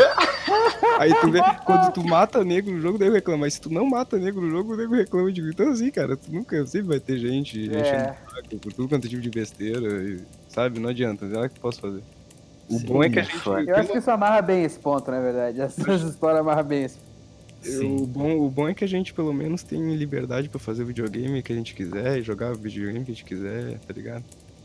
Aí 0.98 1.14
tu 1.22 1.30
vê, 1.30 1.40
quando 1.64 1.94
tu 1.94 2.04
mata 2.04 2.44
negro 2.44 2.74
no 2.74 2.82
jogo, 2.82 2.98
o 2.98 3.00
nego 3.00 3.14
reclama. 3.14 3.42
Mas 3.42 3.54
se 3.54 3.62
tu 3.62 3.70
não 3.70 3.86
mata 3.86 4.18
negro 4.18 4.42
no 4.42 4.50
jogo, 4.50 4.74
o 4.74 4.76
nego 4.76 4.96
reclama 4.96 5.32
de 5.32 5.48
Então 5.48 5.70
assim, 5.72 5.92
cara, 5.92 6.18
tu 6.18 6.32
nunca 6.34 6.66
sempre 6.66 6.88
vai 6.88 7.00
ter 7.00 7.20
gente 7.20 7.60
É. 7.72 7.80
enchendo 7.80 8.14
o 8.26 8.32
saco 8.32 8.60
por 8.60 8.74
tudo 8.74 8.90
quanto 8.90 9.06
é 9.06 9.10
tipo 9.12 9.22
de 9.22 9.30
besteira. 9.30 10.04
e, 10.04 10.20
sabe? 10.50 10.80
Não 10.80 10.90
adianta, 10.90 11.28
não 11.28 11.44
é 11.44 11.50
que 11.50 11.58
eu 11.58 11.62
posso 11.62 11.80
fazer. 11.80 12.02
O 12.68 12.80
Sim, 12.80 12.86
bom 12.88 13.04
é 13.04 13.10
que 13.12 13.20
a 13.20 13.22
é 13.22 13.26
gente. 13.26 13.70
Eu 13.70 13.76
acho 13.76 13.92
que 13.92 13.98
isso 14.00 14.10
amarra 14.10 14.42
bem 14.42 14.64
esse 14.64 14.80
ponto, 14.80 15.12
na 15.12 15.20
verdade. 15.20 15.62
Essas 15.62 16.02
histórias 16.10 16.40
amarram 16.40 16.64
bem 16.64 16.86
esse 16.86 16.98
O 17.86 18.08
bom, 18.08 18.36
o 18.40 18.50
bom 18.50 18.68
é 18.68 18.74
que 18.74 18.84
a 18.84 18.88
gente 18.88 19.14
pelo 19.14 19.32
menos 19.32 19.62
tem 19.62 19.96
liberdade 19.96 20.50
pra 20.50 20.60
fazer 20.60 20.82
o 20.82 20.88
videogame 20.88 21.44
que 21.44 21.54
a 21.54 21.56
gente 21.56 21.76
quiser 21.76 22.18
e 22.18 22.24
jogar 22.24 22.52
o 22.52 22.56
videogame 22.56 23.06
que 23.06 23.12
a 23.12 23.14
gente 23.14 23.26
quiser, 23.26 23.78
tá 23.78 23.94
ligado? 23.94 24.24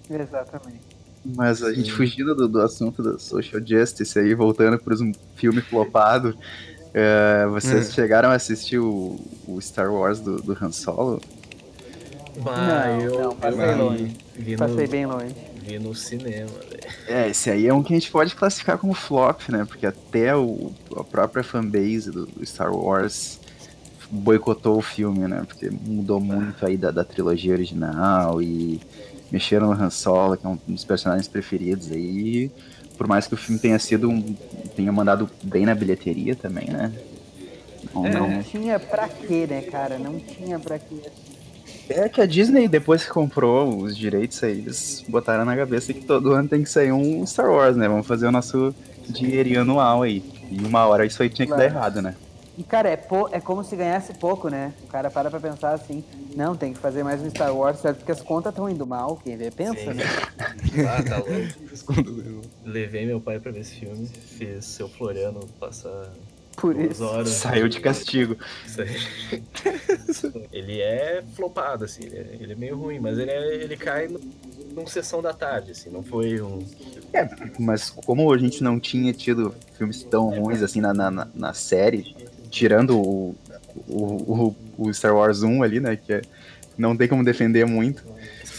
Exatamente. 0.09 0.98
Mas 1.25 1.63
a 1.63 1.73
gente 1.75 1.93
fugindo 1.93 2.35
do, 2.35 2.49
do 2.49 2.61
assunto 2.61 3.03
da 3.03 3.19
social 3.19 3.61
justice 3.65 4.19
aí, 4.19 4.35
voltando 4.35 4.79
para 4.79 4.95
um 4.97 5.13
filme 5.35 5.61
flopado, 5.63 6.37
é, 6.95 7.47
vocês 7.49 7.91
Hum. 7.91 7.93
chegaram 7.93 8.31
a 8.31 8.35
assistir 8.35 8.79
o, 8.79 9.21
o 9.47 9.61
Star 9.61 9.93
Wars 9.93 10.21
do, 10.21 10.43
do 10.43 10.53
Han 10.61 10.73
Solo? 10.73 11.23
Ah, 12.55 12.61
Não, 12.61 13.01
eu, 13.01 13.13
não, 13.19 13.37
passei 13.37 13.73
eu 13.73 13.75
longe. 13.75 14.17
Vi, 14.35 14.57
Passei 14.57 14.87
no, 14.87 14.89
bem 14.89 15.07
longe. 15.07 15.37
vi 15.55 15.79
no 15.79 15.95
cinema, 15.95 16.65
velho. 16.65 16.95
É, 17.07 17.29
esse 17.31 17.51
aí 17.51 17.67
é 17.67 17.73
um 17.73 17.83
que 17.83 17.93
a 17.93 17.97
gente 17.97 18.11
pode 18.11 18.35
classificar 18.37 18.79
como 18.79 18.93
flop, 18.95 19.49
né? 19.49 19.65
Porque 19.65 19.87
até 19.87 20.37
o, 20.37 20.75
a 20.95 21.03
própria 21.05 21.43
fanbase 21.43 22.11
do, 22.13 22.27
do 22.27 22.45
Star 22.45 22.73
Wars 22.75 23.41
boicotou 24.11 24.79
o 24.79 24.83
filme, 24.83 25.27
né? 25.29 25.45
Porque 25.47 25.71
mudou 25.71 26.21
muito 26.21 26.65
aí 26.67 26.77
da, 26.77 26.91
da 26.91 27.05
trilogia 27.05 27.53
original 27.55 28.43
e 28.43 28.81
mexeram 29.31 29.67
no 29.69 29.73
Han 29.73 29.91
Solo, 29.91 30.37
que 30.37 30.47
é 30.47 30.49
um 30.49 30.59
dos 30.67 30.85
personagens 30.85 31.29
preferidos 31.29 31.91
aí. 31.93 32.51
Por 32.97 33.07
mais 33.07 33.27
que 33.27 33.35
o 33.35 33.37
filme 33.37 33.61
tenha 33.61 33.79
sido 33.79 34.09
um, 34.11 34.21
tenha 34.75 34.91
mandado 34.93 35.31
bem 35.43 35.65
na 35.65 35.75
bilheteria 35.75 36.35
também, 36.35 36.69
né? 36.69 36.93
Não, 37.95 38.07
É. 38.07 38.11
não- 38.11 38.43
tinha 38.43 38.79
pra 38.81 39.09
quê, 39.09 39.47
né, 39.49 39.63
cara? 39.63 39.99
Não 39.99 40.19
tinha 40.19 40.59
pra 40.59 40.79
quê. 40.79 40.97
É 41.89 42.09
que 42.09 42.21
a 42.21 42.27
Disney, 42.27 42.69
depois 42.69 43.05
que 43.05 43.11
comprou 43.11 43.83
os 43.83 43.97
direitos 43.97 44.43
aí, 44.43 44.59
eles 44.59 45.05
botaram 45.09 45.45
na 45.45 45.57
cabeça 45.57 45.93
que 45.95 46.05
todo 46.05 46.33
ano 46.33 46.49
tem 46.49 46.63
que 46.63 46.69
sair 46.71 46.93
um 46.93 47.25
Star 47.27 47.51
Wars, 47.51 47.77
né? 47.77 47.89
Vamos 47.89 48.07
fazer 48.07 48.27
o 48.27 48.33
nosso 48.33 48.75
dinheirinho 49.09 49.63
anual 49.63 50.03
aí. 50.03 50.23
E 50.51 50.59
uma 50.65 50.87
hora 50.87 51.07
isso 51.07 51.23
aí 51.23 51.31
tinha 51.31 51.47
que 51.47 51.57
dar 51.57 51.65
errado, 51.65 52.03
né? 52.03 52.15
E, 52.59 52.65
cara, 52.65 52.89
é, 52.89 52.97
po- 52.97 53.29
é 53.31 53.41
como 53.41 53.63
se 53.63 53.77
ganhasse 53.77 54.13
pouco, 54.15 54.49
né? 54.49 54.75
O 54.83 54.89
cara 54.89 55.09
para 55.09 55.31
pra 55.31 55.39
pensar 55.39 55.75
assim, 55.75 56.03
não, 56.35 56.57
tem 56.57 56.73
que 56.73 56.79
fazer 56.81 57.05
mais 57.05 57.23
um 57.23 57.31
Star 57.31 57.55
Wars, 57.55 57.79
certo? 57.79 57.99
Porque 57.99 58.11
as 58.11 58.21
contas 58.21 58.51
estão 58.51 58.69
indo 58.69 58.85
mal, 58.85 59.17
quem 59.23 59.37
vê 59.37 59.49
pensa, 59.49 59.81
Sim. 59.93 59.95
né? 59.95 60.05
Ah, 60.89 61.03
tá 61.03 61.19
louco. 61.19 62.49
Levei 62.65 63.07
meu 63.07 63.21
pai 63.21 63.39
pra 63.39 63.53
ver 63.53 63.61
esse 63.61 63.77
filme, 63.77 64.09
fiz 64.09 64.65
seu 64.65 64.89
Floriano 64.89 65.47
passar 65.61 66.13
Por 66.57 66.75
duas 66.75 66.91
isso. 66.91 67.05
horas. 67.05 67.29
Saiu 67.29 67.69
de 67.69 67.81
castigo. 67.81 68.37
Isso 68.67 68.83
aí. 68.83 68.97
ele 70.53 70.81
é 70.81 71.23
flopado, 71.37 71.85
assim, 71.85 72.05
ele 72.07 72.17
é, 72.17 72.37
ele 72.41 72.53
é 72.55 72.57
meio 72.57 72.77
ruim, 72.77 72.99
mas 72.99 73.19
ele, 73.19 73.31
é, 73.31 73.55
ele 73.55 73.77
cai 73.77 74.09
no, 74.09 74.21
num 74.75 74.87
sessão 74.87 75.23
da 75.23 75.33
tarde, 75.33 75.71
assim, 75.71 75.91
não 75.91 76.03
foi 76.03 76.41
um. 76.43 76.59
Mas 77.59 77.89
como 77.91 78.33
a 78.33 78.37
gente 78.39 78.63
não 78.65 78.81
tinha 78.81 79.13
tido 79.13 79.55
filmes 79.77 80.03
tão 80.03 80.29
ruins 80.29 80.61
assim 80.63 80.81
na, 80.81 80.93
na- 80.93 81.29
na 81.35 81.55
série, 81.55 82.17
tirando 82.51 82.99
o, 82.99 83.35
o, 83.89 84.55
o, 84.79 84.87
o 84.89 84.95
Star 84.95 85.15
Wars 85.15 85.43
1 85.43 85.63
ali, 85.63 85.81
né? 85.81 85.97
Que 85.97 86.15
é- 86.15 86.23
não 86.77 86.97
tem 86.97 87.09
como 87.09 87.25
defender 87.25 87.67
muito. 87.67 88.03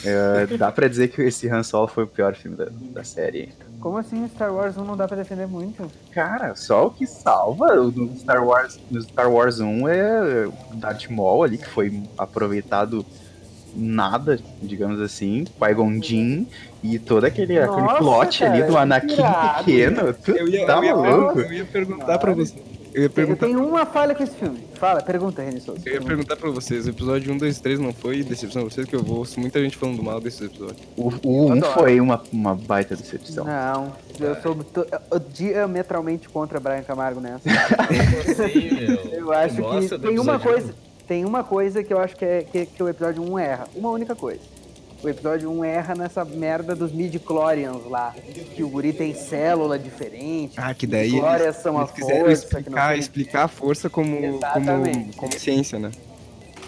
é, 0.06 0.45
dá 0.58 0.71
pra 0.71 0.88
dizer 0.88 1.08
que 1.10 1.21
esse 1.21 1.49
Han 1.49 1.63
Solo 1.63 1.88
foi 1.88 2.04
o 2.04 2.08
pior 2.08 2.36
filme 2.36 2.56
da, 2.58 2.67
da 2.93 3.04
série. 3.04 3.49
Como 3.80 3.97
assim 3.97 4.28
Star 4.28 4.54
Wars 4.54 4.78
1 4.78 4.84
não 4.84 4.97
dá 4.97 5.08
pra 5.08 5.15
defender 5.17 5.47
muito? 5.47 5.89
Cara, 6.12 6.54
só 6.56 6.88
o 6.88 6.91
que 6.91 7.08
salva 7.08 7.75
no 7.75 8.13
Star 8.17 8.45
Wars, 8.45 8.78
no 8.91 9.02
Star 9.02 9.32
Wars 9.32 9.60
1 9.62 9.88
é 9.88 10.47
o 10.47 10.75
Darth 10.75 11.10
Maul 11.10 11.43
ali, 11.43 11.58
que 11.58 11.67
foi 11.67 12.02
aproveitado 12.17 13.06
nada, 13.75 14.39
digamos 14.62 14.99
assim, 14.99 15.45
Qui-Gon 15.58 16.02
Jinn 16.02 16.45
e 16.84 16.97
todo 16.99 17.23
aquele, 17.25 17.58
aquele 17.60 17.82
Nossa, 17.82 17.97
plot 17.99 18.43
ali 18.43 18.60
cara, 18.60 18.71
do 18.71 18.78
Anakin 18.78 19.15
pequeno. 19.58 20.13
Tu 20.13 20.32
Eu 20.32 20.47
ia, 20.47 20.65
tá 20.65 20.78
eu 20.78 20.84
ia, 20.84 20.95
maluco? 20.95 21.39
eu 21.39 21.54
ia 21.54 21.65
perguntar 21.65 22.17
pra 22.17 22.34
você. 22.34 22.56
Eu 22.93 23.02
ia 23.02 23.06
Eu 23.06 23.10
perguntar, 23.10 23.45
tenho 23.45 23.63
uma 23.67 23.86
falha 23.86 24.15
com 24.15 24.23
esse 24.23 24.36
filme. 24.36 24.60
Fala, 24.75 25.02
pergunta, 25.02 25.41
René 25.41 25.60
Souza. 25.60 25.82
eu 25.86 25.93
ia 25.93 26.02
perguntar 26.02 26.36
pra 26.36 26.49
vocês. 26.49 26.86
O 26.88 26.89
episódio 26.89 27.32
1, 27.34 27.38
2 27.38 27.58
e 27.58 27.62
3 27.62 27.80
não 27.80 27.93
foi 27.93 28.23
decepção 28.23 28.63
pra 28.63 28.71
vocês, 28.71 28.88
que 28.88 28.95
eu 28.95 29.06
ouço 29.08 29.39
muita 29.39 29.62
gente 29.62 29.78
falando 29.78 30.02
mal 30.02 30.19
desses 30.19 30.41
episódios. 30.41 30.82
O, 30.97 31.10
o 31.23 31.45
1 31.47 31.52
Adoro. 31.54 31.73
foi 31.73 31.99
uma, 32.02 32.23
uma 32.32 32.56
baita 32.56 32.95
decepção. 32.95 33.45
Não, 33.45 33.93
eu 34.19 34.36
sou 34.41 34.56
to- 34.56 34.88
eu 35.12 35.19
diametralmente 35.19 36.28
contra 36.30 36.60
Brian 36.60 36.82
Camargo 36.84 37.19
nessa. 37.19 37.43
Assim, 37.49 38.69
meu? 38.75 38.97
Eu 39.13 39.34
acho 39.34 39.56
gosta 39.62 39.99
que 39.99 40.08
tem 40.08 40.19
uma 40.19 40.39
coisa, 40.39 40.75
tem 41.08 41.25
uma 41.25 41.43
coisa 41.43 41.84
que 41.84 41.93
eu 41.93 41.99
acho 41.99 42.15
que, 42.15 42.25
é, 42.25 42.43
que, 42.43 42.65
que 42.65 42.84
o 42.84 42.89
episódio 42.89 43.21
1 43.23 43.39
erra. 43.39 43.67
Uma 43.75 43.89
única 43.91 44.15
coisa. 44.15 44.41
O 45.02 45.08
episódio 45.08 45.50
1 45.50 45.64
erra 45.64 45.96
nessa 45.96 46.26
merda 46.26 46.76
dos 46.76 46.92
midi-chlorians 46.92 47.86
lá. 47.90 48.14
Que 48.56 48.64
o 48.64 48.68
guri 48.70 48.92
tem 48.92 49.14
célula 49.14 49.80
diferente. 49.80 50.56
Ah, 50.58 50.74
que 50.74 50.86
daí 50.86 51.12
Glórias 51.12 51.56
são 51.58 51.78
a 51.78 51.82
eles 51.84 51.92
quiseram 51.94 52.26
força, 52.26 52.46
que 52.48 52.54
não 52.54 52.60
explicar, 52.62 52.90
tem- 52.92 53.00
explicar 53.00 53.44
a 53.44 53.48
força 53.48 53.90
como, 53.90 54.16
como, 54.18 54.36
Exatamente. 54.38 55.16
como 55.18 55.32
ciência, 55.40 55.80
né? 55.80 55.92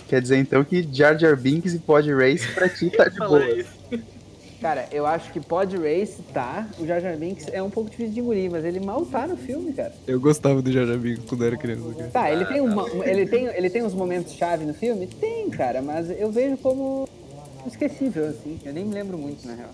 Quer 0.08 0.22
dizer 0.22 0.38
então 0.38 0.64
que 0.64 0.88
Jar 0.92 1.18
Jar 1.18 1.36
Binks 1.38 1.74
e 1.74 1.80
Pod 1.80 2.10
Race 2.14 2.48
pra 2.54 2.70
ti 2.70 2.90
tá 2.90 3.06
de 3.10 3.18
boa. 3.20 3.42
Cara, 4.62 4.88
eu 4.92 5.06
acho 5.08 5.32
que 5.34 5.40
Pod 5.40 5.76
Race 5.76 6.22
tá. 6.34 6.68
O 6.80 6.86
Jar 6.86 7.02
Jar 7.02 7.18
Binks 7.18 7.48
é 7.52 7.62
um 7.64 7.70
pouco 7.70 7.90
difícil 7.90 8.14
de 8.14 8.20
engolir, 8.20 8.50
mas 8.52 8.64
ele 8.64 8.80
mal 8.80 9.04
tá 9.06 9.26
no 9.28 9.36
filme, 9.36 9.74
cara. 9.74 9.92
Eu 10.08 10.20
gostava 10.22 10.62
do 10.62 10.72
Jar 10.72 10.86
Jar 10.86 10.98
Binks 10.98 11.26
quando 11.28 11.44
era 11.46 11.58
criança, 11.58 11.84
cara. 11.98 12.10
Tá, 12.12 12.32
ele 12.32 12.46
tem, 12.46 12.62
uma, 12.62 12.88
ele 13.06 13.26
tem, 13.26 13.46
ele 13.48 13.70
tem 13.70 13.84
uns 13.84 13.94
momentos 13.94 14.34
chave 14.34 14.64
no 14.66 14.74
filme? 14.74 15.08
Tem, 15.08 15.50
cara, 15.50 15.82
mas 15.82 16.10
eu 16.12 16.32
vejo 16.32 16.56
como 16.58 17.10
esquecível, 17.68 18.28
assim. 18.28 18.60
Eu 18.64 18.74
nem 18.74 18.86
me 18.86 18.94
lembro 18.94 19.18
muito, 19.18 19.46
na 19.48 19.54
real. 19.56 19.70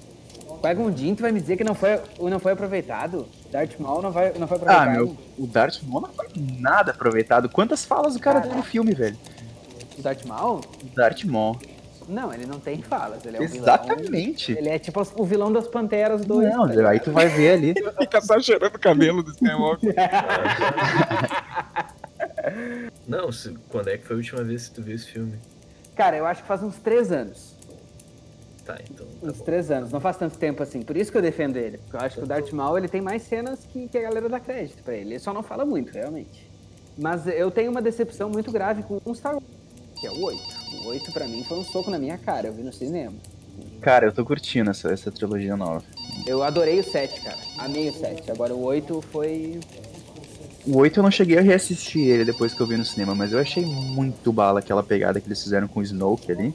Qui-Gon 0.62 0.95
Jinn, 0.95 1.15
tu 1.15 1.21
vai 1.21 1.32
me 1.32 1.39
dizer 1.41 1.58
que 1.58 1.63
não 1.63 1.76
foi, 1.76 2.00
não 2.19 2.39
foi 2.39 2.54
aproveitado? 2.54 3.28
Darth 3.52 3.78
Maul 3.80 4.02
não, 4.02 4.12
vai, 4.12 4.34
não 4.38 4.47
foi 4.47 4.58
Ah, 4.65 4.84
aproveitado? 4.84 4.91
meu, 4.91 5.17
o 5.38 5.45
Darth 5.47 5.82
Maul 5.84 6.02
não 6.02 6.10
foi 6.13 6.28
nada 6.60 6.91
aproveitado. 6.91 7.50
Quantas 7.50 7.86
falas 7.86 8.15
o 8.15 8.19
cara 8.19 8.39
Cara. 8.39 8.50
tem 8.50 8.58
no 8.58 8.63
filme, 8.63 8.93
velho? 8.93 9.17
O 9.97 10.02
Darth 10.02 10.26
Maul? 10.26 10.62
Darth 10.95 11.23
Maul. 11.26 11.58
Não, 12.08 12.34
ele 12.34 12.45
não 12.45 12.58
tem 12.60 12.82
falas, 12.82 13.26
ele 13.26 13.36
é 13.36 13.41
o 13.41 13.47
vilão. 13.47 13.63
Exatamente. 13.63 14.54
Ele 14.54 14.69
é 14.69 14.80
tipo 14.80 15.02
o 15.17 15.26
vilão 15.26 15.52
das 15.52 15.67
Panteras 15.67 16.21
2. 16.26 16.50
Não, 16.50 16.65
tá 16.69 16.89
aí 16.89 17.00
tu 17.02 17.12
vai 17.12 17.28
ver 17.28 17.50
ali. 17.52 17.73
Fica 18.00 18.21
só 18.21 18.39
cheirando 18.39 18.73
o 18.76 18.80
cabelo 18.80 19.21
do 19.21 19.32
Skywalker. 19.32 19.93
Não, 23.06 23.30
se- 23.32 23.58
quando 23.69 23.89
é 23.89 23.97
que 23.97 24.06
foi 24.06 24.15
a 24.15 24.19
última 24.19 24.43
vez 24.43 24.69
que 24.69 24.76
tu 24.76 24.82
viu 24.82 24.95
esse 24.95 25.08
filme? 25.08 25.34
Cara, 25.95 26.15
eu 26.15 26.26
acho 26.26 26.41
que 26.43 26.47
faz 26.47 26.63
uns 26.63 26.78
três 26.78 27.12
anos. 27.12 27.57
Tá, 28.67 28.77
então. 28.91 29.06
Tá 29.06 29.27
Uns 29.27 29.38
bom. 29.38 29.45
três 29.45 29.71
anos, 29.71 29.91
não 29.93 30.01
faz 30.01 30.17
tanto 30.17 30.38
tempo 30.38 30.62
assim. 30.62 30.82
Por 30.82 30.97
isso 30.97 31.10
que 31.10 31.17
eu 31.17 31.21
defendo 31.21 31.56
ele. 31.56 31.77
Porque 31.77 31.95
eu 31.95 32.01
acho 32.01 32.17
que 32.17 32.23
o 32.23 32.27
Darth 32.27 32.51
Maul 32.51 32.77
ele 32.77 32.89
tem 32.89 32.99
mais 32.99 33.21
cenas 33.21 33.62
que, 33.71 33.88
que 33.88 33.97
a 33.97 34.01
galera 34.01 34.27
dá 34.27 34.41
crédito 34.41 34.84
pra 34.84 34.93
ele. 34.93 35.12
Ele 35.12 35.19
só 35.19 35.34
não 35.34 35.41
fala 35.41 35.65
muito, 35.65 35.93
realmente. 35.93 36.49
Mas 36.97 37.25
eu 37.27 37.49
tenho 37.49 37.71
uma 37.71 37.82
decepção 37.82 38.30
muito 38.30 38.51
grave 38.51 38.84
com 38.84 38.99
o 39.06 39.15
Star 39.15 39.34
Wars, 39.34 39.45
que 40.01 40.06
é 40.06 40.12
o 40.12 40.21
8. 40.21 40.41
O 40.84 40.88
8 40.88 41.12
pra 41.13 41.27
mim 41.27 41.45
foi 41.45 41.60
um 41.60 41.63
soco 41.63 41.89
na 41.89 41.97
minha 41.97 42.17
cara, 42.17 42.47
eu 42.47 42.53
vi 42.53 42.62
no 42.62 42.73
cinema. 42.73 43.13
Cara, 43.82 44.08
eu 44.08 44.12
tô 44.12 44.25
curtindo 44.25 44.69
essa, 44.71 44.91
essa 44.91 45.12
trilogia 45.12 45.56
nova. 45.56 45.84
Eu 46.25 46.43
adorei 46.43 46.80
o 46.80 46.84
7, 46.84 47.21
cara. 47.21 47.38
Amei 47.58 47.89
o 47.89 47.93
7. 47.93 48.30
Agora 48.32 48.53
o 48.53 48.63
8 48.63 49.01
foi. 49.01 49.60
O 50.65 50.77
8 50.80 50.99
eu 50.99 51.03
não 51.03 51.12
cheguei 51.12 51.38
a 51.38 51.41
reassistir 51.41 52.06
ele 52.08 52.25
depois 52.25 52.53
que 52.53 52.60
eu 52.60 52.67
vi 52.67 52.75
no 52.75 52.84
cinema, 52.84 53.15
mas 53.15 53.32
eu 53.32 53.39
achei 53.39 53.65
muito 53.65 54.34
bala 54.34 54.60
aquela 54.60 54.84
pegada 54.84 55.21
que 55.21 55.27
eles 55.27 55.41
fizeram 55.41 55.67
com 55.67 55.80
o 55.80 55.84
Snoke 55.84 56.30
ali. 56.32 56.53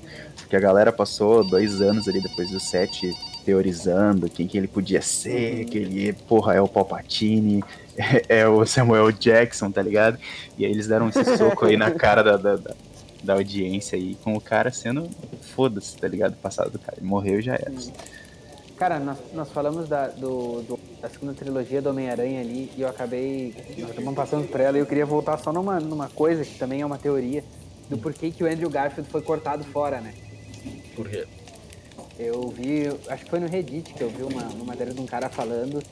Que 0.52 0.56
a 0.56 0.60
galera 0.60 0.92
passou 0.92 1.42
dois 1.42 1.80
anos 1.80 2.06
ali 2.06 2.20
depois 2.20 2.50
do 2.50 2.60
7 2.60 3.16
teorizando 3.42 4.28
quem 4.28 4.46
que 4.46 4.58
ele 4.58 4.68
podia 4.68 5.00
ser, 5.00 5.64
que 5.64 5.78
ele, 5.78 6.12
porra, 6.12 6.52
é 6.54 6.60
o 6.60 6.68
Palpatine, 6.68 7.64
é, 7.96 8.40
é 8.44 8.46
o 8.46 8.66
Samuel 8.66 9.10
Jackson, 9.12 9.70
tá 9.70 9.80
ligado? 9.80 10.18
E 10.58 10.66
aí 10.66 10.70
eles 10.70 10.86
deram 10.86 11.08
esse 11.08 11.24
soco 11.38 11.64
aí 11.64 11.78
na 11.78 11.90
cara 11.96 12.22
da, 12.22 12.36
da, 12.36 12.56
da- 12.56 12.74
da 13.24 13.32
audiência 13.32 13.96
aí, 13.96 14.14
com 14.16 14.34
o 14.36 14.40
cara 14.42 14.70
sendo 14.70 15.08
foda-se, 15.56 15.96
tá 15.96 16.06
ligado? 16.06 16.34
Passado 16.36 16.70
do 16.70 16.78
cara. 16.78 16.98
Ele 16.98 17.06
morreu 17.06 17.38
e 17.38 17.42
já 17.42 17.54
era. 17.54 17.72
Cara, 18.76 18.98
nós, 19.00 19.16
nós 19.32 19.50
falamos 19.50 19.88
da, 19.88 20.08
do, 20.08 20.60
do- 20.68 20.78
da 21.00 21.08
segunda 21.08 21.32
trilogia 21.32 21.80
do 21.80 21.88
Homem-Aranha 21.88 22.42
ali 22.42 22.70
e 22.76 22.82
eu 22.82 22.88
acabei. 22.88 23.54
Nós 23.78 23.90
acabamos 23.92 24.16
passando 24.16 24.46
por 24.48 24.60
ela 24.60 24.76
e 24.76 24.80
eu 24.82 24.86
queria 24.86 25.06
voltar 25.06 25.38
só 25.38 25.50
numa, 25.50 25.80
numa 25.80 26.10
coisa 26.10 26.44
que 26.44 26.58
também 26.58 26.82
é 26.82 26.84
uma 26.84 26.98
teoria 26.98 27.42
do 27.88 27.96
porquê 27.96 28.30
que 28.30 28.44
o 28.44 28.46
Andrew 28.46 28.68
Garfield 28.68 29.08
foi 29.10 29.22
cortado 29.22 29.64
fora, 29.64 29.98
né? 29.98 30.12
Por 30.94 31.08
quê? 31.08 31.26
Eu 32.18 32.48
vi, 32.48 32.88
acho 33.08 33.24
que 33.24 33.30
foi 33.30 33.40
no 33.40 33.48
Reddit 33.48 33.94
que 33.94 34.02
eu 34.02 34.08
vi 34.10 34.22
uma, 34.22 34.42
uma 34.42 34.64
matéria 34.64 34.92
de 34.92 35.00
um 35.00 35.06
cara 35.06 35.28
falando 35.28 35.82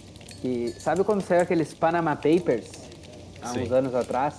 que. 0.40 0.74
Sabe 0.78 1.02
quando 1.04 1.22
saiu 1.22 1.42
aqueles 1.42 1.72
Panama 1.74 2.14
Papers? 2.16 2.70
Há 3.42 3.48
Sim. 3.48 3.62
uns 3.62 3.72
anos 3.72 3.94
atrás? 3.94 4.34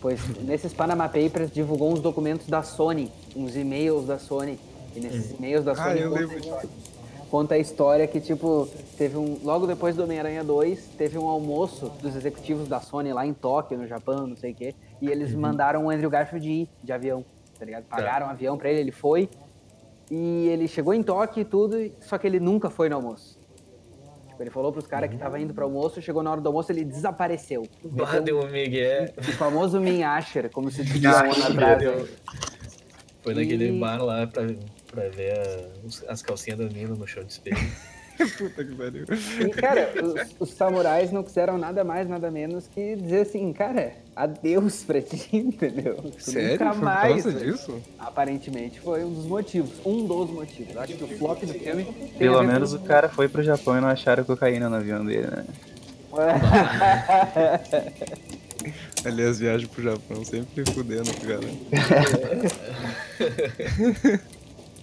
Pois 0.00 0.20
nesses 0.42 0.72
Panama 0.72 1.08
Papers 1.08 1.50
divulgou 1.50 1.92
uns 1.92 2.00
documentos 2.00 2.46
da 2.46 2.62
Sony, 2.62 3.10
uns 3.34 3.56
e-mails 3.56 4.06
da 4.06 4.18
Sony. 4.18 4.58
E 4.94 5.00
nesses 5.00 5.32
e-mails 5.32 5.64
da 5.64 5.72
Ah, 5.72 5.76
Sony 5.76 6.00
eu 6.00 6.10
conta, 6.10 6.20
lembro 6.20 6.40
disso. 6.40 6.68
conta 7.30 7.54
a 7.54 7.58
história 7.58 8.06
que, 8.06 8.20
tipo, 8.20 8.68
teve 8.96 9.16
um. 9.16 9.38
Logo 9.42 9.66
depois 9.66 9.96
do 9.96 10.04
Homem-Aranha 10.04 10.44
2, 10.44 10.84
teve 10.98 11.18
um 11.18 11.26
almoço 11.28 11.90
dos 12.02 12.14
executivos 12.16 12.68
da 12.68 12.80
Sony 12.80 13.12
lá 13.12 13.26
em 13.26 13.32
Tóquio, 13.34 13.78
no 13.78 13.86
Japão, 13.88 14.26
não 14.26 14.36
sei 14.36 14.52
o 14.52 14.54
quê. 14.54 14.74
E 15.00 15.08
eles 15.08 15.34
mandaram 15.34 15.86
o 15.86 15.90
Andrew 15.90 16.10
Garfield 16.10 16.48
ir 16.48 16.68
de 16.82 16.92
avião, 16.92 17.24
tá 17.58 17.64
ligado? 17.64 17.84
Pagaram 17.84 18.26
um 18.26 18.30
avião 18.30 18.56
pra 18.58 18.70
ele, 18.70 18.80
ele 18.80 18.92
foi. 18.92 19.28
E 20.10 20.48
ele 20.48 20.68
chegou 20.68 20.92
em 20.92 21.02
Tóquio 21.02 21.40
e 21.42 21.44
tudo, 21.44 21.76
só 22.00 22.18
que 22.18 22.26
ele 22.26 22.38
nunca 22.38 22.68
foi 22.70 22.88
no 22.88 22.96
almoço. 22.96 23.38
Tipo, 24.28 24.42
ele 24.42 24.50
falou 24.50 24.72
pros 24.72 24.86
caras 24.86 25.08
que 25.08 25.16
tava 25.16 25.38
indo 25.40 25.54
pro 25.54 25.64
almoço, 25.64 26.02
chegou 26.02 26.22
na 26.22 26.30
hora 26.32 26.40
do 26.40 26.48
almoço, 26.48 26.70
ele 26.72 26.84
desapareceu. 26.84 27.62
Bah, 27.84 28.18
deu 28.18 28.40
um 28.40 28.46
Miguel. 28.50 29.08
o 29.16 29.22
famoso 29.32 29.80
Minhasher, 29.80 30.50
como 30.50 30.70
se 30.70 30.82
dizia 30.84 31.10
um 31.10 31.32
ano 31.32 31.44
atrás. 31.44 31.82
né? 31.82 32.06
Foi 33.22 33.34
naquele 33.34 33.68
E- 33.68 33.78
bar 33.80 34.02
lá 34.04 34.26
pra, 34.26 34.42
pra 34.90 35.08
ver 35.08 35.38
a- 35.38 36.12
as 36.12 36.20
calcinhas 36.20 36.58
da 36.58 36.66
mina 36.66 36.94
no 36.94 37.06
chão 37.06 37.24
de 37.24 37.32
espelho. 37.32 37.56
Puta 38.38 38.64
que 38.64 38.74
pariu. 38.74 39.04
E, 39.40 39.48
cara, 39.50 39.92
os, 40.02 40.34
os 40.38 40.50
samurais 40.50 41.10
não 41.10 41.22
quiseram 41.22 41.58
nada 41.58 41.82
mais, 41.84 42.08
nada 42.08 42.30
menos 42.30 42.66
que 42.68 42.96
dizer 42.96 43.22
assim, 43.22 43.52
cara, 43.52 43.92
adeus 44.14 44.84
pra 44.84 45.00
ti, 45.02 45.28
entendeu? 45.36 45.96
Tu 45.96 46.22
Sério? 46.22 46.52
Nunca 46.52 46.74
mais. 46.74 47.24
causa 47.24 47.38
disso? 47.38 47.82
Aparentemente 47.98 48.80
foi 48.80 49.04
um 49.04 49.12
dos 49.12 49.26
motivos. 49.26 49.72
Um 49.84 50.06
dos 50.06 50.30
motivos. 50.30 50.76
Acho 50.76 50.94
que 50.94 51.04
o 51.04 51.18
flop 51.18 51.42
do 51.42 51.54
filme. 51.54 51.84
Pelo 52.18 52.42
menos 52.42 52.72
o 52.72 52.78
cara 52.80 53.08
foi 53.08 53.28
pro 53.28 53.42
Japão 53.42 53.76
e 53.76 53.80
não 53.80 53.88
acharam 53.88 54.24
cocaína 54.24 54.68
no 54.68 54.76
avião 54.76 55.04
dele, 55.04 55.26
né? 55.26 55.44
Aliás, 59.04 59.38
viagem 59.38 59.66
pro 59.66 59.82
Japão 59.82 60.24
sempre 60.24 60.64
fudendo 60.72 61.12
com 61.12 61.26
a 61.26 61.28
galera. 61.28 61.52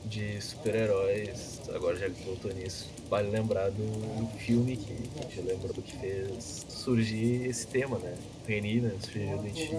de 0.06 0.42
super-heróis, 0.42 1.51
agora 1.76 1.98
já 1.98 2.10
que 2.10 2.24
voltou 2.24 2.54
nisso, 2.54 2.90
vale 3.10 3.30
lembrar 3.30 3.70
do 3.70 4.28
filme 4.40 4.78
que 4.78 4.94
a 5.20 5.22
gente 5.24 5.42
lembrou 5.42 5.74
que 5.74 5.98
fez 5.98 6.66
surgir 6.70 7.48
esse 7.48 7.68
tema, 7.68 7.98
né? 8.00 8.16
Reni, 8.48 8.82
né? 8.82 8.94
Sugeriu 9.00 9.40
a 9.40 9.44
gente 9.44 9.72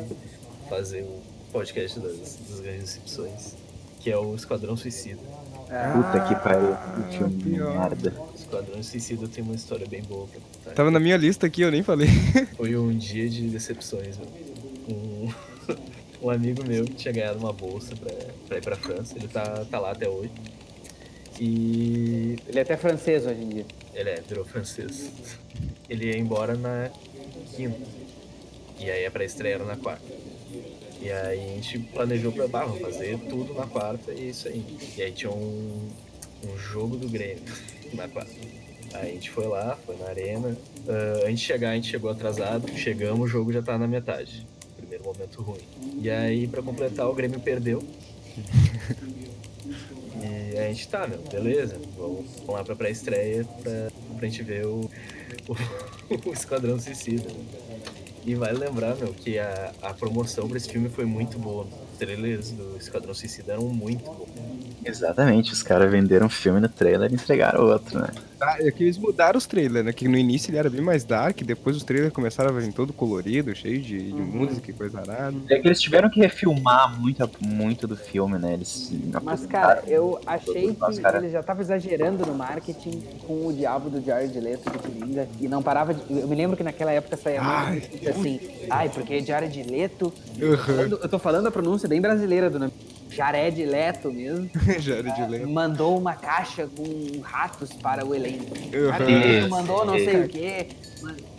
fazer 0.68 1.02
o 1.02 1.20
podcast 1.52 2.00
das, 2.00 2.38
das 2.48 2.60
grandes 2.60 2.84
decepções, 2.84 3.54
que 4.00 4.10
é 4.10 4.16
o 4.16 4.34
Esquadrão 4.34 4.76
Suicida. 4.76 5.20
Puta 5.92 6.20
que 6.28 6.34
pariu. 6.36 6.76
Que 7.08 7.18
filme 7.18 7.42
pior. 7.42 7.78
merda. 7.78 8.12
Esquadrão 8.34 8.82
Suicida 8.82 9.26
tem 9.28 9.42
uma 9.42 9.54
história 9.54 9.86
bem 9.86 10.02
boa 10.02 10.26
pra 10.26 10.40
contar. 10.40 10.70
Tava 10.72 10.90
na 10.90 11.00
minha 11.00 11.16
lista 11.16 11.46
aqui, 11.46 11.62
eu 11.62 11.70
nem 11.70 11.82
falei. 11.82 12.08
Foi 12.56 12.76
um 12.76 12.96
dia 12.96 13.28
de 13.28 13.48
decepções, 13.48 14.18
meu. 14.18 14.28
Um, 14.88 15.32
um 16.26 16.30
amigo 16.30 16.62
meu 16.66 16.84
que 16.84 16.94
tinha 16.94 17.12
ganhado 17.12 17.38
uma 17.38 17.52
bolsa 17.52 17.94
pra, 17.96 18.12
pra 18.46 18.58
ir 18.58 18.62
pra 18.62 18.76
França, 18.76 19.16
ele 19.16 19.28
tá, 19.28 19.64
tá 19.70 19.78
lá 19.78 19.92
até 19.92 20.08
hoje. 20.08 20.30
E 21.44 22.38
Ele 22.46 22.60
é 22.60 22.62
até 22.62 22.76
francês 22.76 23.26
hoje 23.26 23.42
em 23.42 23.48
dia. 23.48 23.66
Ele 23.92 24.10
é, 24.10 24.20
virou 24.20 24.44
francês. 24.44 25.10
Ele 25.90 26.06
ia 26.06 26.16
embora 26.16 26.54
na 26.54 26.88
quinta. 27.56 27.80
E 28.78 28.88
aí 28.88 29.04
a 29.04 29.10
pré-estreia 29.10 29.54
era 29.54 29.64
na 29.64 29.74
quarta. 29.74 30.06
E 31.00 31.10
aí 31.10 31.40
a 31.40 31.54
gente 31.54 31.80
planejou 31.80 32.30
pra 32.30 32.46
vamos 32.46 32.80
fazer 32.80 33.18
tudo 33.28 33.54
na 33.54 33.66
quarta 33.66 34.12
e 34.12 34.20
é 34.20 34.30
isso 34.30 34.46
aí. 34.46 34.64
E 34.96 35.02
aí 35.02 35.10
tinha 35.10 35.32
um, 35.32 35.88
um 36.46 36.56
jogo 36.56 36.96
do 36.96 37.08
Grêmio 37.08 37.42
na 37.92 38.06
quarta. 38.06 38.30
Aí 38.94 39.10
a 39.10 39.12
gente 39.12 39.28
foi 39.28 39.48
lá, 39.48 39.76
foi 39.84 39.96
na 39.96 40.10
arena. 40.10 40.56
Uh, 40.86 41.26
antes 41.26 41.40
de 41.40 41.46
chegar, 41.46 41.70
a 41.70 41.74
gente 41.74 41.90
chegou 41.90 42.08
atrasado. 42.08 42.68
Chegamos, 42.76 43.20
o 43.20 43.26
jogo 43.26 43.52
já 43.52 43.62
tá 43.62 43.76
na 43.76 43.88
metade. 43.88 44.46
Primeiro 44.76 45.02
momento 45.02 45.42
ruim. 45.42 45.58
E 46.00 46.08
aí, 46.08 46.46
pra 46.46 46.62
completar, 46.62 47.08
o 47.08 47.14
Grêmio 47.14 47.40
perdeu. 47.40 47.82
A 50.64 50.68
gente 50.68 50.88
tá, 50.88 51.06
meu, 51.06 51.18
beleza. 51.18 51.80
Vamos, 51.96 52.26
lá 52.46 52.64
pra 52.64 52.76
pré-estreia 52.76 53.44
pra, 53.62 53.90
pra 54.16 54.28
gente 54.28 54.42
ver 54.42 54.66
o, 54.66 54.90
o, 55.48 56.28
o 56.28 56.32
Esquadrão 56.32 56.78
Suicida. 56.78 57.28
E 58.24 58.34
vale 58.34 58.58
lembrar, 58.58 58.94
meu, 58.96 59.12
que 59.12 59.38
a, 59.38 59.72
a 59.82 59.92
promoção 59.92 60.48
pra 60.48 60.56
esse 60.56 60.68
filme 60.68 60.88
foi 60.88 61.04
muito 61.04 61.38
boa. 61.38 61.66
Os 61.92 61.98
trailers 61.98 62.52
do 62.52 62.76
Esquadrão 62.76 63.12
Suicida 63.12 63.54
eram 63.54 63.66
muito 63.68 64.04
bons. 64.04 64.71
Exatamente, 64.84 65.52
os 65.52 65.62
caras 65.62 65.90
venderam 65.90 66.26
um 66.26 66.30
filme 66.30 66.60
no 66.60 66.68
trailer 66.68 67.10
e 67.10 67.14
entregaram 67.14 67.64
outro, 67.64 67.98
né? 68.00 68.08
Ah, 68.40 68.56
é 68.58 68.70
que 68.72 68.82
eles 68.82 68.98
mudaram 68.98 69.38
os 69.38 69.46
trailers, 69.46 69.84
né? 69.86 69.92
Que 69.92 70.08
no 70.08 70.16
início 70.18 70.50
ele 70.50 70.58
era 70.58 70.68
bem 70.68 70.80
mais 70.80 71.04
dark, 71.04 71.40
depois 71.42 71.76
os 71.76 71.84
trailers 71.84 72.12
começaram 72.12 72.50
a 72.56 72.58
vir 72.60 72.72
todo 72.72 72.92
colorido, 72.92 73.54
cheio 73.54 73.80
de, 73.80 73.98
de 73.98 74.12
Uhum. 74.12 74.24
música 74.26 74.68
e 74.68 74.74
coisa 74.74 74.98
arada. 74.98 75.36
É 75.48 75.60
que 75.60 75.68
eles 75.68 75.80
tiveram 75.80 76.10
que 76.10 76.18
refilmar 76.20 76.98
muito, 77.00 77.30
muito 77.40 77.86
do 77.86 77.96
filme, 77.96 78.38
né? 78.38 78.54
Eles 78.54 78.90
Mas, 79.22 79.46
cara, 79.46 79.84
eu 79.86 80.20
achei 80.26 80.74
que 80.74 81.00
cara- 81.00 81.18
ele 81.18 81.30
já 81.30 81.40
tava 81.42 81.60
exagerando 81.62 82.26
no 82.26 82.34
marketing 82.34 83.00
com 83.26 83.46
o 83.46 83.52
diabo 83.52 83.88
do 83.88 84.04
Jared 84.04 84.38
Leto 84.40 84.68
do 84.70 84.78
Coringa 84.80 85.28
e 85.40 85.46
não 85.46 85.62
parava 85.62 85.94
de... 85.94 86.00
Eu 86.10 86.26
me 86.26 86.34
lembro 86.34 86.56
que 86.56 86.64
naquela 86.64 86.90
época 86.90 87.16
saía 87.16 87.40
Ai. 87.40 87.70
muito 87.92 88.08
assim, 88.08 88.40
ai, 88.68 88.88
porque 88.88 89.20
Jared 89.20 89.62
Leto... 89.62 90.12
Uhum. 90.40 90.56
Falando- 90.56 90.98
Eu 91.00 91.08
tô 91.08 91.18
falando 91.20 91.46
a 91.46 91.50
pronúncia 91.52 91.88
bem 91.88 92.00
brasileira 92.00 92.50
do 92.50 92.58
nome. 92.58 92.72
Jared 93.14 93.64
Leto 93.64 94.12
mesmo. 94.12 94.50
Já 94.78 94.96
era 94.96 95.10
de 95.10 95.22
lento. 95.26 95.48
Mandou 95.48 95.98
uma 95.98 96.14
caixa 96.14 96.66
com 96.66 97.20
ratos 97.22 97.72
para 97.72 98.04
o 98.06 98.14
elenco. 98.14 98.44
Uhum. 98.56 98.88
Jared 98.88 99.14
Leto 99.14 99.48
mandou 99.50 99.84
não 99.84 99.94
sei 99.94 100.24
o 100.24 100.28
quê. 100.28 100.68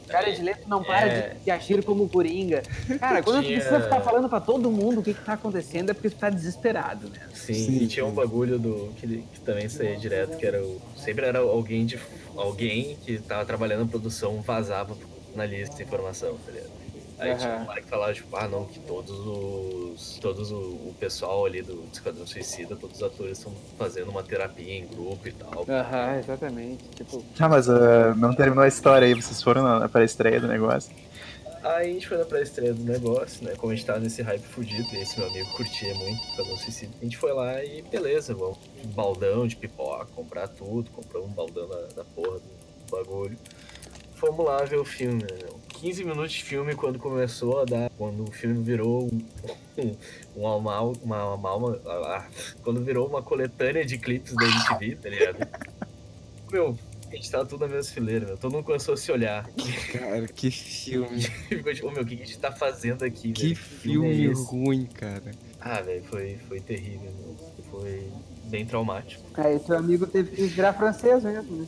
Jared 0.09 0.41
Leto 0.43 0.69
não 0.69 0.84
para 0.84 1.07
É. 1.07 1.30
de, 1.30 1.45
de 1.45 1.51
agir 1.51 1.84
como 1.84 2.07
Coringa. 2.07 2.61
Cara, 2.99 3.24
quando 3.24 3.38
tu 3.41 3.47
Tinha- 3.47 3.57
precisa 3.59 3.82
ficar 3.82 4.01
falando 4.01 4.30
pra 4.30 4.39
todo 4.39 4.69
mundo 4.69 4.99
o 4.99 5.03
que, 5.03 5.13
que 5.13 5.21
tá 5.26 5.34
acontecendo 5.34 5.89
é 5.89 5.93
porque 5.93 6.09
tu 6.09 6.17
tá 6.17 6.30
desesperado, 6.30 7.09
né? 7.09 7.19
Sim, 7.34 7.53
Sim, 7.53 7.78
e 7.84 7.88
tinha 7.88 8.05
um 8.05 8.11
bagulho 8.11 8.59
do 8.59 8.93
que, 8.97 9.07
que 9.34 9.39
também 9.39 9.67
saía 9.69 9.95
direto, 9.97 10.38
que 10.38 10.45
era 10.45 10.61
o. 10.61 10.80
Sempre 10.95 11.26
era 11.26 11.39
alguém 11.39 11.86
de. 11.86 11.97
Alguém 12.36 12.97
que 13.05 13.17
tava 13.19 13.45
trabalhando 13.45 13.82
na 13.86 13.88
produção 13.88 14.41
vazava 14.41 14.95
na 15.36 15.45
lista 15.45 15.76
de 15.78 15.84
informação, 15.84 16.36
tá 16.45 16.51
ligado? 16.51 16.82
Aí 17.24 17.38
tinha 17.38 17.53
Aham. 17.53 17.63
um 17.63 17.65
cara 17.67 17.82
que 17.82 17.88
falava, 17.88 18.13
tipo, 18.13 18.36
ah 18.36 18.47
não, 18.47 18.65
que 18.65 18.80
todos 18.80 19.17
os. 19.19 20.19
Todos 20.21 20.51
o, 20.51 20.57
o 20.57 20.95
pessoal 20.99 21.45
ali 21.45 21.61
do 21.61 21.84
Esquadrão 21.91 22.28
Suicida, 22.28 22.76
todos 22.76 22.97
os 22.97 23.03
atores 23.03 23.38
estão 23.38 23.53
fazendo 23.78 24.09
uma 24.11 24.21
terapia 24.24 24.78
em 24.78 24.86
grupo 24.86 25.28
e 25.28 25.32
tal. 25.32 25.65
Aham, 25.67 26.19
exatamente. 26.19 26.84
Tipo, 26.95 27.24
Ah, 27.39 27.47
mas 27.47 27.69
ah, 27.69 28.13
não 28.15 28.34
terminou 28.34 28.63
a 28.63 28.67
história 28.67 29.07
aí, 29.07 29.13
vocês 29.13 29.41
foram 29.41 29.63
na, 29.63 29.80
na 29.80 29.89
pré-estreia 29.89 30.39
do 30.41 30.47
negócio. 30.47 30.91
Aí 31.63 31.91
a 31.91 31.93
gente 31.93 32.09
foi 32.09 32.17
na 32.17 32.26
pré-estreia 32.26 32.74
do 32.74 32.84
negócio, 32.84 33.41
né? 33.45 33.53
Como 33.55 33.71
a 33.71 33.76
gente 33.76 33.86
tava 33.86 33.99
nesse 33.99 34.21
hype 34.21 34.43
fudido, 34.43 34.86
e 34.93 34.97
esse 34.97 35.17
meu 35.17 35.30
amigo 35.30 35.49
curtia 35.55 35.95
muito 35.95 36.21
Esquadrão 36.28 36.57
Suicida. 36.57 36.91
A 36.99 37.03
gente 37.05 37.17
foi 37.17 37.32
lá 37.32 37.63
e 37.63 37.82
beleza, 37.84 38.34
vamos. 38.36 38.57
Baldão 38.88 39.47
de 39.47 39.55
pipoca, 39.55 40.07
comprar 40.13 40.49
tudo, 40.49 40.91
comprou 40.91 41.24
um 41.26 41.30
baldão 41.30 41.65
da, 41.69 41.82
da 41.95 42.03
porra 42.03 42.39
do 42.39 42.91
bagulho. 42.91 43.38
Fomos 44.15 44.45
lá 44.45 44.63
ver 44.65 44.78
o 44.78 44.84
filme, 44.86 45.21
né? 45.24 45.38
meu? 45.41 45.62
15 45.74 46.03
minutos 46.05 46.32
de 46.32 46.43
filme 46.43 46.76
quando 46.76 46.97
começou 46.99 47.61
a 47.61 47.65
dar. 47.65 47.89
Quando 47.97 48.24
o 48.24 48.32
filme 48.32 48.63
virou 48.63 49.05
um. 49.05 49.21
um, 49.78 49.95
um 50.38 50.47
alma, 50.47 50.82
uma, 50.82 51.34
uma 51.36 51.49
alma. 51.49 51.80
ah, 51.86 52.26
quando 52.63 52.82
virou 52.84 53.07
uma 53.07 53.21
coletânea 53.21 53.86
de 53.86 53.97
clipes 53.97 54.34
da 54.34 54.45
MTV, 54.45 54.95
tá 54.95 55.09
ligado? 55.09 55.47
Meu, 56.51 56.78
a 57.11 57.15
gente 57.15 57.32
tava 57.32 57.45
tudo 57.45 57.61
na 57.61 57.74
mesma 57.74 57.91
fileira, 57.91 58.28
meu. 58.28 58.38
Todo 58.38 58.51
mundo 58.53 58.63
começou 58.63 58.93
a 58.93 58.97
se 58.97 59.11
olhar. 59.11 59.47
Cara, 59.91 60.28
que 60.28 60.51
filme. 60.51 61.21
Ficou 61.49 61.74
tipo, 61.74 61.88
"Ô, 61.88 61.91
meu, 61.91 62.03
o 62.03 62.05
que 62.05 62.13
a 62.13 62.17
gente 62.17 62.38
tá 62.38 62.51
fazendo 62.51 63.03
aqui, 63.03 63.32
Que 63.32 63.43
velho? 63.43 63.55
filme 63.55 64.28
é 64.28 64.32
esse?" 64.32 64.43
ruim, 64.45 64.86
cara. 64.86 65.32
Ah, 65.59 65.82
velho, 65.82 66.03
foi, 66.03 66.38
foi 66.47 66.59
terrível, 66.59 67.11
meu. 67.11 67.36
Foi 67.71 68.03
bem 68.45 68.65
traumático. 68.67 69.24
aí 69.34 69.57
teu 69.59 69.78
amigo 69.78 70.05
teve 70.05 70.36
que 70.36 70.43
virar 70.45 70.74
francês 70.74 71.24
mesmo, 71.24 71.55
né? 71.57 71.67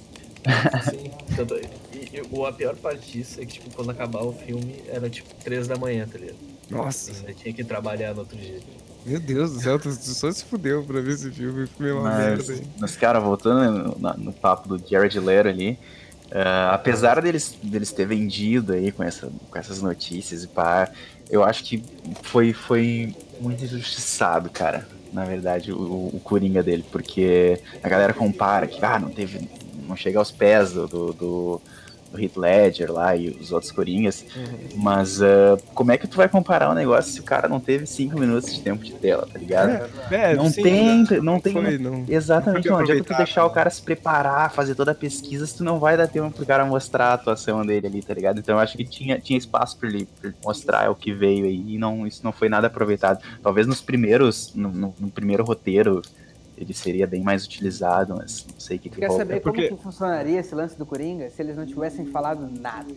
Sim. 0.91 1.11
Tanto, 1.35 1.55
e, 1.55 1.94
e 1.94 1.94
o- 2.31 2.45
a 2.45 2.51
pior 2.53 2.75
parte 2.75 3.11
disso 3.11 3.41
é 3.41 3.45
que, 3.45 3.53
tipo, 3.53 3.69
quando 3.75 3.91
acabar 3.91 4.23
o 4.23 4.31
filme, 4.33 4.83
era 4.87 5.09
tipo 5.09 5.33
3 5.43 5.67
da 5.67 5.75
manhã, 5.77 6.07
tá 6.07 6.17
ligado? 6.17 6.37
Nossa, 6.69 7.11
Ainda 7.11 7.33
tinha 7.33 7.53
que 7.53 7.63
trabalhar 7.63 8.13
no 8.13 8.21
outro 8.21 8.37
dia. 8.37 8.59
meu 9.05 9.19
Deus 9.19 9.53
do 9.53 9.59
céu, 9.59 9.77
tu, 9.79 9.91
só 9.91 10.31
se 10.31 10.43
fudeu 10.43 10.83
pra 10.83 10.99
ver 11.01 11.13
esse 11.13 11.29
filme. 11.31 11.69
Uma 11.79 12.01
Mas, 12.01 12.17
merda, 12.47 12.53
hein? 12.53 12.63
mas, 12.79 12.95
cara, 12.95 13.19
voltando 13.19 13.71
no, 13.89 13.99
na- 13.99 14.17
no 14.17 14.33
papo 14.33 14.67
do 14.77 14.89
Jared 14.89 15.19
Leto 15.19 15.47
ali, 15.49 15.77
ah, 16.31 16.73
apesar 16.73 17.21
deles, 17.21 17.55
deles 17.61 17.91
ter 17.91 18.07
vendido 18.07 18.73
aí 18.73 18.91
com, 18.91 19.03
essa, 19.03 19.31
com 19.49 19.57
essas 19.59 19.81
notícias 19.81 20.43
e 20.43 20.47
pá, 20.47 20.89
eu 21.29 21.43
acho 21.43 21.63
que 21.63 21.83
foi, 22.23 22.51
foi 22.51 23.15
muito 23.39 23.63
injustiçado, 23.63 24.49
cara, 24.49 24.87
na 25.13 25.23
verdade, 25.23 25.71
o, 25.71 26.09
o 26.13 26.19
Coringa 26.23 26.63
dele, 26.63 26.83
porque 26.91 27.61
a 27.83 27.87
galera 27.87 28.13
compara 28.13 28.65
que, 28.67 28.83
ah, 28.83 28.97
não 28.99 29.09
teve, 29.09 29.47
não 29.87 29.95
chega 29.95 30.17
aos 30.17 30.31
pés 30.31 30.73
do, 30.73 30.87
do, 30.87 31.13
do, 31.13 31.61
do 32.15 32.21
Heath 32.23 32.37
Ledger 32.37 32.91
lá 32.91 33.15
e 33.15 33.29
os 33.29 33.51
outros 33.51 33.71
Coringas, 33.71 34.23
mas 34.73 35.21
ah, 35.21 35.57
como 35.73 35.91
é 35.91 35.97
que 35.97 36.07
tu 36.07 36.17
vai 36.17 36.29
comparar 36.29 36.69
um 36.69 36.73
negócio 36.73 37.13
se 37.13 37.21
o 37.21 37.23
cara 37.23 37.47
não 37.47 37.59
teve 37.61 37.85
cinco 37.87 38.17
minutos 38.17 38.53
de 38.53 38.61
tempo 38.61 38.83
de 38.83 38.93
tela, 38.93 39.27
tá 39.31 39.39
ligado? 39.39 39.81
É, 40.11 40.35
não 40.35 40.51
sim, 40.51 40.61
tem, 40.61 41.05
não 41.21 41.39
tem, 41.39 41.53
Foi, 41.53 41.77
não. 41.77 42.03
Exatamente, 42.07 42.69
Não 42.69 42.75
não 42.75 42.81
adianta 42.83 43.03
tu 43.03 43.13
deixar 43.15 43.43
o 43.45 43.47
né? 43.47 43.53
cara 43.53 43.69
se 43.69 43.81
preparar, 43.83 44.53
fazer 44.53 44.75
toda 44.75 44.91
a 44.91 44.95
pesquisa, 44.95 45.45
se 45.47 45.57
tu 45.57 45.63
não 45.63 45.79
vai 45.79 45.97
dar 45.97 46.07
tempo 46.07 46.31
pro 46.35 46.45
cara 46.45 46.65
mostrar 46.65 47.07
a 47.09 47.13
atuação 47.13 47.65
dele 47.65 47.87
ali, 47.87 48.03
tá 48.03 48.13
ligado? 48.13 48.39
Então 48.39 48.55
eu 48.55 48.59
acho 48.59 48.75
que 48.77 48.85
tinha, 48.85 49.19
tinha 49.19 49.37
espaço 49.37 49.77
pra 49.79 49.89
ele, 49.89 50.05
pra 50.19 50.29
ele 50.29 50.37
mostrar 50.43 50.89
o 50.91 50.95
que 50.95 51.13
veio 51.13 51.45
aí 51.45 51.73
e 51.75 51.77
não, 51.79 52.05
isso 52.05 52.21
não 52.23 52.31
foi 52.31 52.49
nada 52.49 52.67
aproveitado. 52.67 53.19
Talvez 53.41 53.65
nos 53.67 53.81
primeiros, 53.81 54.51
no, 54.53 54.71
no- 54.71 54.95
no 54.99 55.11
primeiro 55.11 55.43
roteiro, 55.43 56.05
ele 56.57 56.73
seria 56.73 57.05
bem 57.05 57.21
mais 57.23 57.45
utilizado, 57.45 58.15
mas 58.17 58.45
não 58.51 58.59
sei 58.59 58.77
o 58.77 58.79
que 58.79 58.89
que 58.89 58.99
Quer 58.99 59.11
saber 59.11 59.35
É 59.35 59.39
porque- 59.39 59.67
como 59.67 59.77
que 59.77 59.83
funcionaria 59.83 60.39
esse 60.39 60.53
lance 60.55 60.77
do 60.77 60.85
Coringa 60.85 61.29
se 61.29 61.41
eles 61.41 61.55
não 61.57 61.65
tivessem 61.65 62.05
falado 62.05 62.47
nada? 62.59 62.91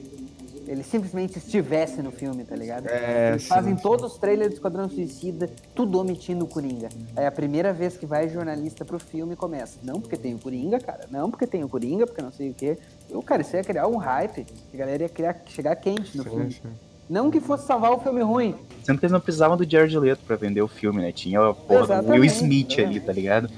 Ele 0.67 0.83
simplesmente 0.83 1.39
estivesse 1.39 2.03
no 2.03 2.11
filme, 2.13 2.45
tá 2.45 2.55
ligado? 2.55 2.87
É, 2.89 3.31
Eles 3.31 3.43
sim, 3.45 3.49
fazem 3.49 3.75
sim. 3.75 3.83
todos 3.83 4.13
os 4.13 4.19
trailers 4.19 4.51
do 4.51 4.55
Esquadrão 4.57 4.87
Suicida, 4.87 5.49
tudo 5.75 5.99
omitindo 5.99 6.45
o 6.45 6.49
Coringa. 6.49 6.91
Aí 7.17 7.25
a 7.25 7.33
primeira 7.33 7.73
vez 7.73 7.97
que 7.97 8.05
vai 8.05 8.29
jornalista 8.29 8.85
pro 8.85 8.99
filme 8.99 9.35
começa. 9.35 9.79
Não 9.83 9.99
porque 9.99 10.19
tem 10.19 10.35
o 10.35 10.39
Coringa, 10.39 10.79
cara. 10.79 11.07
Não 11.11 11.31
porque 11.31 11.47
tem 11.47 11.65
o 11.65 11.69
Coringa, 11.71 12.07
porque 12.07 12.21
não 12.21 12.31
sei 12.31 12.51
o 12.51 12.55
quê. 12.55 12.77
Eu, 13.09 13.23
cara, 13.23 13.41
isso 13.41 13.57
ia 13.57 13.65
criar 13.65 13.87
um 13.89 13.97
hype. 13.97 14.45
A 14.75 14.77
galera 14.77 15.05
ia 15.05 15.09
criar, 15.09 15.41
chegar 15.47 15.75
quente 15.77 16.15
no 16.19 16.23
Sim, 16.25 16.29
filme. 16.31 16.53
sim. 16.53 16.61
Não 17.09 17.31
que 17.31 17.41
fosse 17.41 17.67
salvar 17.67 17.93
o 17.93 17.99
filme 17.99 18.23
ruim. 18.23 18.55
Sendo 18.83 18.99
que 18.99 19.07
eles 19.07 19.13
não 19.13 19.21
precisavam 19.21 19.57
do 19.57 19.69
Jared 19.69 19.99
Leto 19.99 20.21
pra 20.27 20.37
vender 20.37 20.61
o 20.63 20.69
filme, 20.69 21.01
né? 21.01 21.13
Tinha 21.13 21.41
a 21.41 21.55
porra 21.55 22.03
do 22.03 22.11
Will 22.11 22.25
Smith 22.25 22.79
é. 22.79 22.85
ali, 22.85 23.01
tá 23.01 23.13
ligado? 23.13 23.51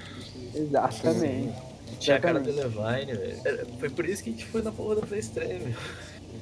Exatamente. 0.55 1.53
Tinha 1.99 2.17
a 2.17 2.21
cara 2.21 2.41
do. 2.41 2.51
Levine, 2.51 3.13
velho. 3.15 3.67
Foi 3.79 3.91
por 3.91 4.07
isso 4.07 4.25
que 4.25 4.31
a 4.31 4.33
gente 4.33 4.47
foi 4.47 4.63
na 4.63 4.73
porra 4.73 4.97
da 4.97 5.03
pré-estreia, 5.03 5.59
meu. 5.59 5.75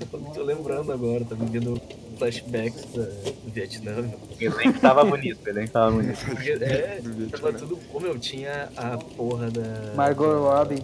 Eu 0.01 0.21
tô 0.33 0.43
lembrando 0.43 0.93
agora, 0.93 1.25
tá 1.25 1.35
me 1.35 1.47
vendo 1.47 1.81
flashbacks 2.17 2.85
do 2.85 3.09
Vietnã, 3.53 4.03
meu. 4.03 4.19
O 4.41 4.55
elenco 4.55 4.81
tava 4.81 5.05
bonito, 5.05 5.45
o 5.45 5.49
elenco 5.49 5.73
tava 5.73 5.91
bonito. 5.91 6.19
É, 6.63 7.01
tava 7.31 7.53
tudo. 7.53 7.77
Como 7.93 8.07
eu 8.07 8.19
tinha 8.19 8.69
a 8.77 8.97
porra 8.97 9.51
da. 9.51 9.95
Margot 9.95 10.49
Robbie. 10.49 10.83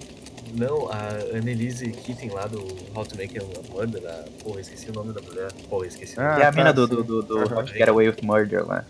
Não, 0.52 0.88
a 0.90 1.10
Annelise 1.36 1.90
Keating 1.90 2.28
lá 2.30 2.46
do 2.46 2.58
How 2.94 3.04
to 3.04 3.16
Make 3.16 3.38
a 3.38 3.42
Murder, 3.72 4.02
a... 4.06 4.24
porra, 4.42 4.60
esqueci 4.60 4.90
o 4.90 4.92
nome 4.92 5.12
da 5.12 5.20
mulher. 5.20 5.52
Porra, 5.68 5.86
esqueci 5.86 6.16
o 6.16 6.20
Ah, 6.20 6.30
nome. 6.30 6.40
é 6.42 6.46
a 6.46 6.52
tá, 6.52 6.56
mina 6.58 6.72
do, 6.72 6.86
do, 6.86 7.02
do, 7.02 7.22
do 7.22 7.38
Aham. 7.40 7.56
How 7.56 7.64
to 7.64 7.72
Get 7.72 7.88
Away 7.88 8.08
with 8.08 8.22
Murder 8.22 8.66
lá. 8.66 8.84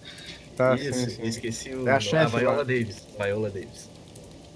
Tá, 0.57 0.74
Isso, 0.76 0.92
sim, 0.92 1.09
sim. 1.11 1.22
eu 1.22 1.28
esqueci 1.28 1.70
o 1.70 1.88
É 1.88 1.90
a 1.92 1.94
nome. 1.94 2.00
chefe 2.00 2.36
a 2.36 2.38
Viola 2.38 2.57
lá. 2.59 2.62
Davis. 2.64 3.07
Viola 3.18 3.50
Davis. 3.50 3.90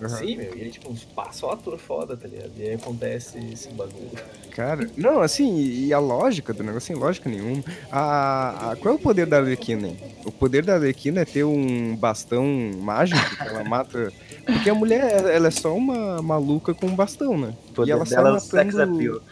Aham. 0.00 0.08
Sim, 0.08 0.36
meu, 0.36 0.56
e 0.56 0.62
aí, 0.62 0.70
tipo, 0.70 0.94
passa 1.14 1.46
o 1.46 1.50
ator 1.50 1.76
foda, 1.78 2.16
tá 2.16 2.28
ligado? 2.28 2.52
E 2.56 2.62
aí 2.68 2.74
acontece 2.74 3.38
esse 3.52 3.68
bagulho. 3.70 4.10
Cara, 4.50 4.88
não, 4.96 5.20
assim, 5.20 5.56
e 5.60 5.92
a 5.92 5.98
lógica 5.98 6.52
do 6.52 6.62
negócio 6.62 6.86
sem 6.88 6.96
lógica 6.96 7.28
nenhuma. 7.28 7.62
A, 7.90 8.72
a- 8.72 8.76
qual 8.76 8.94
é 8.94 8.96
o 8.96 9.00
poder 9.00 9.26
da 9.26 9.38
Arlequina? 9.38 9.88
hein? 9.88 9.96
O 10.24 10.30
poder 10.32 10.64
da 10.64 10.74
Arlequina 10.74 11.20
é 11.20 11.24
ter 11.24 11.44
um 11.44 11.96
bastão 11.96 12.44
mágico 12.80 13.36
que 13.36 13.46
ela 13.48 13.64
mata. 13.64 14.12
Porque 14.48 14.70
a 14.70 14.74
mulher, 14.74 15.24
ela 15.26 15.48
é 15.48 15.50
só 15.50 15.74
uma 15.76 16.22
maluca 16.22 16.72
com 16.72 16.86
um 16.86 16.96
bastão, 16.96 17.36
né? 17.36 17.52
Poder 17.74 17.90
e 17.90 17.92
ela 17.92 18.06
sai 18.06 18.16
dela 18.16 18.28
é 18.30 18.86
matando. 18.86 19.22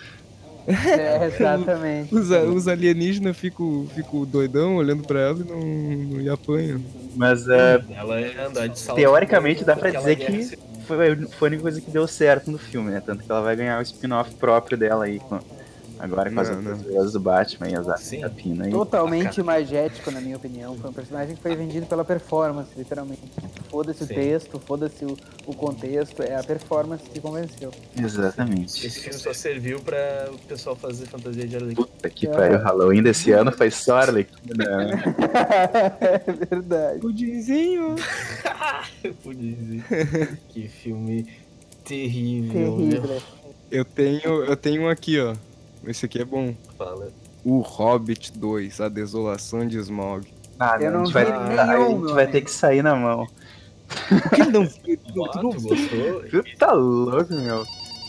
É, 0.66 1.26
exatamente. 1.26 2.12
os, 2.14 2.32
a- 2.32 2.42
os 2.42 2.68
alienígenas 2.68 3.36
ficam 3.36 3.86
fico 3.94 4.26
doidão 4.26 4.76
olhando 4.76 5.04
pra 5.04 5.20
ela 5.20 5.38
e 5.40 5.44
não, 5.44 5.60
não 5.60 6.20
e 6.20 6.28
apanham. 6.28 6.80
Mas 7.14 7.48
é, 7.48 7.80
Ela 7.94 8.20
é 8.20 8.44
andar 8.46 8.68
de 8.68 8.78
salto. 8.78 8.98
teoricamente 8.98 9.64
dá 9.64 9.74
pra 9.76 9.90
dizer 9.90 10.16
que 10.16 10.58
foi, 10.86 11.16
foi 11.26 11.48
a 11.48 11.50
única 11.50 11.62
coisa 11.62 11.80
que 11.80 11.90
deu 11.90 12.06
certo 12.06 12.50
no 12.50 12.58
filme, 12.58 12.90
né? 12.90 13.00
Tanto 13.04 13.24
que 13.24 13.30
ela 13.30 13.40
vai 13.40 13.56
ganhar 13.56 13.78
o 13.78 13.82
spin-off 13.82 14.34
próprio 14.34 14.76
dela 14.76 15.04
aí 15.04 15.18
com, 15.20 15.38
Agora 15.98 16.30
com 16.30 16.40
as 16.40 16.50
outras 16.50 17.12
do 17.12 17.20
Batman 17.20 17.68
e 17.68 17.74
as 17.74 18.00
Sim. 18.00 18.22
E... 18.24 18.70
Totalmente 18.70 19.42
magético, 19.42 20.10
na 20.10 20.20
minha 20.20 20.36
opinião. 20.36 20.76
Foi 20.76 20.90
um 20.90 20.92
personagem 20.92 21.36
que 21.36 21.42
foi 21.42 21.54
vendido 21.54 21.86
pela 21.86 22.04
performance, 22.04 22.70
literalmente. 22.76 23.22
Foda-se 23.70 24.04
o 24.04 24.06
texto, 24.06 24.58
foda-se 24.58 25.04
o, 25.04 25.16
o 25.46 25.54
contexto, 25.54 26.22
é 26.22 26.36
a 26.36 26.42
performance 26.42 27.04
que 27.04 27.20
convenceu. 27.20 27.70
Exatamente. 27.96 28.86
Esse 28.86 29.00
filme 29.00 29.18
só 29.18 29.32
serviu 29.32 29.80
pra 29.80 30.28
o 30.32 30.38
pessoal 30.38 30.76
fazer 30.76 31.06
fantasia 31.06 31.46
de 31.46 31.56
Arlequim. 31.56 31.74
Puta 31.74 32.10
que 32.10 32.26
pariu, 32.26 32.58
o 32.58 32.62
Halloween 32.62 33.02
desse 33.02 33.32
ano 33.32 33.50
foi 33.50 33.70
só 33.70 33.96
Arlequina. 33.98 34.64
né? 34.64 35.02
é 36.26 36.32
verdade. 36.32 37.00
Pudinzinho. 37.00 37.96
Dizer. 39.36 40.38
que 40.48 40.68
filme 40.68 41.26
terrível, 41.84 42.76
meu. 42.76 43.02
Terrível. 43.02 43.22
Eu 43.70 43.84
tenho, 43.84 44.44
eu 44.44 44.56
tenho 44.56 44.82
um 44.82 44.88
aqui, 44.88 45.20
ó. 45.20 45.34
Esse 45.86 46.06
aqui 46.06 46.20
é 46.20 46.24
bom. 46.24 46.54
Fala. 46.76 47.08
O 47.44 47.60
Hobbit 47.60 48.32
2, 48.36 48.80
A 48.80 48.88
Desolação 48.88 49.66
de 49.66 49.78
Smaug. 49.78 50.26
Ah, 50.58 50.76
Eu 50.80 50.90
não, 50.90 50.98
a 50.98 50.98
não 51.00 51.04
gente 51.06 51.14
vai, 51.14 51.24
vi 51.24 51.58
a 51.58 51.66
nenhum, 51.66 52.00
gente 52.02 52.12
vai 52.14 52.26
ter 52.26 52.40
que 52.40 52.50
sair 52.50 52.82
na 52.82 52.96
mão. 52.96 53.26
Por 54.08 54.30
que 54.30 54.44
não? 54.46 54.66
Tu 55.06 55.12
gostou? 55.14 56.22
Tu 56.30 56.56
tá 56.58 56.72
louco, 56.72 57.32
meu. 57.34 57.62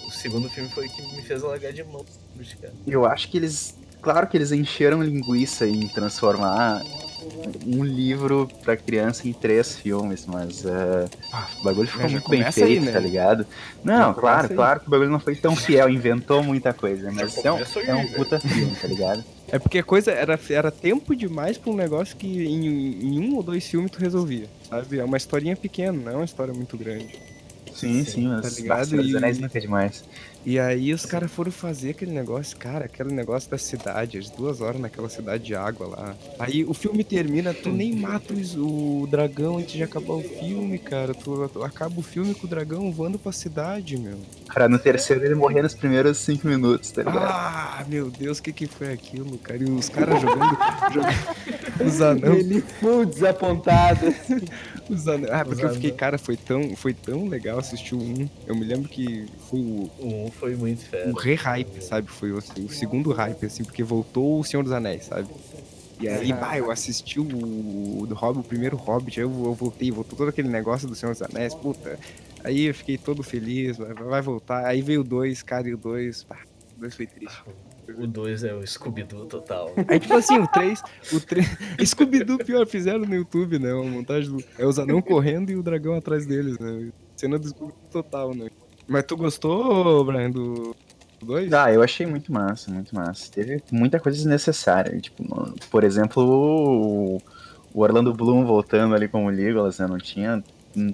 O 0.08 0.12
segundo 0.12 0.50
filme 0.50 0.70
foi 0.70 0.88
o 0.88 0.90
que 0.90 1.02
me 1.16 1.22
fez 1.22 1.44
largar 1.44 1.72
de 1.72 1.84
mão. 1.84 2.04
cara. 2.62 2.74
Eu 2.88 3.06
acho 3.06 3.30
que 3.30 3.38
eles. 3.38 3.78
Claro 4.02 4.26
que 4.28 4.38
eles 4.38 4.52
encheram 4.52 5.04
linguiça 5.04 5.68
em 5.68 5.88
transformar 5.88 6.82
um 7.66 7.84
livro 7.84 8.52
pra 8.62 8.78
criança 8.78 9.28
em 9.28 9.34
três 9.34 9.78
filmes, 9.78 10.26
mas 10.26 10.66
ah, 11.32 11.48
o 11.60 11.64
bagulho 11.64 11.88
ficou 11.88 12.10
muito 12.10 12.30
bem 12.30 12.40
começa 12.40 12.66
aí, 12.66 12.74
feito, 12.74 12.86
né? 12.86 12.92
tá 12.92 13.00
ligado? 13.00 13.48
Não, 13.84 14.14
claro, 14.14 14.48
aí. 14.50 14.56
claro 14.56 14.82
que 14.82 14.88
o 14.88 14.92
bagulho 14.92 15.10
não 15.10 15.20
foi 15.20 15.36
tão 15.36 15.56
fiel, 15.56 15.90
inventou 15.90 16.44
muita 16.44 16.74
coisa, 16.74 17.12
mas 17.12 17.44
é 17.44 17.52
um, 17.52 17.58
aí, 17.58 17.64
é 17.86 17.96
um 17.96 18.08
velho. 18.08 18.16
puta 18.16 18.40
filme, 18.40 18.76
tá 18.78 18.88
ligado? 18.88 19.24
É 19.50 19.58
porque 19.60 19.78
a 19.80 19.84
coisa 19.84 20.12
era, 20.12 20.38
era 20.50 20.72
tempo 20.72 21.16
demais 21.16 21.58
pra 21.58 21.72
um 21.72 21.76
negócio 21.76 22.18
que 22.18 22.28
em, 22.28 22.66
em 22.68 23.20
um 23.20 23.36
ou 23.36 23.44
dois 23.44 23.66
filmes 23.66 23.90
tu 23.92 24.00
resolvia, 24.00 24.52
sabe? 24.62 25.00
É 25.00 25.04
uma 25.06 25.16
historinha 25.18 25.56
pequena, 25.56 25.98
não 25.98 26.12
é 26.12 26.16
uma 26.18 26.26
história 26.26 26.54
muito 26.54 26.78
grande. 26.78 27.18
Sim, 27.72 28.04
Sim, 28.04 28.06
sim, 28.06 28.28
mas 28.28 28.42
tá 28.42 28.50
ligado? 28.50 29.02
E- 29.02 29.16
Anéis 29.18 29.40
nunca 29.40 29.58
é 29.58 29.62
demais. 29.62 30.04
E 30.50 30.58
aí 30.58 30.94
os 30.94 31.06
caras 31.06 31.30
foram 31.30 31.52
fazer 31.52 31.90
aquele 31.90 32.12
negócio, 32.14 32.56
cara, 32.56 32.86
aquele 32.86 33.14
negócio 33.14 33.52
da 33.52 33.58
cidade, 33.58 34.18
as 34.18 34.30
duas 34.30 34.62
horas 34.62 34.80
naquela 34.80 35.10
cidade 35.10 35.44
de 35.44 35.54
água 35.54 35.88
lá. 35.88 36.16
Aí 36.40 36.64
o 36.64 36.74
filme 36.74 37.04
termina, 37.04 37.54
tu 37.54 37.70
nem 37.70 37.94
mata 37.94 38.34
os- 38.34 38.56
o 38.56 39.06
dragão 39.12 39.58
antes 39.58 39.74
de 39.74 39.84
acabar 39.84 40.14
o 40.14 40.24
filme, 40.24 40.80
cara. 40.80 41.14
Tu, 41.14 41.50
tu 41.50 41.62
acaba 41.64 42.00
o 42.00 42.02
filme 42.02 42.34
com 42.34 42.48
o 42.48 42.50
dragão 42.50 42.90
voando 42.94 43.20
pra 43.20 43.34
cidade, 43.34 43.98
meu. 43.98 44.18
Cara, 44.48 44.70
no 44.70 44.80
terceiro 44.80 45.26
ele 45.26 45.36
morrer 45.36 45.62
nos 45.62 45.76
primeiros 45.76 46.18
cinco 46.20 46.48
minutos, 46.48 46.92
tá 46.92 47.04
ligado? 47.04 47.18
Ah, 47.26 47.84
meu 47.86 48.10
Deus, 48.10 48.38
o 48.38 48.44
que 48.44 48.54
que 48.54 48.68
foi 48.68 48.94
aquilo, 48.94 49.38
cara? 49.40 49.62
E 49.62 49.66
os 49.70 49.90
caras 49.90 50.22
jogando, 50.22 50.58
jogando 50.94 51.14
os 51.86 52.02
anão, 52.02 52.34
Ele 52.38 52.62
full 52.62 53.06
desapontado. 53.06 54.08
os 54.90 55.08
anão. 55.08 55.30
Ah, 55.32 55.46
porque 55.46 55.64
eu 55.64 55.74
fiquei, 55.74 55.92
cara, 55.92 56.18
foi 56.18 56.38
tão, 56.38 56.76
foi 56.76 56.94
tão 56.94 57.28
legal 57.28 57.60
assistir 57.60 57.96
o 57.96 58.02
um. 58.02 58.30
Eu 58.46 58.56
me 58.56 58.66
lembro 58.66 58.88
que 58.90 59.26
foi 59.50 59.60
o, 59.60 59.92
O 60.00 60.26
um 60.26 60.32
foi 60.32 60.56
muito 60.56 60.86
fera. 60.86 61.10
o 61.10 61.14
re-hype, 61.14 61.82
sabe? 61.82 62.08
Foi 62.10 62.32
o, 62.32 62.38
o 62.38 62.70
segundo 62.70 63.12
hype, 63.12 63.46
assim, 63.46 63.64
porque 63.64 63.84
voltou 63.84 64.40
o 64.40 64.44
Senhor 64.44 64.64
dos 64.64 64.72
Anéis, 64.72 65.06
sabe? 65.06 65.28
E 66.00 66.08
aí, 66.08 66.32
bah, 66.32 66.56
eu 66.58 66.70
assisti 66.70 67.20
o, 67.20 67.24
o 67.24 68.06
do 68.06 68.14
Hobbit, 68.14 68.46
o 68.46 68.48
primeiro 68.48 68.78
Hobbit, 68.78 69.20
aí 69.20 69.26
eu, 69.26 69.32
eu 69.46 69.54
voltei, 69.56 69.90
voltou 69.90 70.16
todo 70.16 70.30
aquele 70.30 70.48
negócio 70.48 70.88
do 70.88 70.94
Senhor 70.94 71.12
dos 71.12 71.24
Anéis, 71.24 71.56
puta. 71.56 71.98
Aí 72.44 72.66
eu 72.66 72.74
fiquei 72.76 73.00
todo 73.00 73.24
feliz, 73.24 73.78
vai, 73.78 73.94
vai 73.94 74.22
voltar. 74.22 74.64
Aí 74.66 74.82
veio 74.82 75.02
o 75.02 75.04
2, 75.04 75.42
cara, 75.42 75.68
e 75.68 75.74
o 75.74 75.78
2, 75.78 76.24
pá, 76.24 76.38
o 76.78 76.82
2 76.82 76.94
foi 76.96 77.08
triste. 77.08 77.42
O 77.98 78.06
2 78.08 78.44
é 78.44 78.54
o 78.54 78.66
Scooby-Doo 78.66 79.26
total. 79.26 79.72
Aí, 79.88 80.00
tipo 80.00 80.14
assim, 80.16 80.38
o 80.40 80.48
3, 80.48 80.82
o 81.14 81.20
3, 81.20 81.48
Scooby-Doo 81.86 82.38
pior, 82.40 82.66
fizeram 82.68 83.00
no 83.00 83.16
YouTube, 83.16 83.60
né, 83.60 83.74
uma 83.74 83.90
montagem 83.90 84.30
do, 84.32 84.44
é 84.58 84.66
os 84.66 84.78
anão 84.80 85.02
correndo 85.02 85.50
e 85.52 85.56
o 85.56 85.64
dragão 85.64 85.96
atrás 85.96 86.26
deles, 86.26 86.58
né, 86.60 86.90
cena 87.16 87.40
do 87.40 87.48
Scooby-Doo 87.48 87.90
total, 87.92 88.34
né. 88.36 88.50
Mas 88.88 89.04
tu 89.06 89.16
gostou, 89.18 90.04
Brian, 90.06 90.32
do 90.32 90.76
2? 91.22 91.52
Ah, 91.54 91.72
eu 91.74 91.82
achei 91.82 92.06
muito 92.06 92.32
massa, 92.32 92.72
muito 92.72 92.94
massa. 92.96 93.32
Teve 93.32 93.62
muita 93.72 94.00
coisa 94.00 94.18
desnecessária. 94.18 94.98
Tipo, 95.00 95.24
no- 95.24 95.54
por 95.70 95.84
exemplo, 95.84 96.24
o, 96.24 97.18
o 97.74 97.82
Orlando 97.82 98.14
Bloom 98.14 98.46
voltando 98.46 98.96
ali 98.96 99.08
como 99.08 99.30
Legolas, 99.30 99.80
né? 99.80 99.88
Não 99.88 99.98
tinha 99.98 100.42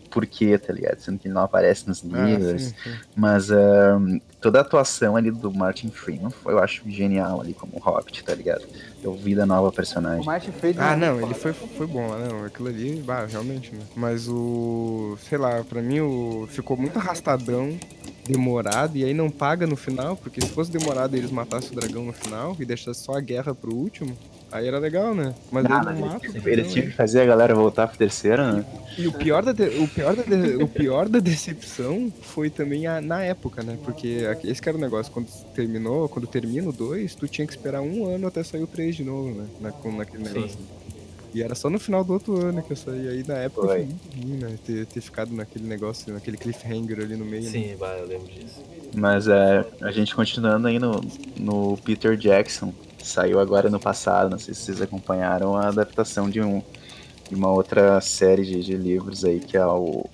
porquê, 0.09 0.57
tá 0.57 0.71
ligado? 0.73 0.99
Sendo 0.99 1.19
que 1.19 1.27
ele 1.27 1.33
não 1.33 1.43
aparece 1.43 1.87
nos 1.87 2.03
Ah, 2.13 2.25
livros. 2.25 2.61
sim, 2.61 2.73
sim. 2.83 2.93
Mas 3.15 3.51
ahn, 3.51 4.19
toda 4.41 4.59
a 4.59 4.61
atuação 4.61 5.15
ali 5.15 5.31
do 5.31 5.51
Martin 5.53 5.89
Freeman 5.89 6.29
foi, 6.29 6.53
eu 6.53 6.59
acho, 6.59 6.89
genial 6.89 7.41
ali 7.41 7.53
como 7.53 7.77
Hobbit, 7.79 8.23
tá 8.23 8.33
ligado? 8.33 8.63
Deu 9.01 9.13
vida 9.13 9.45
nova 9.45 9.61
ao 9.67 9.67
O 9.67 9.73
personagem. 9.73 10.25
Martin 10.25 10.51
Friedman. 10.51 10.85
Ah, 10.85 10.93
é 10.93 10.95
não, 10.95 11.21
ele 11.21 11.33
foi, 11.33 11.51
foi 11.53 11.85
bom, 11.87 12.07
né? 12.15 12.27
Não, 12.29 12.45
aquilo 12.45 12.69
ali, 12.69 13.01
bah, 13.01 13.25
realmente, 13.25 13.73
né? 13.73 13.81
Mas 13.95 14.27
o. 14.29 15.17
Sei 15.27 15.37
lá, 15.37 15.63
pra 15.63 15.81
mim 15.81 15.99
o. 15.99 16.47
Ficou 16.49 16.77
muito 16.77 16.97
arrastadão, 16.97 17.77
demorado, 18.25 18.95
e 18.97 19.03
aí 19.03 19.13
não 19.13 19.29
paga 19.29 19.67
no 19.67 19.75
final, 19.75 20.15
porque 20.15 20.39
se 20.41 20.47
fosse 20.47 20.71
demorado 20.71 21.15
e 21.15 21.19
eles 21.19 21.31
matassem 21.31 21.71
o 21.71 21.75
dragão 21.75 22.05
no 22.05 22.13
final 22.13 22.55
e 22.59 22.65
deixassem 22.65 23.03
só 23.03 23.13
a 23.17 23.21
guerra 23.21 23.53
pro 23.53 23.73
último, 23.75 24.17
aí 24.53 24.67
era 24.67 24.79
legal, 24.79 25.13
né? 25.15 25.33
Mas 25.51 25.65
aí 25.65 25.71
mas 25.71 25.83
não 25.85 25.91
eles, 25.91 26.01
mata 26.01 26.25
eles 26.27 26.43
dragão, 26.43 26.69
tinham 26.71 26.85
né? 26.85 26.91
que 26.91 26.97
fazer 26.97 27.21
a 27.21 27.25
galera 27.25 27.55
voltar 27.55 27.87
pro 27.87 27.97
terceiro, 27.97 28.43
né? 28.53 28.65
E 28.97 29.07
o 29.07 29.11
pior 29.11 29.43
da, 29.43 29.51
de- 29.51 29.69
o 29.79 29.87
pior 29.87 30.15
da, 30.15 30.23
de- 30.23 30.55
o 30.57 30.67
pior 30.67 31.09
da 31.09 31.19
decepção 31.19 32.11
foi 32.21 32.49
também 32.49 32.85
a- 32.87 33.01
na 33.01 33.23
época, 33.23 33.63
né? 33.63 33.77
Porque 33.83 34.21
esse 34.43 34.61
que 34.61 34.69
era 34.69 34.77
o 34.77 34.81
negócio, 34.81 35.11
quando 35.11 35.27
terminou, 35.53 36.07
quando 36.09 36.27
termina 36.27 36.69
o 36.69 36.73
2, 36.73 37.15
tu 37.15 37.27
tinha 37.27 37.47
que 37.47 37.53
esperar 37.53 37.81
um 37.81 38.07
ano 38.07 38.27
até 38.27 38.43
sair 38.43 38.61
o 38.63 38.67
3 38.67 38.95
de 38.95 39.03
novo, 39.03 39.33
né? 39.41 39.47
Na, 39.59 39.71
com- 39.71 39.95
naquele 39.95 40.25
Sim. 40.25 40.33
negócio. 40.33 40.59
E 41.33 41.41
era 41.41 41.55
só 41.55 41.67
no 41.67 41.79
final 41.79 42.03
do 42.03 42.13
outro 42.13 42.39
ano 42.45 42.61
que 42.61 42.73
eu 42.73 42.77
saí. 42.77 43.07
Aí 43.07 43.23
na 43.27 43.35
época 43.39 43.67
Foi. 43.67 43.77
foi 43.77 43.85
muito 43.85 44.07
ruim, 44.15 44.37
né? 44.37 44.55
Ter, 44.63 44.85
ter 44.85 45.01
ficado 45.01 45.33
naquele 45.33 45.65
negócio, 45.65 46.13
naquele 46.13 46.37
cliffhanger 46.37 46.99
ali 46.99 47.15
no 47.15 47.25
meio. 47.25 47.43
né? 47.43 47.49
Sim, 47.49 47.75
vai, 47.75 47.99
eu 47.99 48.05
lembro 48.05 48.27
disso. 48.31 48.61
Mas 48.93 49.27
é, 49.27 49.65
a 49.81 49.91
gente 49.91 50.13
continuando 50.13 50.67
aí 50.67 50.77
no, 50.77 51.01
no 51.39 51.75
Peter 51.77 52.15
Jackson, 52.15 52.71
saiu 53.03 53.39
agora 53.39 53.69
no 53.69 53.79
passado, 53.79 54.29
não 54.29 54.39
sei 54.39 54.53
se 54.53 54.61
vocês 54.61 54.81
acompanharam 54.81 55.55
a 55.55 55.67
adaptação 55.67 56.29
de, 56.29 56.41
um, 56.41 56.61
de 57.29 57.35
uma 57.35 57.51
outra 57.51 57.99
série 58.01 58.43
de, 58.43 58.63
de 58.63 58.75
livros 58.75 59.23
aí, 59.25 59.39
que 59.39 59.57
é 59.57 59.65
o 59.65 60.05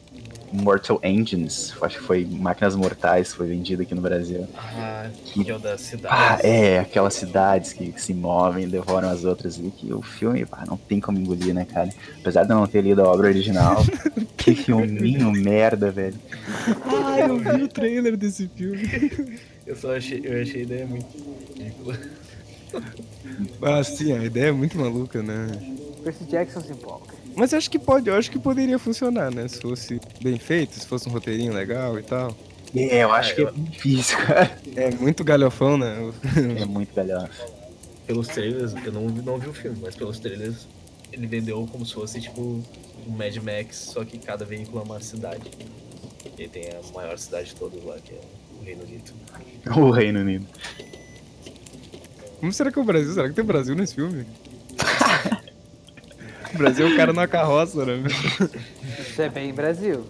Mortal 0.51 0.99
Engines, 1.03 1.75
acho 1.79 1.99
que 1.99 2.03
foi 2.03 2.25
Máquinas 2.25 2.75
Mortais, 2.75 3.31
foi 3.33 3.45
vendido 3.45 3.83
aqui 3.83 3.93
no 3.93 4.01
Brasil. 4.01 4.47
Ah, 4.57 5.07
Que- 5.25 5.43
que 5.43 5.51
é 5.51 5.55
o 5.55 5.59
da 5.59 5.77
cidade. 5.77 6.15
Ah, 6.17 6.39
é, 6.41 6.79
aquelas 6.79 7.13
cidades 7.13 7.71
que, 7.71 7.93
se 8.01 8.15
movem, 8.15 8.67
devoram 8.67 9.09
as 9.11 9.23
outras 9.25 9.59
ali, 9.59 9.69
que 9.69 9.93
o 9.93 10.01
filme, 10.01 10.43
pá, 10.47 10.63
não 10.67 10.75
tem 10.75 10.99
como 10.99 11.19
engolir, 11.19 11.53
né, 11.53 11.65
cara? 11.65 11.89
Apesar 12.19 12.45
de 12.45 12.51
eu 12.51 12.55
não 12.55 12.65
ter 12.65 12.81
lido 12.81 12.99
a 13.03 13.07
obra 13.07 13.27
original, 13.27 13.75
que 14.35 14.55
filminho 14.55 15.31
merda, 15.31 15.91
velho. 15.91 16.15
Ah, 16.83 17.19
eu 17.19 17.37
vi 17.37 17.61
o 17.63 17.67
trailer 17.67 18.17
desse 18.17 18.47
filme. 18.55 19.37
Eu 19.67 19.75
só 19.75 19.95
achei, 19.95 20.19
eu 20.23 20.41
achei 20.41 20.61
a 20.61 20.63
ideia 20.63 20.87
muito 20.87 21.05
ridícula. 21.55 21.95
Ah, 23.61 23.83
sim, 23.83 24.11
a 24.13 24.23
ideia 24.23 24.47
é 24.49 24.51
muito 24.51 24.77
maluca, 24.77 25.21
né? 25.21 25.47
Percy 26.03 26.23
Jackson 26.25 26.61
se 26.61 26.71
empolga. 26.71 27.13
Mas 27.35 27.51
eu 27.51 27.57
acho 27.57 27.69
que 27.69 27.79
pode, 27.79 28.09
eu 28.09 28.15
acho 28.15 28.31
que 28.31 28.39
poderia 28.39 28.79
funcionar, 28.79 29.31
né? 29.31 29.47
Se 29.47 29.59
fosse 29.61 29.99
bem 30.21 30.37
feito, 30.37 30.79
se 30.79 30.85
fosse 30.87 31.07
um 31.07 31.11
roteirinho 31.11 31.53
legal 31.53 31.97
e 31.99 32.03
tal. 32.03 32.35
É, 32.75 33.03
eu 33.03 33.11
acho 33.11 33.35
que 33.35 33.41
é 33.41 33.51
difícil, 33.51 34.17
cara. 34.19 34.57
É 34.75 34.91
muito 34.91 35.23
galhofão, 35.23 35.77
né? 35.77 36.11
É 36.59 36.65
muito 36.65 36.93
galhofa. 36.93 37.45
Pelos 38.05 38.27
trailers, 38.27 38.73
eu 38.85 38.91
não, 38.91 39.07
vi- 39.07 39.21
não 39.21 39.37
vi 39.37 39.47
o 39.47 39.53
filme, 39.53 39.77
mas 39.81 39.95
pelos 39.95 40.19
trailers 40.19 40.67
ele 41.11 41.27
vendeu 41.27 41.67
como 41.71 41.85
se 41.85 41.93
fosse 41.93 42.19
tipo 42.21 42.41
um 42.41 43.11
Mad 43.11 43.35
Max, 43.37 43.91
só 43.93 44.03
que 44.05 44.17
cada 44.17 44.45
veículo 44.45 44.79
é 44.81 44.83
uma 44.83 44.99
cidade. 45.01 45.43
E 46.37 46.47
tem 46.47 46.63
a 46.69 46.93
maior 46.93 47.17
cidade 47.17 47.49
de 47.49 47.55
todas 47.55 47.83
lá, 47.83 47.97
que 47.99 48.13
é 48.13 48.19
o 48.59 48.63
Reino 48.63 48.83
Unido. 48.83 49.11
O 49.77 49.91
Reino 49.91 50.19
Unido. 50.21 50.47
Como 52.39 52.53
será 52.53 52.71
que 52.71 52.79
é 52.79 52.81
o 52.81 52.85
Brasil? 52.85 53.13
Será 53.13 53.27
que 53.27 53.35
tem 53.35 53.43
Brasil 53.43 53.75
nesse 53.75 53.95
filme? 53.95 54.25
o 56.53 56.57
Brasil 56.57 56.87
é 56.87 56.93
o 56.93 56.95
cara 56.95 57.13
na 57.13 57.27
carroça, 57.27 57.85
né? 57.85 58.01
Isso 58.99 59.21
é 59.21 59.29
bem 59.29 59.53
Brasil. 59.53 60.05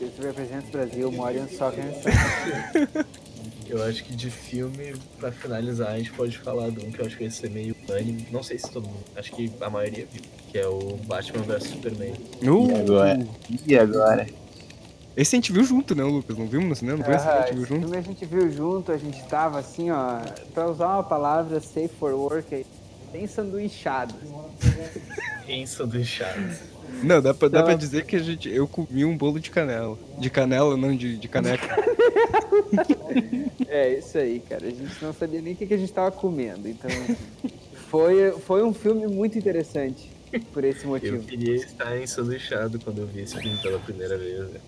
Isso 0.00 0.22
representa 0.22 0.66
o 0.68 0.70
Brasil, 0.70 1.12
soccer 1.12 1.84
and 1.84 1.92
soccer. 1.94 3.06
Eu 3.68 3.82
acho 3.82 4.04
que 4.04 4.14
de 4.14 4.30
filme, 4.30 4.94
pra 5.18 5.32
finalizar, 5.32 5.88
a 5.88 5.98
gente 5.98 6.12
pode 6.12 6.38
falar 6.38 6.70
de 6.70 6.86
um 6.86 6.90
que 6.92 7.00
eu 7.00 7.06
acho 7.06 7.16
que 7.16 7.24
vai 7.24 7.32
ser 7.32 7.50
meio 7.50 7.74
unânime. 7.88 8.24
Não 8.30 8.40
sei 8.40 8.58
se 8.58 8.70
todo 8.70 8.86
mundo, 8.86 9.04
acho 9.16 9.32
que 9.32 9.50
a 9.60 9.68
maioria 9.68 10.06
viu, 10.10 10.22
que 10.52 10.56
é 10.56 10.68
o 10.68 10.96
Batman 11.04 11.42
vs 11.42 11.64
Superman. 11.64 12.12
Uh, 12.42 12.70
E 12.70 12.74
agora? 12.76 13.28
E 13.66 13.76
agora? 13.76 14.26
Esse 15.16 15.34
a 15.34 15.38
gente 15.38 15.50
viu 15.52 15.64
junto, 15.64 15.94
né, 15.94 16.04
Lucas? 16.04 16.36
Não 16.36 16.46
vimos 16.46 16.68
no 16.68 16.76
cinema? 16.76 16.98
Não 16.98 17.04
foi 17.04 17.14
esse 17.14 17.24
que 17.24 17.30
a 17.30 17.40
gente 17.46 17.54
viu 17.54 17.62
esse 17.62 17.68
junto? 17.74 17.80
filme 17.82 17.96
a 17.96 18.00
gente 18.02 18.24
viu 18.26 18.50
junto, 18.50 18.92
a 18.92 18.96
gente 18.98 19.24
tava 19.28 19.58
assim, 19.58 19.90
ó, 19.90 20.20
pra 20.52 20.68
usar 20.70 20.88
uma 20.88 21.02
palavra 21.02 21.58
safe 21.60 21.88
for 21.98 22.12
work, 22.12 22.54
aí, 22.54 22.66
bem 23.12 23.26
sanduichado. 23.26 24.14
Ensanduichados. 25.48 26.58
Não, 27.02 27.20
dá 27.22 27.32
pra, 27.32 27.48
dá 27.48 27.58
Tava- 27.60 27.70
pra 27.70 27.74
dizer 27.76 28.04
que 28.04 28.16
a 28.16 28.18
gente, 28.18 28.48
eu 28.48 28.66
comi 28.68 29.04
um 29.04 29.16
bolo 29.16 29.40
de 29.40 29.50
canela. 29.50 29.98
De 30.18 30.28
canela, 30.28 30.76
não 30.76 30.94
de, 30.94 31.16
de 31.16 31.28
caneca. 31.28 31.76
É, 33.68 33.98
isso 33.98 34.18
aí, 34.18 34.40
cara. 34.48 34.66
A 34.66 34.70
gente 34.70 35.02
não 35.02 35.12
sabia 35.12 35.40
nem 35.40 35.52
o 35.54 35.56
que, 35.56 35.66
que 35.66 35.74
a 35.74 35.78
gente 35.78 35.92
tava 35.92 36.10
comendo. 36.10 36.68
Então, 36.68 36.90
foi, 37.90 38.32
foi 38.32 38.62
um 38.62 38.72
filme 38.74 39.06
muito 39.06 39.38
interessante 39.38 40.10
por 40.52 40.64
esse 40.64 40.84
Eu 40.84 40.90
motivo. 40.90 41.22
queria 41.24 41.54
estar 41.56 41.96
ensanduichado 42.00 42.78
quando 42.80 42.98
eu 42.98 43.06
vi 43.06 43.20
esse 43.22 43.38
filme 43.40 43.56
pela 43.58 43.78
primeira 43.78 44.16
vez. 44.18 44.38
né? 44.50 44.60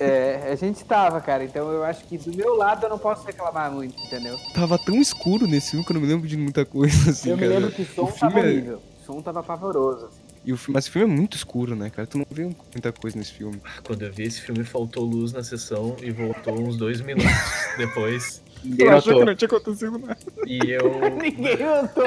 É, 0.00 0.50
a 0.52 0.54
gente 0.54 0.84
tava, 0.84 1.20
cara. 1.20 1.44
Então 1.44 1.70
eu 1.70 1.84
acho 1.84 2.04
que 2.04 2.18
do 2.18 2.36
meu 2.36 2.56
lado 2.56 2.84
eu 2.86 2.90
não 2.90 2.98
posso 2.98 3.26
reclamar 3.26 3.70
muito, 3.70 4.00
entendeu? 4.02 4.36
Tava 4.54 4.78
tão 4.78 5.00
escuro 5.00 5.46
nesse 5.46 5.70
filme 5.72 5.84
que 5.84 5.92
eu 5.92 5.94
não 5.94 6.00
me 6.00 6.06
lembro 6.08 6.26
de 6.28 6.36
muita 6.36 6.64
coisa, 6.64 7.10
assim, 7.10 7.30
eu 7.30 7.36
me 7.36 7.42
cara. 7.42 7.54
lembro 7.58 7.72
que 7.72 7.82
o 7.82 7.86
som 7.86 8.06
filme 8.06 8.18
tava 8.34 8.38
é- 8.40 8.42
horrível. 8.50 8.82
O 9.00 9.04
som 9.06 9.20
tava 9.22 9.42
pavoroso. 9.42 10.06
assim. 10.06 10.24
E 10.46 10.52
o, 10.52 10.56
fi- 10.58 10.72
mas 10.72 10.86
o 10.86 10.90
filme 10.90 11.10
é 11.12 11.16
muito 11.16 11.36
escuro, 11.38 11.74
né, 11.74 11.88
cara? 11.90 12.06
Tu 12.06 12.18
não 12.18 12.26
vê 12.30 12.42
muita 12.44 12.92
coisa 12.92 13.16
nesse 13.16 13.32
filme. 13.32 13.60
Quando 13.82 14.02
eu 14.02 14.12
vi 14.12 14.24
esse 14.24 14.42
filme, 14.42 14.62
faltou 14.62 15.04
luz 15.04 15.32
na 15.32 15.42
sessão 15.42 15.96
e 16.02 16.10
voltou 16.10 16.60
uns 16.60 16.76
dois 16.76 17.00
minutos 17.00 17.30
depois. 17.78 18.42
Ninguém 18.62 18.90
notou. 18.90 19.34
tinha 19.34 19.46
acontecido 19.46 19.98
nada. 19.98 20.16
E 20.46 20.58
eu. 20.70 20.90
Ninguém 21.16 21.56
notou. 21.58 22.04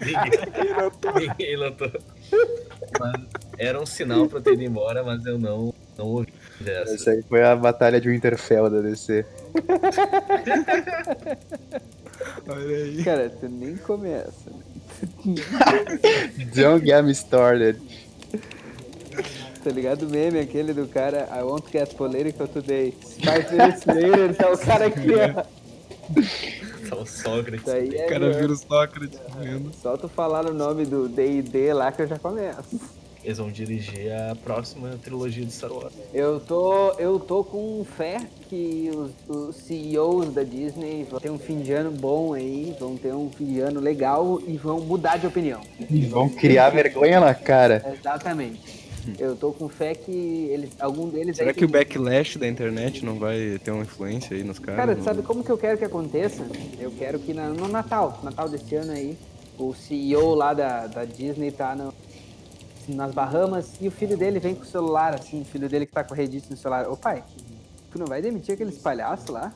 Ninguém, 0.00 1.28
ninguém 1.28 1.56
notou. 1.58 1.92
Era 3.58 3.80
um 3.80 3.86
sinal 3.86 4.28
pra 4.28 4.38
eu 4.38 4.42
ter 4.42 4.52
ido 4.54 4.62
embora, 4.64 5.02
mas 5.02 5.24
eu 5.24 5.38
não, 5.38 5.72
não 5.96 6.06
ouvi 6.06 6.32
dessa. 6.60 6.94
Essa 6.94 7.10
aí 7.12 7.22
foi 7.22 7.42
a 7.42 7.56
batalha 7.56 8.00
de 8.00 8.08
Winterfell 8.08 8.70
da 8.70 8.80
DC. 8.80 9.24
Olha 12.48 12.76
aí. 12.76 13.04
Cara, 13.04 13.30
tu 13.30 13.48
nem 13.48 13.76
começa. 13.76 14.50
né? 14.50 14.62
Don't 16.54 16.84
get 16.84 17.02
me 17.04 17.12
started. 17.12 17.80
Tá 19.62 19.70
ligado 19.70 20.02
o 20.04 20.10
meme 20.10 20.38
aquele 20.38 20.72
do 20.72 20.86
cara 20.86 21.28
I 21.32 21.42
won't 21.42 21.70
get 21.72 21.94
political 21.96 22.46
today. 22.46 22.92
Five 22.92 23.50
minutes 23.50 23.84
later, 23.86 24.34
tá 24.36 24.50
o 24.52 24.58
cara 24.58 24.86
aqui, 24.86 25.08
ó. 25.14 25.44
Tá 26.90 26.96
o 26.96 27.06
Sócrates. 27.06 27.60
Isso 27.66 27.70
aí 27.70 27.94
é 27.96 28.06
O 28.06 28.08
cara 28.08 28.28
meu. 28.28 28.38
vira 28.38 28.52
o 28.52 28.56
Sócrates 28.56 29.18
vendo. 29.40 29.72
Só 29.82 29.96
tu 29.96 30.08
falar 30.08 30.46
o 30.48 30.54
nome 30.54 30.84
do 30.86 31.08
D&D 31.08 31.72
lá 31.72 31.90
que 31.92 32.02
eu 32.02 32.06
já 32.06 32.18
começo. 32.18 32.78
Eles 33.24 33.38
vão 33.38 33.50
dirigir 33.50 34.12
a 34.12 34.36
próxima 34.36 34.90
trilogia 35.02 35.44
de 35.44 35.50
Star 35.52 35.72
Wars. 35.72 35.92
Eu 36.14 36.38
tô, 36.38 36.92
eu 36.92 37.18
tô 37.18 37.42
com 37.42 37.84
fé 37.84 38.20
que 38.48 38.88
os, 38.94 39.10
os 39.36 39.56
CEOs 39.56 40.32
da 40.32 40.44
Disney 40.44 41.04
vão 41.10 41.18
ter 41.18 41.30
um 41.30 41.38
fim 41.38 41.58
de 41.60 41.72
ano 41.72 41.90
bom 41.90 42.34
aí, 42.34 42.72
vão 42.78 42.96
ter 42.96 43.12
um 43.12 43.28
fim 43.28 43.46
de 43.46 43.58
ano 43.58 43.80
legal 43.80 44.40
e 44.46 44.56
vão 44.56 44.78
mudar 44.80 45.16
de 45.16 45.26
opinião. 45.26 45.60
Vão 46.08 46.28
criar 46.28 46.70
vergonha 46.70 47.18
na 47.18 47.34
cara. 47.34 47.84
Exatamente. 47.98 48.85
Eu 49.18 49.36
tô 49.36 49.52
com 49.52 49.68
fé 49.68 49.94
que 49.94 50.10
eles, 50.50 50.70
algum 50.80 51.08
deles 51.08 51.36
Será 51.36 51.52
que 51.52 51.64
o 51.64 51.68
backlash 51.68 52.38
da 52.38 52.46
internet 52.48 53.04
não 53.04 53.18
vai 53.18 53.58
ter 53.62 53.70
uma 53.70 53.82
influência 53.82 54.36
aí 54.36 54.42
nos 54.44 54.58
caras? 54.58 54.76
Cara, 54.76 55.02
sabe 55.02 55.22
como 55.22 55.42
que 55.44 55.50
eu 55.50 55.58
quero 55.58 55.78
que 55.78 55.84
aconteça? 55.84 56.46
Eu 56.78 56.90
quero 56.90 57.18
que 57.18 57.32
na- 57.34 57.48
no 57.50 57.68
Natal, 57.68 58.20
Natal 58.22 58.48
desse 58.48 58.74
ano 58.74 58.92
aí, 58.92 59.16
o 59.58 59.74
CEO 59.74 60.34
lá 60.34 60.52
da, 60.54 60.86
da 60.86 61.04
Disney 61.04 61.50
tá 61.50 61.74
no- 61.74 61.92
nas 62.88 63.12
Bahamas 63.12 63.72
e 63.80 63.88
o 63.88 63.90
filho 63.90 64.16
dele 64.16 64.38
vem 64.38 64.54
com 64.54 64.62
o 64.62 64.66
celular, 64.66 65.14
assim, 65.14 65.42
o 65.42 65.44
filho 65.44 65.68
dele 65.68 65.86
que 65.86 65.92
tá 65.92 66.04
com 66.04 66.14
o 66.14 66.16
Reddit 66.16 66.46
no 66.50 66.56
celular. 66.56 66.88
Ô 66.88 66.96
pai, 66.96 67.22
tu 67.90 67.98
não 67.98 68.06
vai 68.06 68.22
demitir 68.22 68.54
aqueles 68.54 68.78
palhaços 68.78 69.28
lá? 69.28 69.52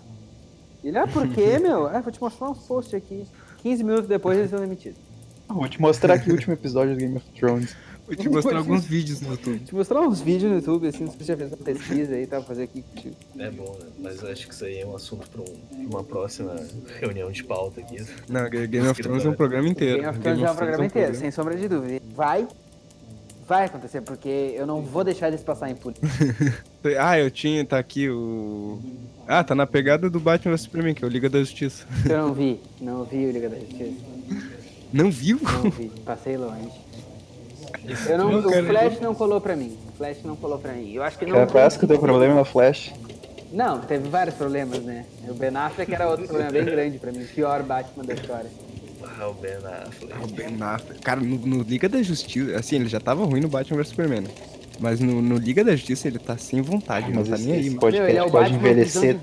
Ele, 0.82 0.98
ah, 0.98 1.06
por 1.06 1.28
quê, 1.28 1.58
meu? 1.60 1.86
Ah, 1.86 2.00
vou 2.00 2.10
te 2.10 2.20
mostrar 2.20 2.48
uns 2.50 2.58
posts 2.66 2.94
aqui. 2.94 3.24
15 3.62 3.84
minutos 3.84 4.08
depois 4.08 4.38
eles 4.38 4.50
são 4.50 4.58
demitidos. 4.58 4.98
Vou 5.46 5.68
te 5.68 5.80
mostrar 5.80 6.14
aqui 6.14 6.30
o 6.30 6.32
último 6.32 6.54
episódio 6.54 6.94
do 6.94 6.98
Game 6.98 7.16
of 7.16 7.26
Thrones. 7.38 7.76
Vou 8.10 8.16
te 8.16 8.28
mostrar 8.28 8.58
alguns 8.58 8.84
vídeos 8.84 9.20
no 9.20 9.30
YouTube. 9.32 9.58
Te 9.60 9.74
mostrar 9.74 10.00
uns 10.00 10.20
vídeos 10.20 10.50
no 10.50 10.56
YouTube, 10.58 10.88
assim, 10.88 11.06
se 11.08 11.16
você 11.16 11.24
já 11.24 11.36
fez 11.36 11.50
uma 11.50 11.56
pesquisa 11.58 12.14
aí, 12.14 12.26
tá? 12.26 12.40
Fazer 12.42 12.64
aqui 12.64 12.82
contigo. 12.82 13.14
É 13.38 13.50
bom, 13.50 13.76
né? 13.80 13.86
Mas 14.00 14.20
eu 14.22 14.30
acho 14.30 14.48
que 14.48 14.54
isso 14.54 14.64
aí 14.64 14.80
é 14.80 14.86
um 14.86 14.96
assunto 14.96 15.28
pra, 15.30 15.40
um- 15.42 15.86
uma 15.88 16.02
próxima 16.02 16.56
reunião 16.98 17.30
de 17.30 17.44
pauta 17.44 17.80
aqui. 17.80 18.04
Não, 18.28 18.48
Game 18.50 18.86
of 18.88 19.00
Thrones 19.02 19.24
é 19.24 19.28
um 19.28 19.34
programa 19.34 19.68
inteiro. 19.68 19.96
Game 19.98 20.08
of 20.08 20.18
Thrones 20.18 20.42
é 20.42 20.50
um 20.50 20.56
programa 20.56 20.84
inteiro, 20.86 21.14
sem 21.14 21.30
sombra 21.30 21.56
de 21.56 21.68
dúvida. 21.68 22.00
Vai, 22.14 22.48
vai 23.48 23.66
acontecer, 23.66 24.00
porque 24.02 24.28
eu 24.56 24.66
não 24.66 24.82
vou 24.82 25.04
deixar 25.04 25.28
eles 25.28 25.42
passar 25.42 25.70
impune. 25.70 25.96
Ah, 26.98 27.18
eu 27.18 27.30
tinha, 27.30 27.62
tá 27.62 27.78
aqui 27.78 28.08
o... 28.08 28.78
Ah, 29.28 29.44
tá 29.44 29.54
na 29.54 29.66
pegada 29.66 30.08
do 30.08 30.18
Batman 30.18 30.52
vs 30.52 30.62
Superman, 30.62 30.94
que 30.94 31.04
é 31.04 31.06
o 31.06 31.10
Liga 31.10 31.28
da 31.28 31.38
Justiça. 31.38 31.86
Eu 32.08 32.16
não 32.28 32.32
vi, 32.32 32.58
não 32.80 33.04
vi 33.04 33.26
o 33.26 33.30
Liga 33.30 33.50
da 33.50 33.58
Justiça. 33.58 33.92
Não 34.90 35.10
viu? 35.10 35.38
Não 35.42 35.70
vi, 35.70 35.90
passei 36.06 36.38
longe. 36.38 36.70
Eu 38.08 38.18
não, 38.18 38.38
o 38.38 38.64
Flash 38.66 39.00
não 39.00 39.14
colou 39.14 39.40
pra 39.40 39.56
mim. 39.56 39.76
O 39.88 39.96
Flash 39.96 40.18
não 40.24 40.36
colou 40.36 40.58
pra 40.58 40.72
mim. 40.72 40.92
Eu 40.92 41.02
acho 41.02 41.18
que 41.18 41.26
não. 41.26 41.34
Cara, 41.34 41.46
parece 41.46 41.78
que 41.78 41.84
o 41.84 41.88
teu 41.88 41.98
problema 41.98 42.38
é 42.38 42.42
o 42.42 42.44
Flash. 42.44 42.92
Não, 43.52 43.80
teve 43.80 44.08
vários 44.08 44.36
problemas, 44.36 44.80
né? 44.80 45.04
O 45.28 45.34
Ben 45.34 45.56
Affleck 45.56 45.92
era 45.92 46.08
outro 46.08 46.26
problema 46.26 46.52
bem 46.52 46.64
grande 46.64 46.98
pra 46.98 47.10
mim. 47.10 47.24
Pior 47.24 47.62
Batman 47.62 48.04
da 48.04 48.14
história. 48.14 48.50
Ah, 49.18 49.28
o 49.28 49.34
Ben 49.34 49.56
Affleck. 49.56 50.24
O 50.24 50.26
Ben 50.28 50.62
Affleck. 50.62 51.00
Cara, 51.00 51.20
no, 51.20 51.36
no 51.36 51.62
Liga 51.62 51.88
da 51.88 52.02
Justiça, 52.02 52.56
assim, 52.56 52.76
ele 52.76 52.88
já 52.88 53.00
tava 53.00 53.24
ruim 53.24 53.40
no 53.40 53.48
Batman 53.48 53.78
vs 53.78 53.88
Superman. 53.88 54.24
Né? 54.80 54.90
Mas 54.90 55.00
no, 55.00 55.20
no 55.20 55.36
Liga 55.36 55.62
da 55.64 55.72
Justiça 55.76 56.08
ele 56.08 56.18
tá 56.18 56.36
sem 56.38 56.60
vontade, 56.62 57.06
Mas 57.08 57.16
não 57.16 57.24
tá 57.24 57.34
esse, 57.34 57.46
nem 57.48 57.58
aí. 57.58 57.70
podcast 57.70 58.00
Meu, 58.00 58.08
ele 58.08 58.18
é 58.18 58.22
o 58.22 58.30
pode 58.30 58.54
envelhecer. 58.54 59.16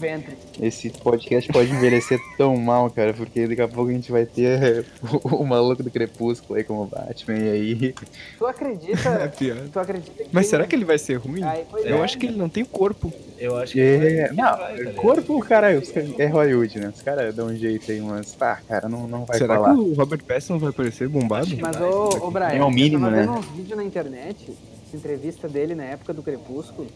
Esse 0.61 0.89
podcast 0.89 1.51
pode 1.51 1.71
envelhecer 1.71 2.19
tão 2.37 2.55
mal, 2.57 2.89
cara, 2.89 3.13
porque 3.13 3.47
daqui 3.47 3.61
a 3.61 3.67
pouco 3.67 3.89
a 3.89 3.93
gente 3.93 4.11
vai 4.11 4.25
ter 4.25 4.85
o, 5.23 5.43
maluco 5.45 5.83
do 5.83 5.89
Crepúsculo 5.91 6.57
aí 6.57 6.63
como 6.63 6.85
Batman, 6.85 7.37
e 7.37 7.49
aí. 7.49 7.93
Tu 8.37 8.45
É 8.47 8.49
acredita? 8.49 9.33
pior. 9.37 9.57
tu 9.71 9.79
acredita 9.79 10.23
que 10.23 10.29
Mas 10.31 10.47
será 10.47 10.65
que 10.65 10.75
ele 10.75 10.85
vai 10.85 10.97
ser 10.97 11.15
ruim? 11.15 11.41
Eu 11.83 11.97
é. 11.97 12.01
acho 12.01 12.17
que 12.17 12.25
ele 12.25 12.37
não 12.37 12.49
tem 12.49 12.63
corpo. 12.65 13.11
Eu 13.39 13.55
acho 13.57 13.73
que 13.73 13.81
É, 13.81 14.27
vai- 14.27 14.35
não, 14.35 14.57
vai, 14.57 14.57
tá 14.57 14.73
ligado? 14.73 14.95
corpo, 14.95 15.39
os 15.39 15.47
caras- 15.47 15.93
é 16.17 16.25
Hollywood, 16.27 16.79
né? 16.79 16.91
Os 16.95 17.01
caras 17.01 17.35
dão 17.35 17.47
um 17.47 17.55
jeito 17.55 17.91
aí, 17.91 18.01
mas, 18.01 18.33
pá, 18.33 18.59
cara, 18.67 18.89
não, 18.89 19.07
não 19.07 19.25
vai 19.25 19.37
será 19.37 19.55
falar. 19.55 19.73
que 19.75 19.79
o 19.79 19.93
Robert 19.93 20.23
Pattinson 20.23 20.53
não 20.53 20.59
vai 20.59 20.69
aparecer 20.69 21.07
bombado? 21.07 21.47
Mas, 21.61 21.79
ô, 21.79 22.27
ô 22.27 22.31
Brian, 22.31 22.47
É 22.47 22.63
o 22.63 22.71
mínimo, 22.71 23.05
eu 23.05 23.09
tava 23.11 23.15
né? 23.15 23.21
vendo 23.27 23.37
uns 23.39 23.45
vídeos 23.55 23.77
na 23.77 23.83
internet, 23.83 24.51
entrevista 24.97 25.47
dele 25.47 25.75
na 25.75 25.83
época 25.83 26.13
do 26.13 26.21
Crepúsculo, 26.23 26.87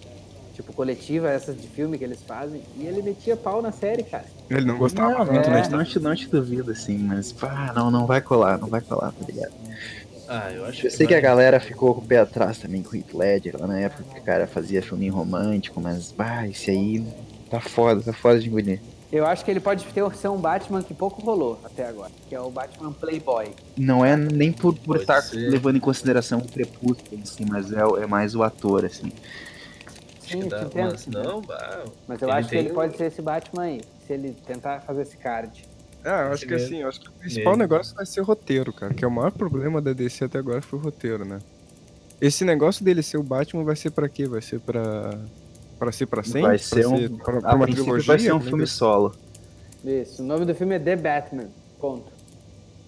tipo, 0.53 0.73
coletiva, 0.73 1.29
essas 1.29 1.59
de 1.59 1.67
filme 1.67 1.97
que 1.97 2.03
eles 2.03 2.21
fazem, 2.21 2.61
e 2.77 2.85
ele 2.85 3.01
metia 3.01 3.37
pau 3.37 3.61
na 3.61 3.71
série, 3.71 4.03
cara. 4.03 4.25
Ele 4.49 4.65
não 4.65 4.77
gostava 4.77 5.23
Não, 5.23 5.25
muito, 5.25 5.49
não, 5.49 5.55
né? 5.55 5.67
não, 5.69 5.83
te, 5.83 5.99
não 5.99 6.15
te 6.15 6.27
duvido, 6.29 6.71
assim, 6.71 6.97
mas, 6.97 7.31
pá, 7.31 7.71
não, 7.73 7.89
não 7.89 8.05
vai 8.05 8.21
colar, 8.21 8.57
não 8.57 8.67
vai 8.67 8.81
colar, 8.81 9.11
tá 9.13 9.25
ligado? 9.25 9.53
Ah, 10.27 10.51
eu 10.51 10.65
acho 10.65 10.87
Eu 10.87 10.91
sei 10.91 11.07
que 11.07 11.13
vai. 11.13 11.19
a 11.19 11.21
galera 11.21 11.59
ficou 11.59 11.93
com 11.95 12.01
o 12.01 12.05
pé 12.05 12.19
atrás 12.19 12.57
também 12.57 12.83
com 12.83 12.91
o 12.91 12.95
Heath 12.95 13.13
Ledger, 13.13 13.55
lá 13.59 13.67
na 13.67 13.79
época 13.79 14.03
que 14.03 14.19
o 14.19 14.23
cara 14.23 14.47
fazia 14.47 14.81
filme 14.81 15.09
romântico, 15.09 15.79
mas, 15.81 16.11
pá, 16.11 16.47
esse 16.47 16.71
aí 16.71 17.05
tá 17.49 17.59
foda, 17.59 18.01
tá 18.01 18.13
foda 18.13 18.39
de 18.39 18.47
engolir. 18.47 18.81
Eu 19.11 19.25
acho 19.25 19.43
que 19.43 19.51
ele 19.51 19.59
pode 19.59 19.83
ter 19.85 20.15
ser 20.15 20.29
um 20.29 20.37
Batman 20.37 20.81
que 20.81 20.93
pouco 20.93 21.21
rolou 21.21 21.59
até 21.65 21.85
agora, 21.85 22.11
que 22.29 22.33
é 22.33 22.39
o 22.39 22.49
Batman 22.49 22.93
Playboy. 22.93 23.53
Não 23.75 24.05
é 24.05 24.15
nem 24.15 24.53
por, 24.53 24.73
por 24.73 24.85
Pode 24.95 25.01
estar 25.01 25.21
ser. 25.21 25.49
levando 25.49 25.75
em 25.75 25.81
consideração 25.81 26.39
o 26.39 26.47
crepúsculo, 26.47 27.21
assim, 27.21 27.43
mas 27.45 27.73
é, 27.73 27.81
é 28.01 28.05
mais 28.07 28.35
o 28.35 28.43
ator, 28.43 28.85
assim. 28.85 29.11
Sim, 30.21 30.47
dá, 30.47 30.61
entendo, 30.63 30.91
mas 30.91 31.07
entendo. 31.07 31.23
não, 31.23 31.41
bah, 31.41 31.83
Mas 32.07 32.21
eu 32.21 32.31
acho 32.31 32.47
que 32.47 32.55
ele 32.55 32.71
o- 32.71 32.73
pode 32.73 32.95
ser 32.95 33.05
esse 33.07 33.21
Batman 33.21 33.63
aí, 33.63 33.81
se 34.07 34.13
ele 34.13 34.31
tentar 34.47 34.79
fazer 34.79 35.01
esse 35.01 35.17
card. 35.17 35.65
Ah, 36.05 36.27
eu 36.27 36.33
acho 36.33 36.47
que 36.47 36.53
assim, 36.53 36.77
eu 36.77 36.87
acho 36.87 37.01
que 37.01 37.09
o 37.09 37.11
principal 37.11 37.53
Mesmo. 37.53 37.57
negócio 37.57 37.93
vai 37.95 38.05
ser 38.05 38.21
o 38.21 38.23
roteiro, 38.23 38.71
cara. 38.71 38.93
Que 38.93 39.03
é 39.03 39.07
o 39.07 39.11
maior 39.11 39.31
problema 39.31 39.81
da 39.81 39.91
DC 39.93 40.23
até 40.23 40.39
agora 40.39 40.61
foi 40.61 40.79
o 40.79 40.81
roteiro, 40.81 41.25
né? 41.25 41.37
Esse 42.19 42.45
negócio 42.45 42.83
dele 42.85 43.03
ser 43.03 43.17
o 43.17 43.23
Batman 43.23 43.63
vai 43.63 43.75
ser 43.75 43.91
pra 43.91 44.07
quê? 44.07 44.25
Vai 44.27 44.41
ser 44.41 44.59
pra. 44.61 45.19
Pra 45.81 45.91
ser 45.91 46.05
pra 46.05 46.21
sempre? 46.21 46.41
vai 46.43 46.57
ser 46.59 46.81
pra 46.83 46.89
um. 46.89 47.17
pra, 47.17 47.41
pra 47.41 47.55
uma 47.55 47.65
trilogia? 47.65 48.05
vai 48.05 48.19
ser 48.19 48.31
um 48.31 48.37
é 48.37 48.41
filme 48.41 48.67
solo. 48.67 49.15
Isso, 49.83 50.21
o 50.21 50.25
nome 50.27 50.45
do 50.45 50.53
filme 50.53 50.75
é 50.75 50.79
The 50.79 50.95
Batman, 50.95 51.45
ponto. 51.79 52.05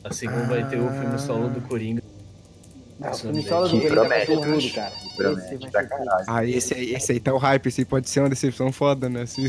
assim 0.03 0.27
como 0.27 0.45
vai 0.45 0.63
ter 0.69 0.79
o 0.79 0.87
filme 0.91 1.17
solo 1.17 1.49
do 1.49 1.59
Coringa. 1.61 2.03
Ah, 3.01 3.09
o 3.09 3.15
filme 3.15 3.39
é 3.39 3.41
solo 3.49 3.67
do 3.67 3.81
Coringa 3.81 3.95
promete, 3.95 4.69
cara. 4.69 4.91
Promete 5.15 5.55
Esse 5.55 5.71
caralho. 5.71 6.25
Ah, 6.27 6.45
esse 6.45 6.73
aí, 6.75 6.93
esse 6.93 7.11
aí 7.13 7.19
tá 7.19 7.33
o 7.33 7.39
hype, 7.39 7.65
esse 7.65 7.81
aí 7.81 7.85
pode 7.85 8.07
ser 8.07 8.19
uma 8.19 8.29
decepção 8.29 8.71
foda, 8.71 9.09
né? 9.09 9.25
Se- 9.25 9.41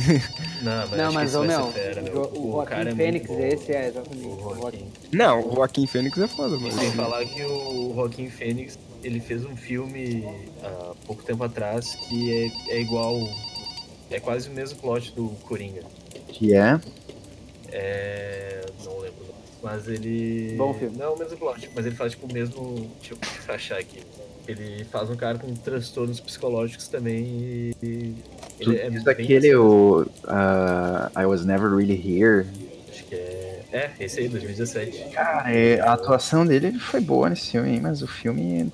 Não, 0.63 0.89
mas, 0.89 1.35
Não, 1.35 1.43
ô 1.43 1.47
vai 1.47 1.57
meu, 1.59 1.67
fera, 1.73 2.03
o, 2.17 2.49
o 2.49 2.53
Joaquim 2.53 2.75
é 2.89 2.95
Fênix, 2.95 3.27
bom. 3.27 3.39
esse 3.41 3.73
é, 3.75 3.89
exatamente. 3.89 4.25
O 4.27 4.47
o 4.49 4.57
Joaquim. 4.57 4.87
Não, 5.13 5.47
o 5.51 5.55
Joaquim 5.55 5.87
Fênix 5.87 6.17
é 6.17 6.27
foda, 6.29 6.57
mas. 6.59 6.73
Sem 6.73 6.91
falar 6.93 7.23
que 7.27 7.43
o 7.45 7.93
Joaquim 7.95 8.31
Fênix, 8.31 8.79
ele 9.05 9.21
fez 9.21 9.45
um 9.45 9.57
filme 9.57 10.25
há 10.63 10.95
pouco 11.07 11.23
tempo 11.23 11.45
atrás 11.45 11.95
que 11.95 12.33
é, 12.69 12.77
é 12.77 12.81
igual. 12.81 13.17
É 14.11 14.19
quase 14.19 14.49
o 14.49 14.53
mesmo 14.53 14.79
plot 14.81 15.13
do 15.13 15.29
Coringa. 15.45 15.83
Que 16.29 16.55
é. 16.55 16.81
É. 17.71 18.65
Não 18.85 18.99
lembro. 18.99 19.25
Mas 19.63 19.89
ele. 19.89 20.55
Bom 20.57 20.75
filme. 20.75 20.97
Não 20.97 21.07
é 21.07 21.09
o 21.09 21.19
mesmo 21.19 21.37
plot, 21.37 21.71
mas 21.75 21.87
ele 21.87 21.95
faz 21.95 22.13
tipo 22.13 22.27
o 22.27 22.33
mesmo. 22.33 22.91
Deixa 23.01 23.15
eu 23.15 23.55
achar 23.55 23.79
aqui. 23.79 24.01
Ele 24.47 24.85
faz 24.85 25.09
um 25.09 25.17
cara 25.17 25.39
com 25.39 25.55
transtornos 25.55 26.21
psicológicos 26.21 26.89
também 26.89 27.25
e. 27.83 28.15
Tu 28.61 28.71
Ele 28.71 28.77
é 28.79 28.91
diz 28.91 29.03
bem 29.03 29.13
aquele, 29.13 29.55
o. 29.55 30.07
ah, 30.25 31.11
I 31.17 31.25
Was 31.25 31.45
Never 31.45 31.75
Really 31.75 31.95
Here. 31.95 32.47
Acho 32.91 33.05
que 33.05 33.15
é. 33.15 33.65
É, 33.73 33.91
esse 33.99 34.21
aí, 34.21 34.29
2017. 34.29 35.11
Cara, 35.11 35.53
é, 35.53 35.81
a 35.81 35.95
atuação 35.95 36.47
dele 36.47 36.79
foi 36.79 37.01
boa 37.01 37.29
nesse 37.29 37.51
filme 37.51 37.81
mas 37.81 38.03
o 38.03 38.07
filme. 38.07 38.71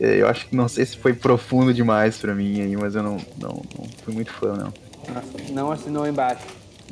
É, 0.00 0.22
Eu 0.22 0.28
acho 0.28 0.46
que 0.48 0.56
não 0.56 0.68
sei 0.68 0.86
se 0.86 0.96
foi 0.96 1.12
profundo 1.12 1.72
demais 1.72 2.16
pra 2.18 2.34
mim 2.34 2.60
aí, 2.60 2.76
mas 2.76 2.94
eu 2.94 3.02
não, 3.02 3.16
não, 3.38 3.62
não 3.78 3.88
fui 4.02 4.14
muito 4.14 4.32
fã, 4.32 4.54
não. 4.56 4.72
Nossa, 5.14 5.52
não 5.52 5.72
assinou 5.72 6.06
embaixo. 6.06 6.42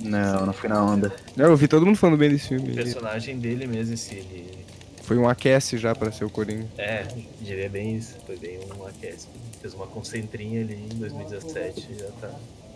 Não, 0.03 0.47
não 0.47 0.53
fui 0.53 0.69
na 0.69 0.85
onda. 0.85 1.13
Não, 1.37 1.47
eu 1.47 1.57
vi 1.57 1.69
todo 1.69 1.87
mundo 1.87 1.97
falando 1.97 2.19
bem 2.19 2.31
desse 2.31 2.55
O 2.55 2.59
filme. 2.59 2.75
personagem 2.75 3.39
dele 3.39 3.67
mesmo, 3.67 3.95
esse. 3.95 4.15
Ele... 4.15 4.57
Foi 5.03 5.17
um 5.17 5.29
aquece 5.29 5.79
já 5.79 5.95
pra 5.95 6.11
ser 6.11 6.25
o 6.25 6.31
Coringa. 6.31 6.67
É, 6.77 7.07
diria 7.41 7.69
bem 7.69 7.97
isso. 7.97 8.17
Foi 8.27 8.37
bem 8.37 8.59
um 8.79 8.87
aquece. 8.87 9.29
Fez 9.61 9.73
uma 9.73 9.87
concentrinha 9.87 10.61
ali 10.61 10.75
em 10.93 10.99
2017 10.99 11.89
e 11.91 11.99
já 11.99 12.07
tá. 12.21 12.31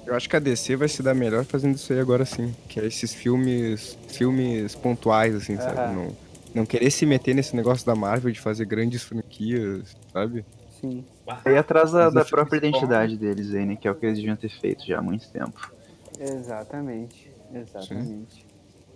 Eu 0.06 0.14
acho 0.14 0.28
que 0.28 0.36
a 0.36 0.38
DC 0.38 0.76
vai 0.76 0.88
se 0.88 1.02
dar 1.02 1.14
melhor 1.14 1.44
fazendo 1.44 1.74
isso 1.74 1.92
aí 1.92 2.00
agora 2.00 2.24
sim. 2.24 2.54
Que 2.68 2.80
é 2.80 2.86
esses 2.86 3.12
filmes. 3.12 3.98
filmes 4.08 4.74
pontuais, 4.74 5.34
assim, 5.34 5.56
sabe? 5.56 5.94
Não, 5.94 6.16
não 6.54 6.66
querer 6.66 6.90
se 6.90 7.06
meter 7.06 7.34
nesse 7.34 7.54
negócio 7.54 7.86
da 7.86 7.94
Marvel 7.94 8.32
de 8.32 8.40
fazer 8.40 8.64
grandes 8.64 9.02
franquias, 9.02 9.96
sabe? 10.12 10.44
Sim. 10.80 11.04
Aí 11.44 11.56
atrás 11.56 11.92
da, 11.92 12.10
da 12.10 12.24
própria 12.24 12.58
identidade 12.58 13.16
deles 13.16 13.54
aí, 13.54 13.66
né? 13.66 13.76
Que 13.76 13.86
é 13.86 13.90
o 13.90 13.94
que 13.94 14.06
eles 14.06 14.18
deviam 14.18 14.36
ter 14.36 14.48
feito 14.48 14.84
já 14.86 14.98
há 14.98 15.02
muito 15.02 15.28
tempo. 15.28 15.72
Exatamente. 16.18 17.30
Exatamente. 17.52 18.46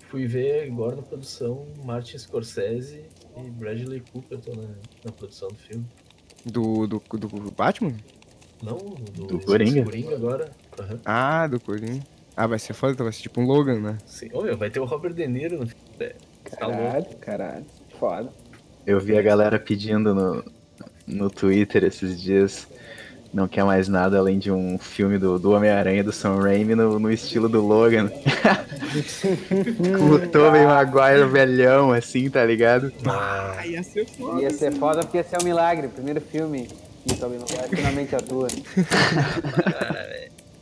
Fui 0.08 0.26
ver 0.26 0.70
agora 0.70 0.96
na 0.96 1.02
produção 1.02 1.66
Martin 1.84 2.18
Scorsese 2.18 3.04
e 3.36 3.50
Bradley 3.50 4.02
Cooper 4.12 4.38
estão 4.38 4.54
na, 4.54 4.68
na 5.04 5.12
produção 5.12 5.48
do 5.48 5.56
filme. 5.56 5.84
Do, 6.46 6.86
do, 6.86 6.98
do 6.98 7.50
Batman? 7.50 7.94
Não, 8.62 8.78
do, 8.78 9.26
Do 9.26 9.40
Coringa? 9.40 9.82
Coringa 9.84 10.14
agora. 10.14 10.50
Aham. 10.78 11.00
Ah, 11.04 11.46
do 11.46 11.60
Coringa. 11.60 12.02
Ah, 12.36 12.46
vai 12.46 12.58
ser 12.58 12.72
foda, 12.74 12.92
então 12.92 13.04
vai 13.04 13.12
ser 13.12 13.22
tipo 13.22 13.40
um 13.40 13.46
Logan, 13.46 13.80
né? 13.80 13.98
Sim. 14.06 14.28
Ô, 14.32 14.42
meu, 14.42 14.56
vai 14.56 14.70
ter 14.70 14.80
o 14.80 14.84
Robert 14.84 15.12
De 15.14 15.26
Niro 15.26 15.58
no 15.58 15.66
filme. 15.66 16.14
Tá. 16.56 16.66
Caralho, 16.66 17.06
caralho. 17.20 17.66
Foda. 17.98 18.30
Eu 18.86 19.00
vi 19.00 19.16
a 19.16 19.22
galera 19.22 19.58
pedindo 19.58 20.14
no, 20.14 20.44
no 21.06 21.30
Twitter 21.30 21.84
esses 21.84 22.20
dias. 22.20 22.66
Não 23.32 23.48
quer 23.48 23.64
mais 23.64 23.88
nada 23.88 24.18
além 24.18 24.38
de 24.38 24.52
um 24.52 24.78
filme 24.78 25.18
do, 25.18 25.38
do 25.40 25.50
Homem-Aranha 25.52 26.04
do 26.04 26.12
Sam 26.12 26.36
Raimi 26.40 26.76
no, 26.76 27.00
no 27.00 27.10
estilo 27.10 27.48
do 27.48 27.66
Logan. 27.66 28.08
Com 29.98 30.10
o 30.10 30.28
Tobey 30.28 30.64
Maguire 30.64 31.26
velhão, 31.26 31.90
assim, 31.92 32.30
tá 32.30 32.44
ligado? 32.44 32.92
Ah, 33.04 33.66
ia 33.66 33.82
ser 33.82 34.06
foda. 34.06 34.40
Ia 34.40 34.50
ser 34.50 34.72
foda 34.74 35.00
porque 35.00 35.16
ia 35.16 35.24
ser 35.24 35.40
um 35.40 35.44
milagre. 35.44 35.88
Primeiro 35.88 36.20
filme 36.20 36.68
que 37.04 37.14
o 37.14 37.16
Tobey 37.16 37.38
Maguire 37.38 37.76
finalmente 37.76 38.14
atua. 38.14 38.46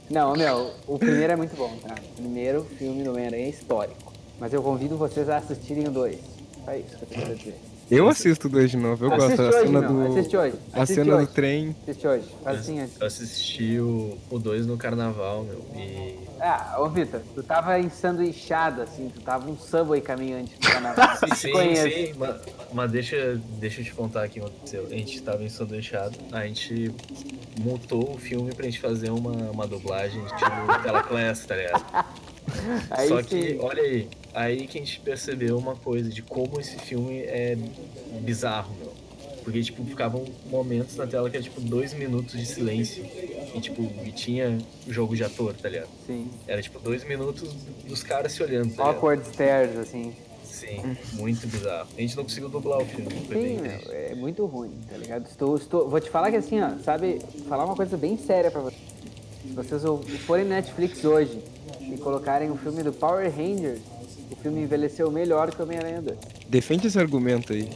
Não, 0.09 0.35
meu, 0.35 0.71
o 0.87 0.99
primeiro 0.99 1.33
é 1.33 1.37
muito 1.37 1.55
bom, 1.57 1.77
tá? 1.83 1.95
O 1.95 2.23
primeiro 2.23 2.65
filme 2.79 3.03
do 3.03 3.11
Homem-Aranha 3.11 3.47
é 3.47 3.51
histórico. 3.51 4.12
Mas 4.41 4.53
eu 4.53 4.63
convido 4.63 4.97
vocês 4.97 5.29
a 5.29 5.37
assistirem 5.39 5.89
o 5.89 5.91
dois. 5.91 6.19
É 6.67 6.79
isso 6.79 6.97
que 6.97 7.03
eu 7.03 7.09
quero 7.09 7.35
dizer. 7.37 7.59
Eu 7.91 8.09
assisto 8.09 8.49
dois 8.49 8.71
de 8.71 8.77
novo, 8.79 9.05
eu 9.05 9.13
assiste 9.13 9.37
gosto. 9.37 9.43
A 9.43 9.49
hoje, 9.59 9.67
cena 9.67 9.81
meu. 9.81 9.89
do. 9.93 10.07
Assiste 10.13 10.37
hoje. 10.37 10.57
A 10.73 10.83
Assiste 10.83 10.95
cena 10.95 11.17
hoje. 11.17 11.27
do 11.27 11.33
trem. 11.33 11.77
Assiste 11.83 12.07
hoje. 12.07 12.25
Faz 12.43 12.59
assim, 12.61 12.81
assim. 12.81 12.93
Eu 12.99 13.07
assisti 13.07 13.81
o 13.81 14.39
2 14.39 14.67
no 14.67 14.77
carnaval, 14.79 15.45
meu. 15.45 15.61
E. 15.79 16.17
Ah, 16.41 16.77
ô 16.79 16.89
Vitor, 16.89 17.21
tu 17.35 17.43
tava 17.43 17.79
ensanduichado, 17.79 18.81
assim, 18.83 19.11
tu 19.15 19.21
tava 19.21 19.51
um 19.51 19.57
subway 19.59 20.01
caminhante 20.01 20.55
no 20.55 20.71
canal. 20.71 20.95
Sim, 21.37 21.53
conheço. 21.53 21.83
sim, 21.83 22.15
mas, 22.17 22.37
mas 22.73 22.91
deixa, 22.91 23.41
deixa 23.61 23.81
eu 23.81 23.85
te 23.85 23.93
contar 23.95 24.23
aqui 24.25 24.41
o 24.41 24.45
que 24.45 24.49
aconteceu. 24.49 24.87
A 24.87 24.95
gente 24.95 25.21
tava 25.23 25.45
ensanduichado, 25.45 26.17
a 26.33 26.47
gente 26.47 26.95
montou 27.61 28.15
o 28.15 28.19
filme 28.19 28.55
pra 28.55 28.65
gente 28.65 28.81
fazer 28.81 29.11
uma, 29.11 29.33
uma 29.51 29.67
dublagem 29.67 30.21
tipo 30.25 30.83
Telaclass, 30.83 31.45
tá 31.45 31.57
ligado? 31.57 31.85
Aí 32.91 33.09
Só 33.09 33.23
sim. 33.23 33.29
que, 33.29 33.59
olha 33.61 33.83
aí, 33.83 34.09
aí 34.35 34.67
que 34.67 34.79
a 34.79 34.81
gente 34.81 35.01
percebeu 35.01 35.57
uma 35.59 35.77
coisa 35.77 36.11
de 36.11 36.23
como 36.23 36.61
esse 36.61 36.77
filme 36.79 37.21
é 37.21 37.57
bizarro, 38.21 38.75
meu. 38.79 38.93
Porque, 39.43 39.61
tipo, 39.61 39.85
ficavam 39.85 40.25
momentos 40.47 40.97
na 40.97 41.07
tela 41.07 41.29
que 41.29 41.37
era, 41.37 41.43
tipo, 41.43 41.61
dois 41.61 41.93
minutos 41.95 42.39
de 42.39 42.47
silêncio. 42.47 43.05
E, 43.55 43.61
tipo, 43.61 43.83
e 44.05 44.13
tinha 44.13 44.57
jogo 44.87 45.17
de 45.17 45.25
ator, 45.25 45.53
tá 45.55 45.69
ligado? 45.69 45.89
Sim. 46.07 46.31
Era, 46.47 46.63
tipo, 46.63 46.79
dois 46.79 47.03
minutos 47.05 47.53
dos 47.85 48.03
caras 48.03 48.33
se 48.33 48.43
olhando, 48.43 48.75
tá? 48.75 48.85
Awkward 48.85 49.27
stairs, 49.27 49.77
assim. 49.77 50.15
Sim, 50.45 50.97
muito 51.15 51.45
bizarro. 51.49 51.89
A 51.97 52.01
gente 52.01 52.17
não 52.17 52.23
conseguiu 52.23 52.49
dublar 52.49 52.79
o 52.79 52.85
filme, 52.85 53.11
foi 53.27 53.37
Sim, 53.37 53.61
meu, 53.63 53.81
é 53.91 54.15
muito 54.15 54.47
ruim, 54.47 54.71
tá 54.89 54.97
ligado? 54.97 55.27
Estou, 55.27 55.57
estou, 55.57 55.89
vou 55.89 56.01
te 56.01 56.09
falar 56.09 56.31
que 56.31 56.37
assim, 56.37 56.61
ó, 56.61 56.79
sabe, 56.85 57.19
falar 57.49 57.65
uma 57.65 57.75
coisa 57.75 57.97
bem 57.97 58.17
séria 58.17 58.49
pra 58.49 58.61
vocês. 58.61 58.81
Se 59.43 59.55
vocês 59.55 59.83
forem 60.21 60.45
Netflix 60.45 61.05
hoje 61.05 61.43
e 61.91 61.97
colocarem 61.99 62.51
o 62.51 62.57
filme 62.57 62.83
do 62.83 62.93
Power 62.93 63.31
Rangers, 63.35 63.81
o 64.31 64.37
filme 64.37 64.63
envelheceu 64.63 65.11
melhor 65.11 65.51
que 65.51 65.61
o 65.61 65.65
Homem-Aranha 65.65 66.01
2. 66.03 66.19
Defende 66.49 66.87
esse 66.87 66.99
argumento 66.99 67.53
aí. 67.53 67.69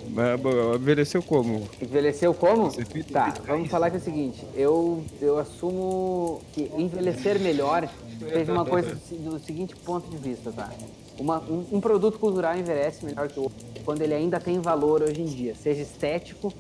Envelheceu 0.75 1.23
como? 1.23 1.69
Envelheceu 1.81 2.35
como? 2.35 2.71
Tá, 3.13 3.35
vamos 3.47 3.69
falar 3.69 3.91
que 3.91 3.97
é 3.97 3.99
o 4.01 4.03
seguinte, 4.03 4.45
eu, 4.55 5.03
eu 5.21 5.39
assumo 5.39 6.41
que 6.53 6.71
envelhecer 6.77 7.39
melhor 7.41 7.89
seja 8.33 8.53
uma 8.53 8.65
coisa 8.65 8.97
do 9.13 9.39
seguinte 9.39 9.75
ponto 9.77 10.09
de 10.11 10.17
vista, 10.17 10.51
tá? 10.53 10.71
Uma- 11.19 11.41
um, 11.41 11.65
um 11.73 11.81
produto 11.81 12.19
cultural 12.19 12.57
envelhece 12.57 13.05
melhor 13.05 13.29
que 13.29 13.39
o 13.39 13.45
outro 13.45 13.59
quando 13.85 14.03
ele 14.03 14.15
ainda 14.15 14.41
tem 14.41 14.61
valor 14.61 15.03
hoje 15.03 15.23
em 15.23 15.27
dia, 15.27 15.55
seja 15.55 15.81
estético, 15.83 16.53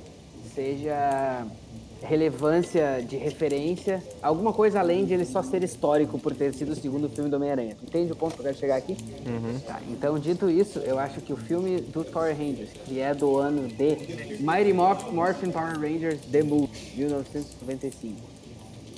seja 0.54 1.44
relevância 2.06 3.04
de 3.06 3.16
referência, 3.16 4.02
alguma 4.22 4.52
coisa 4.52 4.80
além 4.80 5.04
de 5.04 5.14
ele 5.14 5.24
só 5.24 5.42
ser 5.42 5.62
histórico 5.62 6.18
por 6.18 6.34
ter 6.34 6.54
sido 6.54 6.72
o 6.72 6.76
segundo 6.76 7.08
filme 7.08 7.28
do 7.28 7.36
Homem-Aranha. 7.36 7.76
Entende 7.82 8.12
o 8.12 8.16
ponto 8.16 8.34
que 8.34 8.40
eu 8.40 8.44
quero 8.44 8.56
chegar 8.56 8.76
aqui? 8.76 8.96
Tá, 9.66 9.80
então, 9.90 10.18
dito 10.18 10.48
isso, 10.48 10.78
eu 10.80 10.98
acho 10.98 11.20
que 11.20 11.32
o 11.32 11.36
filme 11.36 11.80
dos 11.80 12.06
Power 12.08 12.36
Rangers, 12.36 12.70
que 12.84 13.00
é 13.00 13.14
do 13.14 13.36
ano 13.38 13.66
de 13.68 14.38
Mighty 14.40 14.72
Morph- 14.72 15.10
Morphin 15.12 15.50
Power 15.50 15.78
Rangers 15.78 16.20
The 16.30 16.42
Movie, 16.42 16.68
1995. 16.96 18.16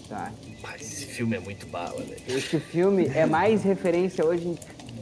Tá. 0.09 0.33
Mas 0.63 0.81
esse 0.83 1.05
filme 1.07 1.37
é 1.37 1.41
muito 1.41 1.67
bala, 1.67 2.01
velho. 2.03 2.17
Esse 2.29 2.59
filme 2.59 3.07
é 3.15 3.27
mais 3.27 3.63
referência 3.63 4.25
hoje 4.25 4.59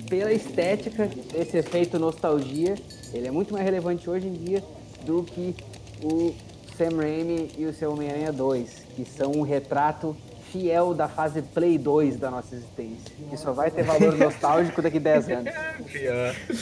pela 0.09 0.33
estética, 0.33 1.09
esse 1.35 1.57
efeito 1.59 1.99
nostalgia. 1.99 2.75
Ele 3.15 3.29
é 3.29 3.31
muito 3.31 3.53
mais 3.53 3.65
relevante 3.65 4.09
hoje 4.11 4.27
em 4.27 4.33
dia 4.33 4.65
do 5.05 5.23
que 5.23 5.55
o 6.03 6.35
Sam 6.77 6.97
Raimi 6.97 7.51
e 7.57 7.65
o 7.65 7.73
seu 7.73 7.93
Homem-Aranha 7.93 8.33
2, 8.33 8.71
que 8.95 9.05
são 9.05 9.33
um 9.33 9.43
retrato 9.43 10.17
fiel 10.53 10.95
da 10.95 11.09
fase 11.09 11.43
Play 11.43 11.79
2 11.79 12.17
da 12.17 12.31
nossa 12.31 12.55
existência, 12.55 13.15
que 13.31 13.37
só 13.37 13.53
vai 13.53 13.71
ter 13.71 13.83
valor 13.83 14.17
nostálgico 14.19 14.83
daqui 14.83 15.01
10 15.01 15.29
anos. 15.31 15.55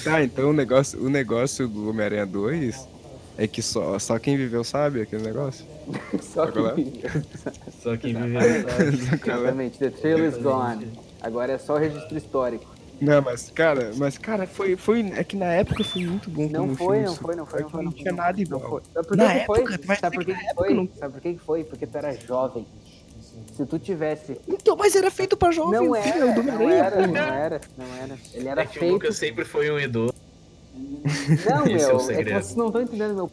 Tá, 0.03 0.23
então 0.23 0.51
o 0.51 0.53
negócio, 0.53 1.05
o 1.05 1.11
negócio 1.11 1.69
do 1.69 1.91
Homem-Aranha 1.91 2.27
2 2.27 2.89
é 3.37 3.47
que 3.47 3.61
só, 3.61 3.99
só 3.99 4.19
quem 4.19 4.37
viveu 4.37 4.63
sabe 4.63 5.01
aquele 5.01 5.23
negócio. 5.23 5.65
Só 6.23 6.47
que... 6.47 6.59
Agora? 6.59 6.77
Só 7.83 7.97
quem 7.97 8.15
viveu 8.15 8.41
sabe. 8.71 9.25
Exatamente, 9.27 9.79
the 9.79 9.91
trail 9.91 10.27
is 10.27 10.37
gone. 10.39 10.89
Agora 11.21 11.53
é 11.53 11.59
só 11.59 11.77
registro 11.77 12.17
histórico. 12.17 12.74
Não, 13.01 13.21
mas 13.23 13.51
cara, 13.51 13.93
mas 13.97 14.17
cara, 14.17 14.47
foi, 14.47 14.77
foi. 14.77 15.01
É 15.17 15.25
que 15.25 15.37
na 15.37 15.47
época 15.53 15.83
foi 15.85 16.05
muito 16.07 16.31
bom 16.31 16.49
Não 16.49 16.61
como 16.63 16.77
foi, 16.77 16.97
filme, 16.99 17.05
não 17.07 17.15
foi, 17.17 17.37
não 17.37 17.47
foi, 17.47 17.61
não 17.61 17.67
que 17.67 17.73
foi. 17.73 17.85
Não 17.85 17.93
tinha 17.93 18.13
nada 18.13 18.41
igual. 18.41 18.61
Não 18.63 18.71
foi. 18.71 18.83
Sabe 18.93 19.07
por 19.09 19.17
Na 19.17 19.27
que 19.33 19.41
que 19.41 19.47
foi? 19.47 19.59
época, 19.61 19.79
tu 19.79 19.87
vai 19.87 19.97
Sabe 19.97 20.17
por 20.17 20.25
que 20.25 20.35
que 20.35 20.41
que 20.47 20.55
foi? 20.55 20.75
não- 20.75 20.89
Sabe 20.99 21.13
por 21.13 21.21
que 21.21 21.33
que 21.35 21.41
foi? 21.41 21.65
Porque 21.65 21.87
tu 21.87 21.99
era 21.99 22.13
jovem. 22.15 22.67
Se 23.57 23.67
tu 23.67 23.79
tivesse... 23.79 24.41
Então, 24.49 24.77
mas 24.77 24.95
era 24.97 25.11
feito 25.11 25.37
pra 25.37 25.51
jovem, 25.51 25.73
Não 25.81 25.95
era, 25.95 26.33
do 26.33 26.43
não 26.43 26.71
era, 26.71 27.07
não 27.07 27.17
era, 27.17 27.61
não 27.77 27.87
era. 28.03 28.19
Ele 28.33 28.49
era 28.49 28.63
É 28.63 28.67
que 28.67 28.77
o 28.77 28.81
feito... 28.81 28.93
Lucas 28.93 29.17
sempre 29.17 29.45
foi 29.45 29.71
um 29.71 29.79
idoso. 29.79 30.15
Não, 30.75 31.63
é 31.67 31.69
meu, 31.69 31.91
é, 31.91 31.97
que 31.97 32.03
segredo. 32.05 32.43
vocês 32.43 32.57
não 32.57 32.67
estão 32.67 32.83
entendendo 32.83 33.15
meu... 33.15 33.31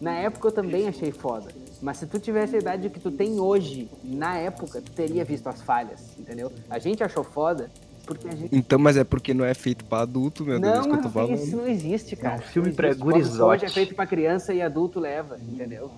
Na 0.00 0.14
época 0.16 0.48
eu 0.48 0.52
também 0.52 0.88
achei 0.88 1.10
foda. 1.12 1.50
Mas 1.82 1.98
se 1.98 2.06
tu 2.06 2.18
tivesse 2.18 2.56
a 2.56 2.58
idade 2.58 2.88
que 2.90 3.00
tu 3.00 3.10
tem 3.10 3.38
hoje, 3.40 3.88
na 4.04 4.36
época, 4.38 4.80
tu 4.80 4.90
teria 4.92 5.24
visto 5.24 5.46
as 5.48 5.60
falhas, 5.62 6.00
entendeu? 6.18 6.50
A 6.68 6.78
gente 6.78 7.02
achou 7.02 7.24
foda 7.24 7.70
gente... 8.18 8.48
Então, 8.56 8.78
mas 8.78 8.96
é 8.96 9.04
porque 9.04 9.32
não 9.34 9.44
é 9.44 9.54
feito 9.54 9.84
pra 9.84 10.00
adulto, 10.00 10.44
meu 10.44 10.58
Deus, 10.60 10.74
Não, 10.78 10.82
que 10.84 10.96
eu 10.98 11.02
tô 11.02 11.10
falando. 11.10 11.34
isso 11.34 11.56
não 11.56 11.66
existe, 11.68 12.16
cara. 12.16 12.36
É 12.36 12.38
um 12.38 12.42
filme 12.42 12.68
Não 12.68 12.74
pra 12.76 12.88
existe. 12.88 13.02
Bob 13.04 13.10
Esponja 13.20 13.28
gurizote. 13.28 13.64
é 13.64 13.68
feito 13.68 13.94
pra 13.94 14.06
criança 14.06 14.54
e 14.54 14.62
adulto 14.62 14.98
leva, 15.00 15.38
entendeu? 15.38 15.90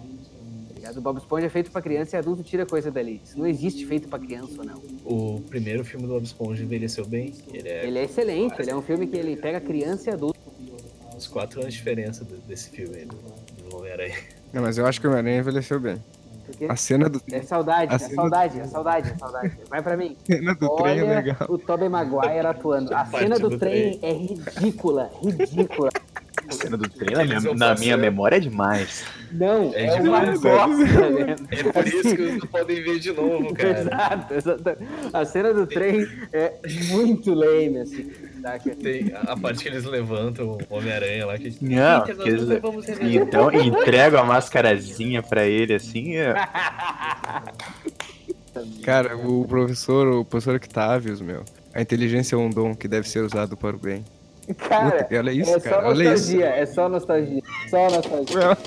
O 0.96 1.00
Bob 1.00 1.18
Esponja 1.18 1.46
é 1.46 1.48
feito 1.48 1.70
pra 1.70 1.80
criança 1.80 2.16
e 2.16 2.18
adulto 2.18 2.42
tira 2.42 2.66
coisa 2.66 2.90
dali. 2.90 3.20
Isso 3.24 3.38
não 3.38 3.46
existe 3.46 3.86
feito 3.86 4.08
pra 4.08 4.18
criança 4.18 4.52
ou 4.58 4.64
não. 4.64 4.82
O 5.04 5.40
primeiro 5.48 5.84
filme 5.84 6.06
do 6.06 6.12
Bob 6.14 6.24
Esponja 6.24 6.64
envelheceu 6.64 7.06
bem. 7.06 7.32
Ele 7.52 7.68
é 7.68 7.86
Ele 7.86 7.98
é 8.00 8.04
excelente, 8.04 8.60
ele 8.60 8.70
é 8.70 8.74
um 8.76 8.82
filme 8.82 9.06
que 9.06 9.16
ele 9.16 9.36
pega 9.36 9.60
criança 9.60 10.10
e 10.10 10.12
adulto. 10.12 10.38
uns 11.14 11.28
quatro 11.28 11.60
anos 11.60 11.72
de 11.72 11.78
diferença 11.78 12.26
desse 12.48 12.68
filme 12.70 12.96
aí, 12.96 13.04
do, 13.06 13.14
do 13.70 13.76
Homem-Aranha. 13.76 14.16
Não, 14.52 14.60
mas 14.60 14.76
eu 14.76 14.84
acho 14.84 15.00
que 15.00 15.06
o 15.06 15.10
Homem-Aranha 15.10 15.38
envelheceu 15.38 15.78
bem. 15.78 16.02
Porque 16.52 16.66
A 16.72 16.76
cena 16.76 17.08
do, 17.08 17.20
é 17.30 17.42
saudade, 17.42 17.92
a 17.92 17.96
é 17.96 17.98
cena 17.98 18.14
saudade, 18.14 18.60
é 18.60 18.64
saudade, 18.64 19.10
é 19.10 19.18
saudade. 19.18 19.52
Vai 19.68 19.82
pra 19.82 19.96
mim. 19.96 20.16
cena 20.24 20.54
do 20.54 20.76
trem 20.76 20.98
é 20.98 21.02
Olha 21.02 21.14
legal. 21.16 21.36
o 21.48 21.58
Tobey 21.58 21.88
Maguire 21.88 22.46
atuando. 22.46 22.94
A 22.94 23.04
cena 23.06 23.38
do 23.38 23.48
do 23.50 23.58
trem 23.58 23.98
é 24.02 24.12
ridícula, 24.12 25.10
ridícula. 25.22 25.90
A 26.48 26.52
cena 26.52 26.76
do 26.76 26.88
trem 26.88 27.16
na 27.16 27.24
minha, 27.24 27.54
na 27.54 27.74
minha 27.74 27.96
memória 27.96 28.36
é 28.36 28.40
demais. 28.40 29.04
Não, 29.30 29.72
É 29.74 29.86
é, 29.86 29.94
uma 29.94 30.20
demais, 30.20 30.40
bosta, 30.40 30.84
velho. 30.84 31.36
É 31.50 31.72
por 31.72 31.86
isso 31.86 32.02
que 32.02 32.16
vocês 32.16 32.38
não 32.38 32.46
podem 32.48 32.82
ver 32.82 32.98
de 32.98 33.12
novo, 33.12 33.54
cara. 33.54 33.80
Exato, 33.80 34.34
exato. 34.34 34.62
A 35.12 35.24
cena 35.24 35.54
do 35.54 35.66
trem 35.66 36.06
é 36.32 36.54
muito 36.90 37.32
lame, 37.32 37.78
assim. 37.78 38.10
Tem 38.82 39.12
a 39.14 39.36
parte 39.36 39.62
que 39.62 39.68
eles 39.68 39.84
levantam 39.84 40.58
o 40.68 40.74
Homem-Aranha 40.76 41.26
lá, 41.26 41.38
que 41.38 41.56
Não, 41.60 42.00
Peter, 42.00 42.16
nós 42.16 42.24
que 42.24 42.28
eles- 42.30 42.42
não 42.42 42.48
levamos. 42.48 42.88
Então, 42.88 43.52
entrego 43.52 44.16
a 44.16 44.24
mascarazinha 44.24 45.22
pra 45.22 45.44
ele, 45.46 45.74
assim, 45.74 46.16
é- 46.16 46.34
Cara, 48.84 49.16
o 49.16 49.46
professor, 49.46 50.06
o 50.08 50.24
professor 50.24 50.56
Octavius, 50.56 51.20
meu, 51.20 51.44
A 51.74 51.80
inteligência 51.80 52.34
é 52.34 52.38
um 52.38 52.50
dom 52.50 52.74
que 52.74 52.86
deve 52.86 53.08
ser 53.08 53.20
usado 53.20 53.56
para 53.56 53.74
o 53.74 53.78
bem. 53.78 54.04
Cara, 54.58 55.04
Puta, 55.04 55.18
olha 55.18 55.30
isso, 55.32 55.54
é 55.56 55.60
cara. 55.60 55.82
só 55.82 55.88
Olha 55.88 56.02
isso. 56.02 56.10
nostalgia, 56.36 56.46
é 56.48 56.66
só 56.66 56.88
nostalgia. 56.88 57.42
Só 57.70 57.90
nostalgia. 57.90 58.58